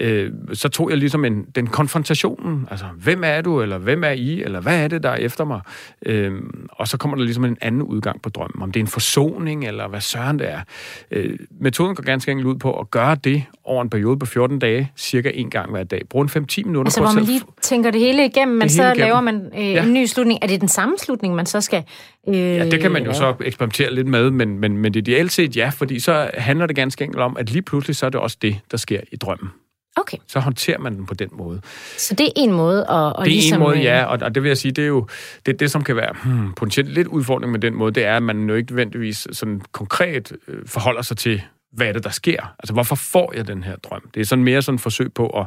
øh, 0.00 0.32
så 0.52 0.68
tog 0.68 0.90
jeg 0.90 0.98
ligesom 0.98 1.24
en, 1.24 1.44
den 1.54 1.66
konfrontationen, 1.66 2.68
altså, 2.70 2.86
hvem 2.96 3.22
er 3.24 3.40
du, 3.40 3.62
eller 3.62 3.78
hvem 3.78 4.04
er 4.04 4.10
I, 4.10 4.42
eller 4.42 4.60
hvad 4.60 4.84
er 4.84 4.88
det, 4.88 5.02
der 5.02 5.10
er 5.10 5.16
efter 5.16 5.44
mig? 5.44 5.60
Øh, 6.06 6.32
og 6.70 6.88
så 6.88 6.96
kommer 6.96 7.16
der 7.16 7.24
ligesom 7.24 7.44
en 7.44 7.58
anden 7.60 7.82
udgang 7.82 8.22
på 8.22 8.28
drømmen, 8.28 8.62
om 8.62 8.72
det 8.72 8.80
er 8.80 8.84
en 8.84 8.88
forsoning, 8.88 9.66
eller 9.66 9.88
hvad 9.88 10.00
søren 10.00 10.38
det 10.38 10.50
er. 10.50 10.60
Øh, 11.10 11.38
metoden 11.60 11.94
går 11.94 12.02
ganske 12.02 12.30
enkelt 12.30 12.48
ud 12.48 12.56
på 12.56 12.80
at 12.80 12.90
gøre 12.90 13.14
det 13.14 13.44
over 13.64 13.82
en 13.82 13.90
periode 13.90 14.18
på 14.18 14.26
14 14.26 14.58
dage, 14.58 14.92
cirka 14.96 15.30
en 15.34 15.50
gang 15.50 15.70
hver 15.70 15.84
dag. 15.84 16.02
Brug 16.10 16.24
5-10 16.24 16.62
minutter 16.64 16.80
altså, 16.80 17.00
på 17.00 17.04
hvor 17.04 17.14
man 17.14 17.24
lige 17.24 17.42
tænker 17.62 17.90
det 17.90 18.00
hele 18.00 18.24
igennem, 18.26 18.56
men 18.58 18.68
så 18.68 18.82
igennem. 18.82 18.98
laver 18.98 19.20
man 19.20 19.50
øh, 19.58 19.72
ja. 19.72 19.82
en 19.82 19.92
ny 19.92 20.06
slutning. 20.06 20.38
Er 20.42 20.46
det 20.46 20.60
den 20.60 20.68
samme 20.68 20.94
slutning, 20.98 21.34
man 21.34 21.46
så 21.46 21.60
skal 21.60 21.84
øh, 22.28 22.34
Ja, 22.34 22.70
det 22.70 22.80
kan 22.80 22.92
man 22.92 23.02
jo 23.02 23.10
lave. 23.10 23.14
så 23.14 23.34
eksperimentere 23.44 23.94
lidt 23.94 24.06
med, 24.06 24.30
men, 24.30 24.58
men, 24.58 24.76
men 24.76 24.94
ideelt 24.94 25.32
set 25.32 25.56
ja, 25.56 25.68
fordi 25.68 26.00
så 26.00 26.30
handler 26.34 26.66
det 26.66 26.76
ganske 26.76 27.04
enkelt 27.04 27.22
om, 27.22 27.36
at 27.36 27.50
lige 27.50 27.62
pludselig 27.62 27.96
så 27.96 28.06
er 28.06 28.10
det 28.10 28.20
også 28.20 28.36
det, 28.42 28.58
der 28.70 28.76
sker 28.76 29.00
i 29.12 29.16
drømmen. 29.16 29.48
Okay. 29.96 30.16
Så 30.26 30.40
håndterer 30.40 30.78
man 30.78 30.96
den 30.96 31.06
på 31.06 31.14
den 31.14 31.28
måde. 31.32 31.60
Så 31.98 32.14
det 32.14 32.26
er 32.26 32.30
en 32.36 32.52
måde 32.52 32.86
at, 32.90 33.06
at 33.06 33.12
Det 33.18 33.20
er 33.20 33.24
ligesom, 33.24 33.62
en 33.62 33.68
måde, 33.68 33.76
ja, 33.78 34.04
og, 34.04 34.18
og 34.22 34.34
det 34.34 34.42
vil 34.42 34.48
jeg 34.48 34.58
sige, 34.58 34.72
det 34.72 34.84
er 34.84 34.88
jo 34.88 35.06
det, 35.46 35.60
det 35.60 35.70
som 35.70 35.84
kan 35.84 35.96
være 35.96 36.14
hmm, 36.24 36.52
potentielt 36.52 36.88
lidt 36.88 37.06
udfordring 37.08 37.52
med 37.52 37.60
den 37.60 37.74
måde, 37.74 37.92
det 37.92 38.04
er, 38.04 38.16
at 38.16 38.22
man 38.22 38.48
jo 38.48 38.54
ikke 38.54 38.72
nødvendigvis 38.72 39.26
sådan 39.32 39.62
konkret 39.72 40.32
øh, 40.48 40.58
forholder 40.66 41.02
sig 41.02 41.16
til 41.16 41.42
hvad 41.72 41.86
er 41.86 41.92
det, 41.92 42.04
der 42.04 42.10
sker? 42.10 42.54
Altså, 42.58 42.72
hvorfor 42.72 42.94
får 42.94 43.32
jeg 43.36 43.46
den 43.46 43.62
her 43.62 43.76
drøm? 43.76 44.10
Det 44.14 44.20
er 44.20 44.24
sådan 44.24 44.44
mere 44.44 44.62
sådan 44.62 44.74
et 44.74 44.80
forsøg 44.80 45.12
på 45.12 45.26
at 45.26 45.46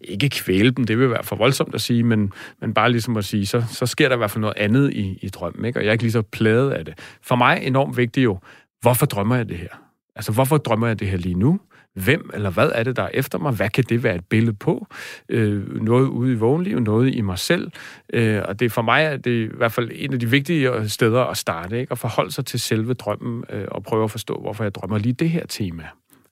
ikke 0.00 0.28
kvæle 0.28 0.70
dem, 0.70 0.84
det 0.84 0.98
vil 0.98 1.10
være 1.10 1.24
for 1.24 1.36
voldsomt 1.36 1.74
at 1.74 1.80
sige, 1.80 2.02
men, 2.02 2.32
men 2.60 2.74
bare 2.74 2.90
ligesom 2.90 3.16
at 3.16 3.24
sige, 3.24 3.46
så, 3.46 3.64
så 3.68 3.86
sker 3.86 4.08
der 4.08 4.16
i 4.16 4.18
hvert 4.18 4.30
fald 4.30 4.40
noget 4.40 4.56
andet 4.56 4.92
i, 4.92 5.18
i 5.22 5.28
drømmen, 5.28 5.64
ikke? 5.64 5.78
og 5.78 5.82
jeg 5.82 5.88
er 5.88 5.92
ikke 5.92 6.04
lige 6.04 6.12
så 6.12 6.22
pladet 6.22 6.70
af 6.70 6.84
det. 6.84 6.98
For 7.22 7.36
mig 7.36 7.60
enormt 7.62 7.96
vigtigt 7.96 8.24
jo, 8.24 8.38
hvorfor 8.80 9.06
drømmer 9.06 9.36
jeg 9.36 9.48
det 9.48 9.58
her? 9.58 9.68
Altså, 10.16 10.32
hvorfor 10.32 10.56
drømmer 10.56 10.86
jeg 10.86 11.00
det 11.00 11.08
her 11.08 11.16
lige 11.16 11.34
nu? 11.34 11.60
Hvem 11.94 12.30
eller 12.34 12.50
hvad 12.50 12.70
er 12.74 12.82
det, 12.82 12.96
der 12.96 13.02
er 13.02 13.10
efter 13.14 13.38
mig? 13.38 13.52
Hvad 13.52 13.68
kan 13.68 13.84
det 13.84 14.02
være 14.02 14.14
et 14.14 14.24
billede 14.24 14.56
på? 14.56 14.86
Øh, 15.28 15.82
noget 15.82 16.08
ude 16.08 16.32
i 16.32 16.34
vågenlivet, 16.34 16.82
noget 16.82 17.14
i 17.14 17.20
mig 17.20 17.38
selv. 17.38 17.70
Øh, 18.12 18.42
og 18.44 18.60
det 18.60 18.66
er 18.66 18.70
for 18.70 18.82
mig 18.82 19.04
er 19.04 19.16
det 19.16 19.52
i 19.52 19.56
hvert 19.56 19.72
fald 19.72 19.90
en 19.94 20.12
af 20.12 20.20
de 20.20 20.30
vigtige 20.30 20.88
steder 20.88 21.24
at 21.24 21.36
starte, 21.36 21.80
ikke? 21.80 21.92
at 21.92 21.98
forholde 21.98 22.32
sig 22.32 22.46
til 22.46 22.60
selve 22.60 22.94
drømmen 22.94 23.44
øh, 23.50 23.64
og 23.68 23.82
prøve 23.82 24.04
at 24.04 24.10
forstå, 24.10 24.40
hvorfor 24.40 24.64
jeg 24.64 24.74
drømmer 24.74 24.98
lige 24.98 25.12
det 25.12 25.30
her 25.30 25.46
tema. 25.46 25.84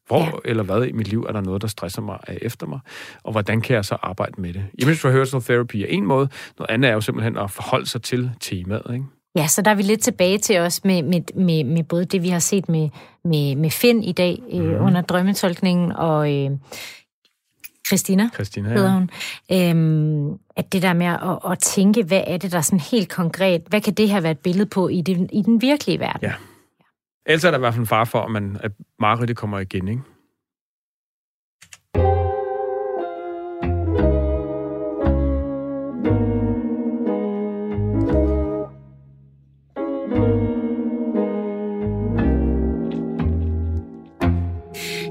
Hvor 0.07 0.25
ja. 0.25 0.51
eller 0.51 0.63
hvad 0.63 0.85
i 0.85 0.93
mit 0.93 1.09
liv 1.09 1.23
er 1.29 1.33
der 1.33 1.41
noget, 1.41 1.63
der 1.63 1.69
stresser 1.69 2.03
mig 2.03 2.19
af 2.27 2.39
efter 2.43 2.67
mig, 2.67 2.81
og 3.23 3.33
hvordan 3.33 3.61
kan 3.61 3.77
jeg 3.77 3.85
så 3.85 3.97
arbejde 4.03 4.41
med 4.41 4.53
det? 4.53 4.65
Image 4.79 5.09
rehearsal 5.09 5.43
therapy 5.43 5.77
er 5.77 5.87
en 5.89 6.07
måde, 6.07 6.29
noget 6.59 6.71
andet 6.71 6.91
er 6.91 6.95
jo 6.95 7.01
simpelthen 7.01 7.37
at 7.37 7.51
forholde 7.51 7.87
sig 7.87 8.03
til 8.03 8.31
temaet, 8.41 8.83
ikke? 8.93 9.05
Ja, 9.37 9.47
så 9.47 9.63
der 9.63 9.71
er 9.71 9.75
vi 9.75 9.83
lidt 9.83 10.03
tilbage 10.03 10.39
til 10.39 10.59
os 10.59 10.85
med, 10.85 11.03
med, 11.03 11.21
med, 11.35 11.65
med 11.65 11.85
både 11.85 12.05
det, 12.05 12.23
vi 12.23 12.29
har 12.29 12.39
set 12.39 12.69
med, 12.69 12.89
med, 13.25 13.57
med 13.57 13.71
Finn 13.71 14.05
i 14.05 14.13
dag 14.13 14.39
øh, 14.53 14.61
mm. 14.61 14.85
under 14.85 15.01
drømmetolkningen, 15.01 15.93
og 15.93 16.35
øh, 16.35 16.51
Christina, 17.89 18.31
Christina 18.35 18.69
hedder 18.69 18.93
hun. 18.93 19.11
Øhm, 19.53 20.39
at 20.57 20.73
det 20.73 20.83
der 20.83 20.93
med 20.93 21.07
at, 21.07 21.53
at 21.53 21.59
tænke, 21.59 22.03
hvad 22.03 22.23
er 22.27 22.37
det 22.37 22.53
der 22.53 22.61
sådan 22.61 22.81
helt 22.81 23.09
konkret, 23.09 23.63
hvad 23.69 23.81
kan 23.81 23.95
det 23.95 24.09
her 24.09 24.21
være 24.21 24.33
et 24.33 24.39
billede 24.39 24.67
på 24.67 24.89
i, 24.89 25.01
det, 25.01 25.31
i 25.33 25.43
den 25.43 25.63
virkelige 25.63 26.01
verden? 26.01 26.21
Ja. 26.23 26.33
Ellers 27.27 27.45
er 27.45 27.51
der 27.51 27.59
i 27.59 27.61
hvert 27.61 27.75
fald 27.75 27.81
en 27.81 27.87
far 27.87 28.05
for, 28.05 28.21
at, 28.21 28.31
man, 28.31 28.57
at 28.61 28.73
Marit 28.99 29.37
kommer 29.37 29.59
igen, 29.59 29.89
ikke? 29.89 30.03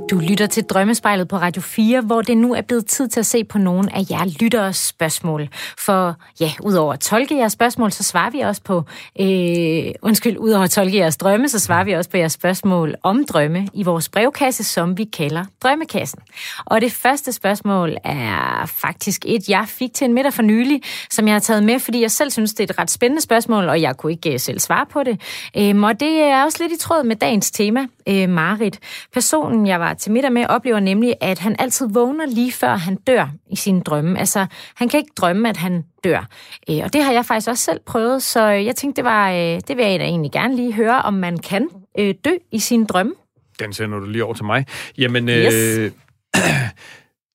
Du 0.09 0.19
lytter 0.19 0.45
til 0.45 0.63
Drømmespejlet 0.63 1.27
på 1.27 1.37
Radio 1.37 1.61
4, 1.61 2.01
hvor 2.01 2.21
det 2.21 2.37
nu 2.37 2.53
er 2.53 2.61
blevet 2.61 2.85
tid 2.85 3.07
til 3.07 3.19
at 3.19 3.25
se 3.25 3.43
på 3.43 3.57
nogle 3.57 3.95
af 3.95 4.01
jer 4.09 4.39
lytteres 4.41 4.77
spørgsmål. 4.77 5.49
For 5.77 6.15
ja, 6.39 6.51
udover 6.63 6.93
at 6.93 6.99
tolke 6.99 7.37
jeres 7.37 7.53
spørgsmål, 7.53 7.91
så 7.91 8.03
svarer 8.03 8.29
vi 8.29 8.39
også 8.39 8.61
på, 8.63 8.83
øh, 9.19 9.93
undskyld, 10.01 10.37
udover 10.37 10.63
at 10.63 10.69
tolke 10.69 10.97
jeres 10.97 11.17
drømme, 11.17 11.49
så 11.49 11.59
svarer 11.59 11.83
vi 11.83 11.91
også 11.91 12.09
på 12.09 12.17
jeres 12.17 12.31
spørgsmål 12.31 12.95
om 13.03 13.25
drømme 13.25 13.67
i 13.73 13.83
vores 13.83 14.09
brevkasse, 14.09 14.63
som 14.63 14.97
vi 14.97 15.03
kalder 15.03 15.45
Drømmekassen. 15.63 16.19
Og 16.65 16.81
det 16.81 16.91
første 16.91 17.31
spørgsmål 17.31 17.97
er 18.03 18.65
faktisk 18.65 19.25
et, 19.25 19.49
jeg 19.49 19.65
fik 19.67 19.93
til 19.93 20.05
en 20.05 20.13
middag 20.13 20.33
for 20.33 20.41
nylig, 20.41 20.81
som 21.09 21.27
jeg 21.27 21.35
har 21.35 21.39
taget 21.39 21.63
med, 21.63 21.79
fordi 21.79 22.01
jeg 22.01 22.11
selv 22.11 22.31
synes, 22.31 22.53
det 22.53 22.69
er 22.69 22.73
et 22.73 22.79
ret 22.79 22.91
spændende 22.91 23.21
spørgsmål, 23.21 23.69
og 23.69 23.81
jeg 23.81 23.97
kunne 23.97 24.11
ikke 24.11 24.33
øh, 24.33 24.39
selv 24.39 24.59
svare 24.59 24.85
på 24.85 25.03
det. 25.03 25.21
Øh, 25.57 25.83
og 25.83 25.99
det 25.99 26.19
er 26.19 26.43
også 26.43 26.57
lidt 26.61 26.73
i 26.73 26.77
tråd 26.77 27.03
med 27.03 27.15
dagens 27.15 27.51
tema, 27.51 27.87
øh, 28.07 28.29
Marit. 28.29 28.79
Personen, 29.13 29.67
jeg 29.67 29.79
var 29.79 29.93
til 29.93 30.11
middag 30.11 30.31
med, 30.31 30.45
oplever 30.45 30.79
nemlig, 30.79 31.15
at 31.21 31.39
han 31.39 31.55
altid 31.59 31.87
vågner 31.93 32.25
lige 32.25 32.51
før 32.51 32.75
han 32.75 32.95
dør 32.95 33.29
i 33.49 33.55
sine 33.55 33.81
drømme. 33.81 34.19
Altså, 34.19 34.45
han 34.75 34.89
kan 34.89 34.97
ikke 34.99 35.11
drømme, 35.17 35.49
at 35.49 35.57
han 35.57 35.83
dør. 36.03 36.27
Øh, 36.69 36.77
og 36.83 36.93
det 36.93 37.03
har 37.03 37.11
jeg 37.11 37.25
faktisk 37.25 37.49
også 37.49 37.63
selv 37.63 37.79
prøvet, 37.85 38.23
så 38.23 38.43
jeg 38.43 38.75
tænkte, 38.75 39.01
det, 39.01 39.05
var, 39.05 39.31
øh, 39.31 39.59
det 39.67 39.77
vil 39.77 39.85
jeg 39.85 39.99
da 39.99 40.05
egentlig 40.05 40.31
gerne 40.31 40.55
lige 40.55 40.73
høre, 40.73 41.01
om 41.01 41.13
man 41.13 41.37
kan 41.37 41.69
øh, 41.99 42.15
dø 42.25 42.31
i 42.51 42.59
sine 42.59 42.85
drømme. 42.85 43.13
Den 43.59 43.73
sender 43.73 43.99
du 43.99 44.05
lige 44.05 44.23
over 44.23 44.33
til 44.33 44.45
mig. 44.45 44.65
Jamen, 44.97 45.29
yes. 45.29 45.93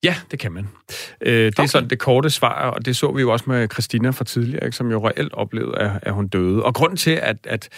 Ja, 0.05 0.17
det 0.31 0.39
kan 0.39 0.53
man. 0.53 0.69
Øh, 1.21 1.33
det 1.33 1.59
okay. 1.59 1.63
er 1.63 1.67
sådan 1.67 1.91
det 1.91 1.99
korte 1.99 2.31
svar, 2.31 2.71
og 2.71 2.85
det 2.85 2.97
så 2.97 3.13
vi 3.13 3.21
jo 3.21 3.33
også 3.33 3.45
med 3.49 3.69
Christina 3.73 4.11
fra 4.11 4.25
tidligere, 4.25 4.65
ikke, 4.65 4.77
som 4.77 4.91
jo 4.91 5.09
reelt 5.09 5.33
oplevede, 5.33 5.79
at, 5.79 5.91
at 6.03 6.13
hun 6.13 6.29
døde. 6.29 6.63
Og 6.63 6.75
grunden 6.75 6.97
til, 6.97 7.11
at, 7.11 7.37
at, 7.45 7.69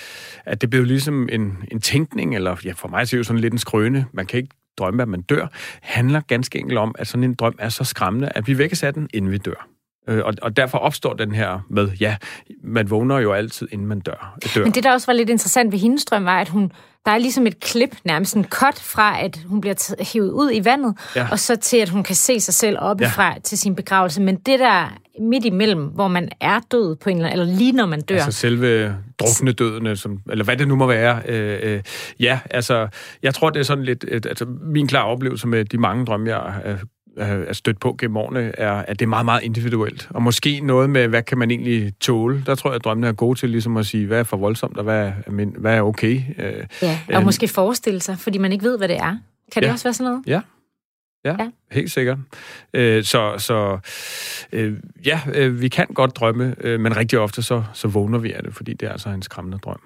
at 0.44 0.60
det 0.60 0.70
blev 0.70 0.84
ligesom 0.84 1.28
en, 1.32 1.58
en 1.70 1.80
tænkning, 1.80 2.34
eller 2.34 2.56
ja, 2.64 2.72
for 2.72 2.88
mig 2.88 3.00
er 3.00 3.04
det 3.04 3.18
jo 3.18 3.22
sådan 3.22 3.40
lidt 3.40 3.52
en 3.52 3.58
skrøne, 3.58 4.06
man 4.12 4.26
kan 4.26 4.36
ikke 4.36 4.54
drømme, 4.78 5.02
at 5.02 5.08
man 5.08 5.22
dør, 5.22 5.46
handler 5.82 6.20
ganske 6.20 6.58
enkelt 6.58 6.78
om, 6.78 6.94
at 6.98 7.06
sådan 7.06 7.24
en 7.24 7.34
drøm 7.34 7.54
er 7.58 7.68
så 7.68 7.84
skræmmende, 7.84 8.28
at 8.34 8.46
vi 8.46 8.58
vækkes 8.58 8.82
af 8.82 8.94
den, 8.94 9.08
inden 9.14 9.30
vi 9.30 9.38
dør. 9.38 9.68
Øh, 10.08 10.24
og, 10.24 10.34
og 10.42 10.56
derfor 10.56 10.78
opstår 10.78 11.14
den 11.14 11.34
her 11.34 11.60
med, 11.70 11.88
ja, 12.00 12.16
man 12.62 12.90
vågner 12.90 13.18
jo 13.18 13.32
altid, 13.32 13.68
inden 13.72 13.86
man 13.86 14.00
dør. 14.00 14.38
dør. 14.54 14.62
Men 14.62 14.72
det, 14.72 14.84
der 14.84 14.92
også 14.92 15.06
var 15.06 15.12
lidt 15.12 15.30
interessant 15.30 15.72
ved 15.72 15.78
hendes 15.78 16.04
drøm, 16.04 16.24
var, 16.24 16.40
at 16.40 16.48
hun, 16.48 16.72
der 17.04 17.10
er 17.10 17.18
ligesom 17.18 17.46
et 17.46 17.60
klip, 17.60 17.96
nærmest 18.04 18.36
en 18.36 18.44
cut 18.44 18.80
fra, 18.80 19.20
at 19.22 19.40
hun 19.46 19.60
bliver 19.60 20.04
hævet 20.12 20.30
ud 20.30 20.50
i 20.54 20.64
vandet, 20.64 20.96
ja. 21.16 21.28
og 21.30 21.38
så 21.38 21.56
til, 21.56 21.76
at 21.76 21.88
hun 21.88 22.02
kan 22.02 22.16
se 22.16 22.40
sig 22.40 22.54
selv 22.54 22.76
oppefra 22.80 23.26
ja. 23.26 23.38
til 23.44 23.58
sin 23.58 23.74
begravelse. 23.74 24.22
Men 24.22 24.36
det 24.36 24.58
der 24.58 24.98
midt 25.20 25.44
imellem, 25.44 25.84
hvor 25.84 26.08
man 26.08 26.28
er 26.40 26.60
død 26.70 26.96
på 26.96 27.10
en 27.10 27.16
eller 27.16 27.28
anden, 27.28 27.40
eller 27.40 27.58
lige 27.58 27.72
når 27.72 27.86
man 27.86 28.00
dør. 28.00 28.14
Altså 28.14 28.32
selve 28.32 28.96
drukne 29.20 29.52
dødene, 29.52 29.96
som, 29.96 30.20
eller 30.30 30.44
hvad 30.44 30.56
det 30.56 30.68
nu 30.68 30.76
må 30.76 30.86
være. 30.86 31.22
Øh, 31.28 31.58
øh, 31.62 31.82
ja, 32.20 32.40
altså, 32.50 32.88
jeg 33.22 33.34
tror, 33.34 33.50
det 33.50 33.60
er 33.60 33.64
sådan 33.64 33.84
lidt, 33.84 34.04
et, 34.08 34.26
altså 34.26 34.44
min 34.62 34.86
klare 34.86 35.04
oplevelse 35.04 35.48
med 35.48 35.64
de 35.64 35.78
mange 35.78 36.06
drømme, 36.06 36.36
jeg 36.36 36.60
øh, 36.64 36.78
er 37.16 37.52
stødt 37.52 37.80
på 37.80 37.96
gennem 37.98 38.16
årene, 38.16 38.52
er, 38.58 38.72
at 38.72 38.98
det 38.98 39.04
er 39.04 39.08
meget, 39.08 39.24
meget 39.24 39.42
individuelt. 39.42 40.08
Og 40.10 40.22
måske 40.22 40.60
noget 40.60 40.90
med, 40.90 41.08
hvad 41.08 41.22
kan 41.22 41.38
man 41.38 41.50
egentlig 41.50 41.92
tåle? 42.00 42.42
Der 42.46 42.54
tror 42.54 42.70
jeg, 42.70 42.74
at 42.74 42.84
drømmene 42.84 43.08
er 43.08 43.12
gode 43.12 43.38
til 43.38 43.50
ligesom 43.50 43.76
at 43.76 43.86
sige, 43.86 44.06
hvad 44.06 44.18
er 44.18 44.24
for 44.24 44.36
voldsomt, 44.36 44.76
og 44.76 44.84
hvad 44.84 45.06
er, 45.06 45.12
hvad 45.58 45.74
er 45.74 45.82
okay? 45.82 46.22
Ja, 46.82 46.98
og 47.08 47.20
øh, 47.20 47.24
måske 47.24 47.48
forestille 47.48 48.00
sig, 48.00 48.18
fordi 48.18 48.38
man 48.38 48.52
ikke 48.52 48.64
ved, 48.64 48.78
hvad 48.78 48.88
det 48.88 48.96
er. 48.96 49.16
Kan 49.52 49.62
det 49.62 49.68
ja. 49.68 49.72
også 49.72 49.84
være 49.84 49.94
sådan 49.94 50.10
noget? 50.10 50.22
Ja. 50.26 50.40
Ja, 51.24 51.36
ja. 51.38 51.50
helt 51.70 51.90
sikkert. 51.90 52.18
Øh, 52.74 53.04
så 53.04 53.34
så 53.38 53.78
øh, 54.52 54.76
ja, 55.06 55.20
øh, 55.34 55.60
vi 55.60 55.68
kan 55.68 55.86
godt 55.94 56.16
drømme, 56.16 56.54
øh, 56.60 56.80
men 56.80 56.96
rigtig 56.96 57.18
ofte 57.18 57.42
så, 57.42 57.62
så 57.72 57.88
vågner 57.88 58.18
vi 58.18 58.32
af 58.32 58.42
det, 58.42 58.54
fordi 58.54 58.72
det 58.74 58.88
er 58.88 58.92
altså 58.92 59.08
en 59.08 59.22
skræmmende 59.22 59.58
drøm. 59.58 59.80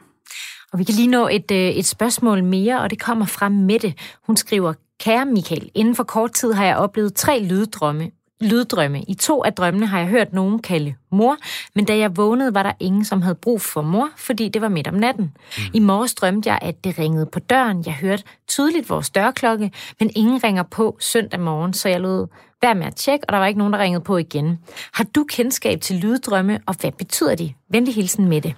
Og 0.72 0.78
vi 0.78 0.84
kan 0.84 0.94
lige 0.94 1.08
nå 1.08 1.28
et, 1.28 1.50
øh, 1.50 1.58
et 1.58 1.86
spørgsmål 1.86 2.44
mere, 2.44 2.80
og 2.80 2.90
det 2.90 3.00
kommer 3.00 3.26
fra 3.26 3.48
Mette. 3.48 3.94
Hun 4.26 4.36
skriver, 4.36 4.72
Kære 5.00 5.26
Michael, 5.26 5.70
inden 5.74 5.94
for 5.94 6.04
kort 6.04 6.32
tid 6.32 6.52
har 6.52 6.64
jeg 6.64 6.76
oplevet 6.76 7.14
tre 7.14 7.40
lyddrømme. 7.40 8.10
lyddrømme. 8.40 9.02
I 9.08 9.14
to 9.14 9.44
af 9.44 9.52
drømmene 9.52 9.86
har 9.86 9.98
jeg 9.98 10.08
hørt 10.08 10.32
nogen 10.32 10.58
kalde 10.58 10.94
mor, 11.10 11.36
men 11.74 11.84
da 11.84 11.98
jeg 11.98 12.16
vågnede, 12.16 12.54
var 12.54 12.62
der 12.62 12.72
ingen, 12.80 13.04
som 13.04 13.22
havde 13.22 13.34
brug 13.34 13.60
for 13.60 13.82
mor, 13.82 14.08
fordi 14.16 14.48
det 14.48 14.62
var 14.62 14.68
midt 14.68 14.88
om 14.88 14.94
natten. 14.94 15.24
Mm. 15.24 15.62
I 15.74 15.78
morges 15.78 16.14
drømte 16.14 16.50
jeg, 16.50 16.58
at 16.62 16.84
det 16.84 16.98
ringede 16.98 17.26
på 17.26 17.38
døren. 17.38 17.82
Jeg 17.86 17.94
hørte 17.94 18.22
tydeligt 18.48 18.90
vores 18.90 19.10
dørklokke, 19.10 19.70
men 20.00 20.10
ingen 20.16 20.44
ringer 20.44 20.62
på 20.62 20.96
søndag 21.00 21.40
morgen, 21.40 21.72
så 21.72 21.88
jeg 21.88 22.00
lod 22.00 22.26
være 22.62 22.74
med 22.74 22.86
at 22.86 22.94
tjekke, 22.94 23.24
og 23.28 23.32
der 23.32 23.38
var 23.38 23.46
ikke 23.46 23.58
nogen, 23.58 23.72
der 23.72 23.78
ringede 23.78 24.04
på 24.04 24.16
igen. 24.16 24.58
Har 24.92 25.04
du 25.04 25.24
kendskab 25.24 25.80
til 25.80 25.96
lyddrømme, 25.96 26.60
og 26.66 26.74
hvad 26.80 26.92
betyder 26.92 27.34
de? 27.34 27.52
Venlig 27.70 27.94
hilsen 27.94 28.28
med 28.28 28.40
det. 28.40 28.54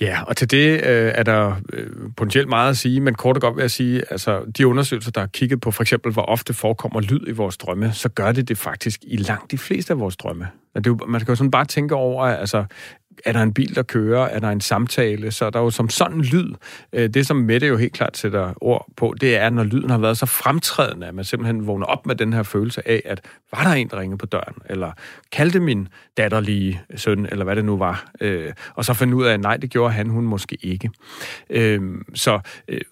Ja, 0.00 0.22
og 0.22 0.36
til 0.36 0.50
det 0.50 0.72
øh, 0.72 1.12
er 1.14 1.22
der 1.22 1.54
øh, 1.72 1.86
potentielt 2.16 2.48
meget 2.48 2.70
at 2.70 2.76
sige, 2.76 3.00
men 3.00 3.14
kort 3.14 3.36
og 3.36 3.42
godt 3.42 3.56
vil 3.56 3.62
jeg 3.62 3.70
sige, 3.70 4.02
altså 4.10 4.42
de 4.58 4.66
undersøgelser, 4.66 5.10
der 5.10 5.20
har 5.20 5.26
kigget 5.26 5.60
på 5.60 5.70
for 5.70 5.82
eksempel, 5.82 6.12
hvor 6.12 6.22
ofte 6.22 6.54
forekommer 6.54 7.00
lyd 7.00 7.28
i 7.28 7.30
vores 7.30 7.56
drømme, 7.56 7.92
så 7.92 8.08
gør 8.08 8.32
det 8.32 8.48
det 8.48 8.58
faktisk 8.58 9.00
i 9.02 9.16
langt 9.16 9.50
de 9.50 9.58
fleste 9.58 9.92
af 9.92 10.00
vores 10.00 10.16
drømme. 10.16 10.48
Det 10.74 10.86
er 10.86 10.90
jo, 10.90 10.98
man 11.08 11.20
kan 11.20 11.28
jo 11.28 11.34
sådan 11.34 11.50
bare 11.50 11.64
tænke 11.64 11.94
over, 11.94 12.24
altså 12.24 12.64
er 13.24 13.32
der 13.32 13.42
en 13.42 13.54
bil, 13.54 13.74
der 13.74 13.82
kører? 13.82 14.24
Er 14.24 14.38
der 14.38 14.48
en 14.48 14.60
samtale? 14.60 15.30
Så 15.30 15.44
er 15.44 15.50
der 15.50 15.60
jo 15.60 15.70
som 15.70 15.88
sådan 15.88 16.20
lyd. 16.20 16.54
Øh, 16.92 17.08
det, 17.08 17.26
som 17.26 17.36
Mette 17.36 17.66
jo 17.66 17.76
helt 17.76 17.92
klart 17.92 18.16
sætter 18.16 18.52
ord 18.60 18.86
på, 18.96 19.14
det 19.20 19.36
er, 19.36 19.50
når 19.50 19.64
lyden 19.64 19.90
har 19.90 19.98
været 19.98 20.18
så 20.18 20.26
fremtrædende, 20.26 21.06
at 21.06 21.14
man 21.14 21.24
simpelthen 21.24 21.66
vågner 21.66 21.86
op 21.86 22.06
med 22.06 22.14
den 22.14 22.32
her 22.32 22.42
følelse 22.42 22.88
af, 22.88 23.02
at 23.04 23.20
var 23.52 23.62
der 23.64 23.70
en, 23.70 23.88
der 23.88 24.00
ringede 24.00 24.18
på 24.18 24.26
døren? 24.26 24.54
Eller 24.70 24.92
kaldte 25.32 25.60
min 25.60 25.88
datterlige 26.16 26.80
søn, 26.96 27.26
eller 27.30 27.44
hvad 27.44 27.56
det 27.56 27.64
nu 27.64 27.76
var? 27.76 28.10
Øh, 28.20 28.52
og 28.74 28.84
så 28.84 28.94
finde 28.94 29.16
ud 29.16 29.24
af, 29.24 29.34
at 29.34 29.40
nej, 29.40 29.56
det 29.56 29.70
gjorde 29.70 29.94
han, 29.94 30.08
hun 30.08 30.24
måske 30.24 30.58
ikke. 30.62 30.90
Øh, 31.50 31.80
så 32.14 32.40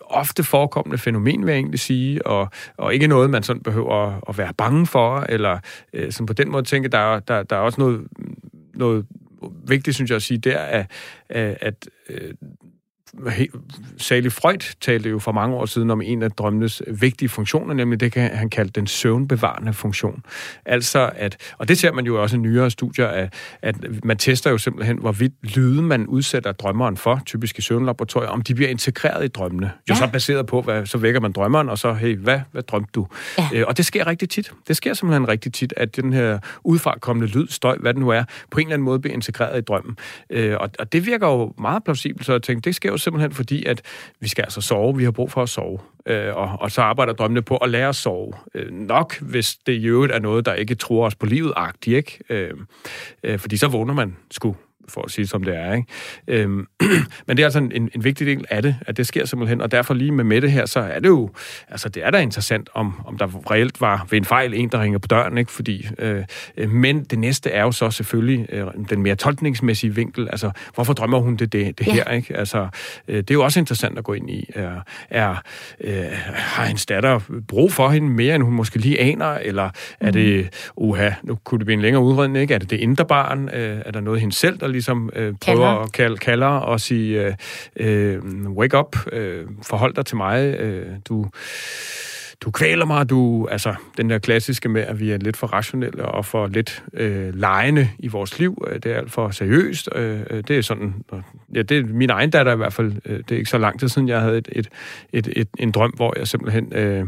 ofte 0.01 0.45
forekommende 0.45 0.99
fænomen, 0.99 1.47
vil 1.47 1.53
jeg 1.53 1.59
egentlig 1.59 1.81
sige, 1.81 2.27
og, 2.27 2.49
og 2.77 2.95
ikke 2.95 3.07
noget, 3.07 3.31
man 3.31 3.43
sådan 3.43 3.63
behøver 3.63 4.21
at 4.29 4.39
være 4.39 4.55
bange 4.55 4.87
for, 4.87 5.27
eller 5.29 5.59
som 6.11 6.27
på 6.27 6.33
den 6.33 6.51
måde 6.51 6.63
tænke, 6.63 6.89
der, 6.89 7.21
der, 7.21 7.43
der 7.43 7.57
er 7.57 7.61
også 7.61 7.81
noget 7.81 8.07
noget 8.79 9.07
vigtigt, 9.69 9.95
synes 9.95 10.11
jeg, 10.11 10.17
at 10.17 10.23
sige, 10.23 10.39
det 10.39 10.53
er, 10.53 10.65
at, 10.65 10.87
at 11.61 11.89
øh, 12.09 12.35
Sally 13.97 14.29
Freud 14.29 14.77
talte 14.81 15.11
jo 15.11 15.19
for 15.19 15.33
mange 15.33 15.57
år 15.57 15.67
siden 15.67 15.91
om 15.91 16.03
en 16.03 16.23
af 16.23 16.31
drømmenes 16.31 16.83
vigtige 16.87 17.29
funktioner, 17.29 17.75
nemlig 17.75 18.01
det 18.01 18.13
kan 18.13 18.31
han 18.37 18.51
kalde 18.51 18.71
den 18.71 18.87
søvnbevarende 18.87 19.73
funktion. 19.73 20.23
Altså 20.65 21.11
at, 21.17 21.37
og 21.59 21.69
det 21.69 21.79
ser 21.79 21.93
man 21.93 22.07
jo 22.07 22.23
også 22.23 22.37
i 22.37 22.39
nyere 22.39 22.71
studier, 22.71 23.07
at, 23.07 23.35
at 23.63 23.77
man 24.05 24.17
tester 24.17 24.51
jo 24.51 24.59
simpelthen, 24.59 24.99
hvorvidt 24.99 25.57
lyden 25.57 25.85
man 25.85 26.07
udsætter 26.07 26.53
drømmeren 26.53 26.97
for, 26.97 27.21
typisk 27.27 27.59
i 27.59 27.63
søvnlaboratorier, 27.63 28.29
om 28.29 28.43
de 28.43 28.55
bliver 28.55 28.71
integreret 28.71 29.25
i 29.25 29.29
drømmene. 29.29 29.67
Jo 29.67 29.95
ja. 29.95 29.95
så 29.95 30.09
baseret 30.13 30.47
på, 30.47 30.63
hvad, 30.63 30.87
så 30.87 30.99
vækker 30.99 31.21
man 31.21 31.33
drømmeren, 31.33 31.69
og 31.69 31.79
så, 31.79 31.95
hey, 31.95 32.17
hvad, 32.17 32.41
hvad 32.53 32.63
drømte 32.63 32.91
du? 32.95 33.07
Ja. 33.39 33.49
Øh, 33.55 33.65
og 33.69 33.77
det 33.77 33.87
sker 33.87 34.07
rigtig 34.07 34.29
tit. 34.29 34.53
Det 34.69 34.77
sker 34.77 34.95
simpelthen 34.95 35.29
rigtig 35.29 35.53
tit, 35.53 35.75
at 35.77 35.97
den 35.97 36.13
her 36.13 36.39
udefrakommende 36.65 37.33
lyd, 37.33 37.47
støj, 37.49 37.77
hvad 37.81 37.95
det 37.95 38.01
nu 38.01 38.09
er, 38.09 38.25
på 38.51 38.61
en 38.61 38.67
eller 38.67 38.75
anden 38.75 38.85
måde 38.85 38.99
bliver 38.99 39.15
integreret 39.15 39.59
i 39.59 39.61
drømmen. 39.61 39.97
Øh, 40.31 40.57
og, 40.61 40.71
og 40.79 40.93
det 40.93 41.07
virker 41.07 41.27
jo 41.27 41.55
meget 41.59 41.85
plausibelt, 41.85 42.27
så 42.27 42.33
jeg 42.33 42.43
tænkte, 42.43 42.69
det 42.69 42.75
sker 42.75 42.91
jo 42.91 42.99
simpelthen 43.09 43.33
fordi, 43.33 43.65
at 43.65 43.83
vi 44.21 44.29
skal 44.29 44.43
altså 44.43 44.61
sove, 44.61 44.97
vi 44.97 45.05
har 45.05 45.11
brug 45.11 45.31
for 45.31 45.43
at 45.43 45.49
sove. 45.49 45.79
Øh, 46.07 46.37
og, 46.37 46.57
og 46.61 46.71
så 46.71 46.83
arbejder 46.83 47.13
drømmene 47.13 47.43
på 47.43 47.57
at 47.57 47.71
lære 47.71 47.89
at 47.89 47.97
sove. 47.97 48.33
Øh, 48.55 48.73
nok, 48.73 49.21
hvis 49.21 49.57
det 49.67 49.73
i 49.73 49.87
øvrigt 49.87 50.13
er 50.13 50.19
noget, 50.19 50.47
der 50.47 50.55
ikke 50.55 50.75
tror 50.75 51.07
os 51.07 51.15
på 51.15 51.27
livet 51.27 51.53
agtigt, 51.57 51.97
ikke? 51.97 52.19
Øh, 52.31 52.55
øh, 53.23 53.39
fordi 53.39 53.57
så 53.57 53.69
vågner 53.69 53.95
man 53.95 54.17
sgu 54.31 54.57
for 54.89 55.03
at 55.03 55.11
sige 55.11 55.27
som 55.27 55.43
det 55.43 55.57
er. 55.57 55.75
Ikke? 55.75 55.87
Øhm, 56.29 56.67
men 57.27 57.37
det 57.37 57.41
er 57.41 57.45
altså 57.47 57.59
en, 57.59 57.91
en 57.95 58.05
vigtig 58.05 58.27
del 58.27 58.45
af 58.51 58.63
det, 58.63 58.77
at 58.87 58.97
det 58.97 59.07
sker 59.07 59.25
simpelthen, 59.25 59.61
og 59.61 59.73
derfor 59.73 59.95
lige 59.95 60.13
med 60.13 60.25
Mette 60.25 60.49
her, 60.49 60.67
så 60.67 60.81
er 60.81 61.01
det 61.01 61.09
jo, 61.09 61.31
altså 61.69 61.89
det 61.89 62.05
er 62.05 62.11
da 62.11 62.19
interessant, 62.19 62.69
om, 62.75 62.95
om 63.07 63.19
der 63.19 63.51
reelt 63.51 63.81
var 63.81 64.07
ved 64.11 64.19
en 64.19 64.25
fejl 64.25 64.55
en, 64.55 64.69
der 64.69 64.81
ringer 64.81 64.99
på 64.99 65.09
døren, 65.09 65.39
ikke? 65.39 65.53
Fordi, 65.53 65.89
øh, 65.99 66.25
øh, 66.57 66.71
men 66.71 67.05
det 67.05 67.19
næste 67.19 67.51
er 67.51 67.63
jo 67.63 67.73
så 67.73 67.91
selvfølgelig 67.91 68.47
øh, 68.53 68.67
den 68.91 69.03
mere 69.03 69.15
tolkningsmæssige 69.15 69.95
vinkel, 69.95 70.29
altså 70.31 70.51
hvorfor 70.75 70.93
drømmer 70.93 71.19
hun 71.19 71.37
det, 71.37 71.53
det, 71.53 71.79
det 71.79 71.87
ja. 71.87 71.93
her, 71.93 72.05
ikke? 72.05 72.37
Altså, 72.37 72.69
øh, 73.09 73.17
det 73.17 73.31
er 73.31 73.35
jo 73.35 73.45
også 73.45 73.61
interessant 73.61 73.99
at 73.99 74.05
gå 74.05 74.13
ind 74.13 74.31
i. 74.31 74.51
Er, 74.55 74.81
er, 75.11 75.43
øh, 75.81 76.05
har 76.35 76.65
hendes 76.65 76.87
datter 76.87 77.21
brug 77.49 77.73
for 77.73 77.89
hende 77.89 78.09
mere, 78.09 78.35
end 78.35 78.43
hun 78.43 78.55
måske 78.55 78.79
lige 78.79 79.01
aner, 79.01 79.35
eller 79.35 79.71
er 80.01 80.07
mm. 80.07 80.13
det, 80.13 80.49
uha, 80.77 81.11
nu 81.23 81.35
kunne 81.45 81.59
det 81.59 81.67
blive 81.67 81.75
en 81.75 81.83
længere 81.83 82.03
udredning, 82.03 82.43
ikke? 82.43 82.55
Er 82.55 82.59
det 82.59 82.71
det 82.71 82.77
indre 82.81 83.05
barn? 83.05 83.49
Øh, 83.49 83.83
er 83.87 83.91
der 83.91 84.01
noget 84.01 84.21
hende 84.21 84.35
selv, 84.35 84.59
der 84.61 84.67
ligesom 84.79 85.11
øh, 85.17 85.35
prøver 85.41 85.67
at 85.67 85.93
kalde, 85.93 86.17
kalder 86.17 86.47
og 86.47 86.81
sige, 86.81 87.27
øh, 87.27 87.35
øh, 87.77 88.19
wake 88.51 88.79
up, 88.79 88.97
øh, 89.13 89.47
forhold 89.63 89.95
dig 89.95 90.07
til 90.07 90.17
mig, 90.17 90.55
øh, 90.55 90.87
du 91.09 91.27
du 92.41 92.51
kvæler 92.51 92.85
mig, 92.85 93.11
du, 93.11 93.47
altså 93.47 93.75
den 93.97 94.11
der 94.11 94.19
klassiske 94.19 94.69
med, 94.69 94.83
at 94.83 95.01
vi 95.01 95.11
er 95.11 95.17
lidt 95.17 95.37
for 95.37 95.47
rationelle 95.47 96.05
og 96.05 96.25
for 96.25 96.47
lidt 96.47 96.85
øh, 96.93 97.35
lejende 97.35 97.91
i 97.99 98.09
vores 98.09 98.39
liv, 98.39 98.65
øh, 98.67 98.75
det 98.75 98.93
er 98.93 98.97
alt 98.97 99.13
for 99.13 99.31
seriøst, 99.31 99.89
øh, 99.95 100.21
øh 100.31 100.45
det 100.49 100.59
er 100.59 100.63
sådan, 100.63 100.95
ja, 101.55 101.63
det 101.63 101.79
er 101.79 101.85
min 101.85 102.11
egen 102.11 102.31
datter 102.31 102.53
i 102.53 102.57
hvert 102.57 102.73
fald, 102.73 102.93
øh, 103.05 103.19
det 103.19 103.33
er 103.33 103.37
ikke 103.37 103.51
så 103.51 103.59
lang 103.59 103.81
tid 103.81 103.89
siden, 103.89 104.09
jeg 104.09 104.21
havde 104.21 104.39
et, 104.39 104.49
et, 104.53 104.69
et, 105.13 105.29
et, 105.37 105.49
en 105.59 105.71
drøm, 105.71 105.91
hvor 105.97 106.19
jeg 106.19 106.29
simpelthen 106.29 106.73
øh, 106.73 107.05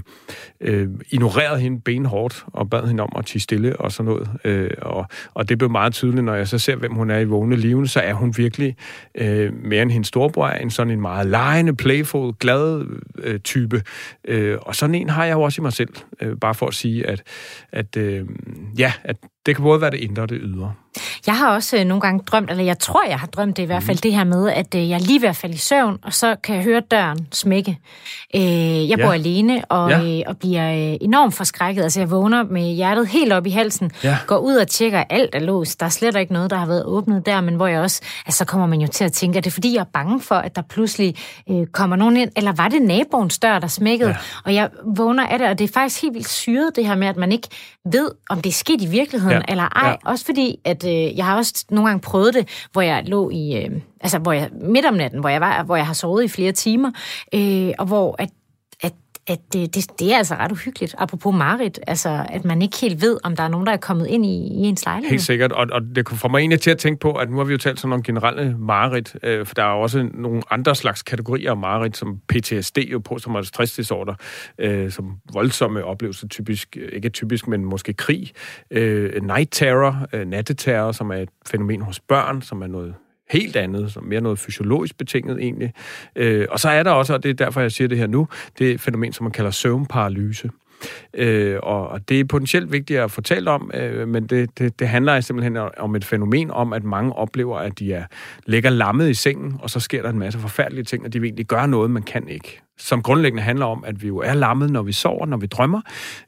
øh, 0.61 0.89
ignorerede 1.11 1.61
hende 1.61 1.81
benhårdt 1.81 2.45
og 2.47 2.71
bad 2.71 2.87
hende 2.87 3.03
om 3.03 3.13
at 3.19 3.27
tige 3.27 3.43
stille 3.43 3.77
og 3.77 3.93
sådan 3.93 4.13
noget, 4.13 4.31
øh, 4.45 4.71
og, 4.83 5.07
og 5.35 5.49
det 5.49 5.59
blev 5.59 5.71
meget 5.71 5.93
tydeligt, 5.93 6.25
når 6.25 6.35
jeg 6.35 6.49
så 6.49 6.59
ser, 6.59 6.77
hvem 6.77 6.95
hun 6.95 7.11
er 7.11 7.19
i 7.19 7.25
vågne 7.25 7.57
liven, 7.57 7.87
så 7.87 8.01
er 8.01 8.13
hun 8.13 8.35
virkelig 8.37 8.77
øh, 9.15 9.53
mere 9.65 9.83
end 9.83 9.91
hendes 9.91 10.09
storebror, 10.09 10.49
en 10.49 10.71
sådan 10.71 10.93
en 10.93 11.01
meget 11.01 11.27
lejende, 11.27 11.77
playful, 11.77 12.33
glad 12.33 12.87
øh, 13.19 13.41
type, 13.41 13.83
øh, 14.25 14.59
og 14.61 14.75
sådan 14.75 14.95
en 14.95 15.09
har 15.09 15.20
har 15.21 15.27
jeg 15.27 15.35
jo 15.35 15.43
også 15.43 15.61
i 15.61 15.65
mig 15.65 15.73
selv, 15.73 15.95
øh, 16.21 16.37
bare 16.37 16.55
for 16.55 16.67
at 16.67 16.75
sige, 16.75 17.07
at, 17.07 17.23
at, 17.73 17.97
øh, 17.97 18.27
ja, 18.79 18.93
at 19.05 19.17
det 19.47 19.57
kan 19.57 19.63
både 19.63 19.81
være 19.81 19.91
det 19.91 20.01
indre 20.01 20.23
og 20.23 20.29
det 20.29 20.39
ydre. 20.43 20.73
Jeg 21.27 21.37
har 21.37 21.55
også 21.55 21.77
øh, 21.77 21.85
nogle 21.85 22.01
gange 22.01 22.23
drømt, 22.27 22.51
eller 22.51 22.65
jeg 22.65 22.79
tror, 22.79 23.05
jeg 23.09 23.19
har 23.19 23.27
drømt 23.27 23.57
det 23.57 23.63
i 23.63 23.67
hvert 23.67 23.83
fald, 23.83 23.97
mm. 23.97 24.01
det 24.01 24.15
her 24.15 24.25
med, 24.25 24.51
at 24.51 24.75
øh, 24.75 24.89
jeg 24.89 24.95
er 24.95 25.07
lige 25.07 25.23
ved 25.23 25.29
at 25.29 25.37
falde 25.37 25.55
i 25.55 25.59
søvn, 25.59 25.99
og 26.03 26.15
så 26.15 26.37
kan 26.45 26.57
jeg 26.57 26.65
høre 26.65 26.81
døren 26.81 27.27
smække. 27.33 27.79
Øh, 28.35 28.89
jeg 28.89 28.99
ja. 28.99 29.05
bor 29.07 29.13
alene 29.13 29.65
og, 29.65 29.91
ja. 29.91 30.23
og 30.27 30.39
bliver 30.39 30.97
enormt 31.01 31.35
forskrækket. 31.35 31.83
Altså, 31.83 32.01
jeg 32.01 32.11
vågner 32.11 32.43
med 32.43 32.63
hjertet 32.63 33.09
helt 33.09 33.33
op 33.33 33.47
i 33.47 33.51
halsen, 33.51 33.91
ja. 34.05 34.17
går 34.27 34.39
ud 34.39 34.55
og 34.55 34.69
tjekker, 34.69 35.05
alt 35.11 35.35
er 35.35 35.41
låst. 35.41 35.81
Der 35.81 35.87
er 35.87 35.91
slet 35.91 36.17
ikke 36.17 36.33
noget, 36.33 36.51
der 36.51 36.57
har 36.57 36.67
været 36.67 36.85
åbnet 36.85 37.27
der, 37.27 37.41
men 37.41 37.55
hvor 37.55 37.67
jeg 37.67 37.81
også, 37.81 38.03
altså, 38.27 38.39
så 38.39 38.45
kommer 38.45 38.67
man 38.67 38.81
jo 38.81 38.87
til 38.87 39.05
at 39.05 39.13
tænke, 39.13 39.39
at 39.39 39.45
det 39.45 39.51
er 39.51 39.55
fordi, 39.55 39.75
jeg 39.75 39.81
er 39.81 39.91
bange 39.93 40.21
for, 40.21 40.35
at 40.35 40.57
der 40.57 40.63
pludselig 40.63 41.15
øh, 41.51 41.67
kommer 41.67 41.97
nogen 41.97 42.17
ind, 42.17 42.31
eller 42.37 42.53
var 42.53 42.69
det 42.69 42.83
naboens 42.83 43.39
dør, 43.39 43.59
der 43.59 43.67
smækkede? 43.67 44.11
Ja. 44.11 44.17
Og 44.45 44.55
jeg 44.55 44.69
vågner 44.97 45.27
af 45.27 45.39
det, 45.39 45.49
og 45.49 45.59
det 45.59 45.65
er 45.69 45.73
faktisk 45.75 46.03
helt 46.03 46.15
vildt 46.15 46.29
syret, 46.29 46.77
det 46.77 46.87
her 46.87 46.95
med, 46.95 47.09
at 47.09 47.17
man 47.17 47.33
ikke 47.33 47.49
ved, 47.93 48.11
om 48.29 48.43
det 48.43 48.51
er 48.51 48.55
sket 48.55 48.83
i 48.83 48.87
virkeligheden 48.87 49.30
ja. 49.35 49.41
eller 49.49 49.65
ej. 49.65 49.89
Ja. 49.89 50.11
Også 50.11 50.25
fordi, 50.25 50.59
at 50.65 50.87
øh, 50.87 51.17
jeg 51.17 51.25
har 51.25 51.37
også 51.37 51.65
nogle 51.71 51.89
gange 51.89 52.01
prøvet 52.01 52.35
det, 52.35 52.49
hvor 52.73 52.83
jeg 52.83 53.03
lå 53.07 53.31
i, 53.31 53.57
øh, 53.57 53.71
altså 54.01 54.19
hvor 54.19 54.33
jeg 54.33 54.49
midt 54.53 54.87
om 54.87 54.95
natten, 54.95 55.21
hvor 55.21 55.29
jeg 55.29 55.41
var, 55.41 55.63
hvor 55.63 55.77
jeg 55.77 55.87
har 55.87 55.95
sovet 55.95 56.25
i 56.25 56.29
flere 56.29 56.53
timer, 56.53 56.91
øh, 57.35 57.73
og 57.79 57.87
hvor 57.87 58.17
at 58.19 58.31
at 59.31 59.39
det, 59.53 59.75
det, 59.75 59.99
det 59.99 60.13
er 60.13 60.17
altså 60.17 60.35
ret 60.35 60.53
uhyggeligt. 60.53 60.95
Apropos 60.99 61.35
Marit, 61.35 61.81
altså 61.87 62.27
at 62.29 62.45
man 62.45 62.63
ikke 62.63 62.77
helt 62.81 63.03
ved, 63.03 63.19
om 63.23 63.37
der 63.37 63.43
er 63.43 63.49
nogen, 63.49 63.67
der 63.67 63.73
er 63.73 63.77
kommet 63.77 64.07
ind 64.07 64.27
i, 64.27 64.29
i 64.29 64.63
ens 64.63 64.85
lejlighed. 64.85 65.11
Helt 65.11 65.23
sikkert, 65.23 65.53
og, 65.53 65.67
og 65.73 65.83
det 65.95 66.09
får 66.09 66.29
mig 66.29 66.39
egentlig 66.39 66.61
til 66.61 66.71
at 66.71 66.79
tænke 66.79 67.01
på, 67.01 67.13
at 67.13 67.31
nu 67.31 67.37
har 67.37 67.45
vi 67.45 67.53
jo 67.53 67.59
talt 67.59 67.81
sådan 67.81 67.93
om 67.93 68.03
generelle 68.03 68.57
Marit, 68.59 69.17
øh, 69.23 69.47
for 69.47 69.55
der 69.55 69.63
er 69.63 69.67
også 69.67 70.09
nogle 70.15 70.43
andre 70.51 70.75
slags 70.75 71.03
kategorier 71.03 71.51
af 71.51 71.57
Marit, 71.57 71.97
som 71.97 72.19
PTSD 72.29 72.79
jo 72.79 72.99
på, 72.99 73.19
som 73.19 73.35
er 73.35 73.43
stressdisorder, 73.43 74.15
øh, 74.59 74.91
som 74.91 75.17
voldsomme 75.33 75.85
oplevelser, 75.85 76.29
typisk, 76.29 76.77
øh, 76.81 76.89
ikke 76.93 77.09
typisk, 77.09 77.49
men 77.49 77.65
måske 77.65 77.93
krig, 77.93 78.31
øh, 78.71 79.23
night 79.23 79.53
terror, 79.53 80.07
øh, 80.13 80.27
natteterror, 80.27 80.93
som 80.93 81.11
er 81.11 81.17
et 81.17 81.29
fænomen 81.47 81.83
hos 81.83 82.01
børn, 82.01 82.43
som 82.43 82.63
er 82.63 82.67
noget 82.67 82.95
helt 83.31 83.57
andet, 83.57 83.93
som 83.93 84.05
mere 84.05 84.21
noget 84.21 84.39
fysiologisk 84.39 84.99
betinget 84.99 85.39
egentlig. 85.39 85.73
Øh, 86.17 86.47
og 86.51 86.61
så 86.61 86.69
er 86.69 86.83
der 86.83 86.91
også, 86.91 87.15
og 87.15 87.23
det 87.23 87.29
er 87.29 87.35
derfor, 87.35 87.61
jeg 87.61 87.73
siger 87.73 87.89
det 87.89 87.99
her 87.99 88.07
nu, 88.07 88.29
det 88.59 88.71
er 88.71 88.75
et 88.75 88.81
fænomen, 88.81 89.13
som 89.13 89.25
man 89.25 89.33
kalder 89.33 89.51
søvnparalyse. 89.51 90.51
Øh, 91.15 91.59
og, 91.63 91.89
og 91.89 92.09
det 92.09 92.21
er 92.21 92.25
potentielt 92.25 92.73
vigtigt 92.73 93.01
at 93.01 93.11
fortælle 93.11 93.51
om, 93.51 93.71
øh, 93.75 94.09
men 94.09 94.27
det, 94.27 94.59
det, 94.59 94.79
det 94.79 94.89
handler 94.89 95.21
simpelthen 95.21 95.57
om 95.79 95.95
et 95.95 96.05
fænomen 96.05 96.51
om, 96.51 96.73
at 96.73 96.85
mange 96.85 97.13
oplever, 97.13 97.59
at 97.59 97.79
de 97.79 97.93
er 97.93 98.05
ligger 98.47 98.71
lammet 98.71 99.11
i 99.11 99.15
sengen, 99.15 99.57
og 99.63 99.71
så 99.71 99.81
sker 99.81 100.03
der 100.03 100.11
en 100.11 100.19
masse 100.19 100.39
forfærdelige 100.39 100.85
ting, 100.85 101.05
og 101.05 101.13
de 101.13 101.21
vil 101.21 101.27
egentlig 101.27 101.47
gøre 101.47 101.69
noget, 101.69 101.91
man 101.91 102.03
kan 102.03 102.29
ikke 102.29 102.61
som 102.81 103.03
grundlæggende 103.03 103.43
handler 103.43 103.67
om, 103.67 103.85
at 103.87 104.03
vi 104.03 104.07
jo 104.07 104.19
er 104.19 104.35
lammet, 104.35 104.71
når 104.71 104.83
vi 104.83 104.93
sover, 104.93 105.27
når 105.27 105.37
vi 105.37 105.47
drømmer, 105.47 105.81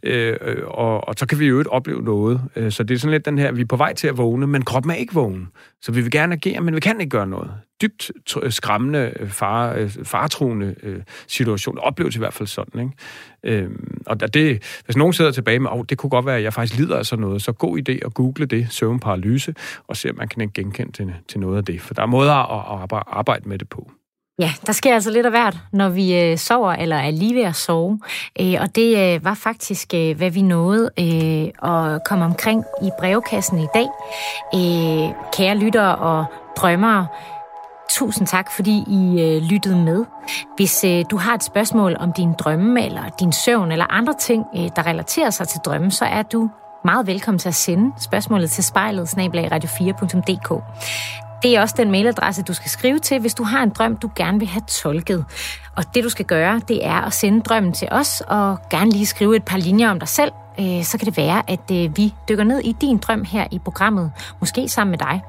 øh, 0.03 0.37
øh 0.41 0.57
og, 0.67 1.09
og 1.09 1.15
så 1.17 1.27
kan 1.27 1.39
vi 1.39 1.47
jo 1.47 1.59
ikke 1.59 1.73
opleve 1.73 2.03
noget. 2.03 2.41
Øh, 2.57 2.73
så 2.73 2.83
det 2.83 2.95
er 2.95 2.99
sådan 2.99 3.13
lidt 3.13 3.27
den 3.27 3.39
her, 3.39 3.53
vi 3.53 3.61
er 3.61 3.67
på 3.67 3.77
vej 3.77 3.95
til 3.95 4.09
at 4.09 4.19
vågne, 4.19 4.47
men 4.47 4.63
kroppen 4.63 4.91
er 4.91 4.97
ikke 4.97 5.15
vågen. 5.15 5.49
Så 5.83 5.93
vi 5.93 6.01
vil 6.01 6.11
gerne 6.11 6.35
agere, 6.35 6.61
men 6.61 6.75
vi 6.75 6.81
kan 6.81 7.01
ikke 7.01 7.11
gøre 7.11 7.27
noget 7.27 7.51
dybt 7.83 8.11
øh, 8.43 8.53
skræmmende, 8.53 9.13
øh, 9.21 9.29
far, 9.29 9.75
øh, 9.75 9.91
faretruende 10.05 10.75
situation. 11.27 11.79
Oplevelse 11.79 12.19
i 12.19 12.21
hvert 12.21 12.35
fald 12.35 12.47
sådan, 12.47 12.81
ikke? 12.81 13.63
Øhm, 13.63 14.03
og 14.07 14.35
det, 14.35 14.63
hvis 14.85 14.97
nogen 14.97 15.13
sidder 15.13 15.31
tilbage 15.31 15.59
med, 15.59 15.71
oh, 15.71 15.85
det 15.89 15.99
kunne 15.99 16.11
godt 16.11 16.27
være, 16.27 16.37
at 16.37 16.43
jeg 16.43 16.53
faktisk 16.53 16.79
lider 16.79 16.97
af 16.97 17.07
sådan 17.07 17.21
noget, 17.21 17.43
så 17.43 17.53
god 17.53 17.79
idé 17.79 18.07
at 18.07 18.15
google 18.15 18.47
det, 18.47 18.67
søvnparalyse, 18.71 19.55
og 19.89 19.97
se, 19.97 20.11
om 20.11 20.17
man 20.19 20.29
kan 20.29 20.51
genkende 20.55 20.93
til, 20.93 21.15
til 21.29 21.41
noget 21.41 21.57
af 21.57 21.65
det. 21.65 21.81
For 21.81 21.95
der 21.95 22.03
er 22.03 22.07
måder 22.07 22.35
at, 22.35 22.89
at 22.93 23.03
arbejde 23.07 23.49
med 23.49 23.59
det 23.59 23.69
på. 23.69 23.91
Ja, 24.39 24.53
der 24.67 24.73
sker 24.73 24.95
altså 24.95 25.11
lidt 25.11 25.27
af 25.27 25.33
hvert, 25.33 25.59
når 25.73 25.89
vi 25.89 26.21
øh, 26.21 26.39
sover 26.39 26.73
eller 26.73 26.97
er 26.97 27.11
lige 27.11 27.35
ved 27.35 27.43
at 27.43 27.57
sove. 27.57 28.01
Øh, 28.41 28.55
og 28.61 28.77
det 28.77 29.15
øh, 29.15 29.25
var 29.25 29.35
faktisk, 29.35 29.95
øh, 29.95 30.17
hvad 30.17 30.31
vi 30.31 30.43
nåede 30.43 30.91
øh, 30.99 31.73
at 31.73 32.05
komme 32.05 32.25
omkring 32.25 32.65
i 32.83 32.91
brevkassen 32.99 33.59
i 33.59 33.67
dag. 33.75 33.87
Øh, 34.55 35.15
kære 35.33 35.57
lyttere 35.57 35.97
og 35.97 36.25
drømmere, 36.57 37.07
tusind 37.99 38.27
tak, 38.27 38.51
fordi 38.51 38.85
I 38.87 39.21
øh, 39.21 39.43
lyttede 39.43 39.77
med. 39.77 40.05
Hvis 40.57 40.85
øh, 40.85 41.05
du 41.11 41.17
har 41.17 41.35
et 41.35 41.45
spørgsmål 41.45 41.97
om 41.99 42.13
din 42.13 42.33
drømme, 42.33 42.87
eller 42.87 43.03
din 43.21 43.33
søvn, 43.33 43.73
eller 43.73 43.87
andre 43.91 44.15
ting, 44.21 44.45
øh, 44.57 44.69
der 44.77 44.87
relaterer 44.87 45.31
sig 45.31 45.49
til 45.49 45.61
drømme, 45.65 45.91
så 45.91 46.05
er 46.05 46.23
du 46.23 46.51
meget 46.85 47.07
velkommen 47.07 47.39
til 47.39 47.49
at 47.49 47.55
sende 47.55 47.93
spørgsmålet 48.01 48.51
til 48.51 48.65
spejlet, 48.65 49.09
radio4.dk. 49.09 50.63
Det 51.43 51.57
er 51.57 51.61
også 51.61 51.75
den 51.79 51.91
mailadresse, 51.91 52.43
du 52.43 52.55
skal 52.55 52.71
skrive 52.71 52.99
til, 52.99 53.21
hvis 53.21 53.35
du 53.35 53.45
har 53.45 53.63
en 53.63 53.71
drøm, 53.71 53.97
du 53.97 54.11
gerne 54.17 54.39
vil 54.39 54.49
have 54.49 54.63
tolket. 54.69 55.25
Og 55.77 55.95
det, 55.95 56.05
du 56.05 56.09
skal 56.09 56.25
gøre, 56.25 56.61
det 56.69 56.87
er 56.87 57.01
at 57.01 57.13
sende 57.13 57.41
drømmen 57.41 57.73
til 57.73 57.89
os, 57.91 58.23
og 58.29 58.59
gerne 58.71 58.91
lige 58.91 59.07
skrive 59.07 59.37
et 59.37 59.45
par 59.45 59.59
linjer 59.59 59.91
om 59.91 59.99
dig 59.99 60.09
selv. 60.09 60.33
Øh, 60.61 60.85
så 60.85 60.99
kan 60.99 61.07
det 61.07 61.17
være, 61.17 61.51
at 61.51 61.71
øh, 61.73 61.97
vi 61.97 62.15
dykker 62.29 62.45
ned 62.45 62.61
i 62.65 62.73
din 62.81 62.99
drøm 62.99 63.25
her 63.25 63.47
i 63.51 63.59
programmet, 63.59 64.13
måske 64.41 64.69
sammen 64.69 64.91
med 64.91 64.99
dig. 64.99 65.23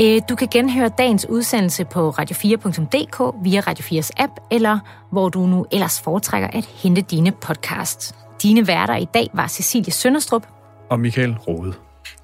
Øh, 0.00 0.22
du 0.28 0.34
kan 0.36 0.48
genhøre 0.50 0.88
dagens 0.88 1.26
udsendelse 1.28 1.84
på 1.84 2.10
radio4.dk 2.10 3.44
via 3.44 3.60
Radio 3.60 4.00
4's 4.00 4.10
app, 4.16 4.32
eller 4.50 4.78
hvor 5.10 5.28
du 5.28 5.46
nu 5.46 5.66
ellers 5.72 6.00
foretrækker 6.00 6.48
at 6.52 6.64
hente 6.64 7.00
dine 7.00 7.32
podcasts. 7.32 8.14
Dine 8.42 8.66
værter 8.66 8.96
i 8.96 9.06
dag 9.14 9.30
var 9.32 9.46
Cecilie 9.46 9.92
Sønderstrup 9.92 10.46
og 10.90 11.00
Michael 11.00 11.36
Rode. 11.36 11.74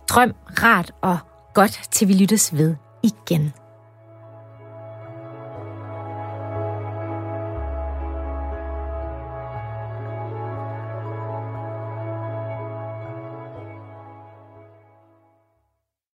Drøm 0.08 0.34
rart 0.62 0.92
og 1.02 1.18
godt 1.54 1.80
til 1.90 2.08
vi 2.08 2.12
lyttes 2.12 2.56
ved 2.56 2.76
igen. 3.02 3.52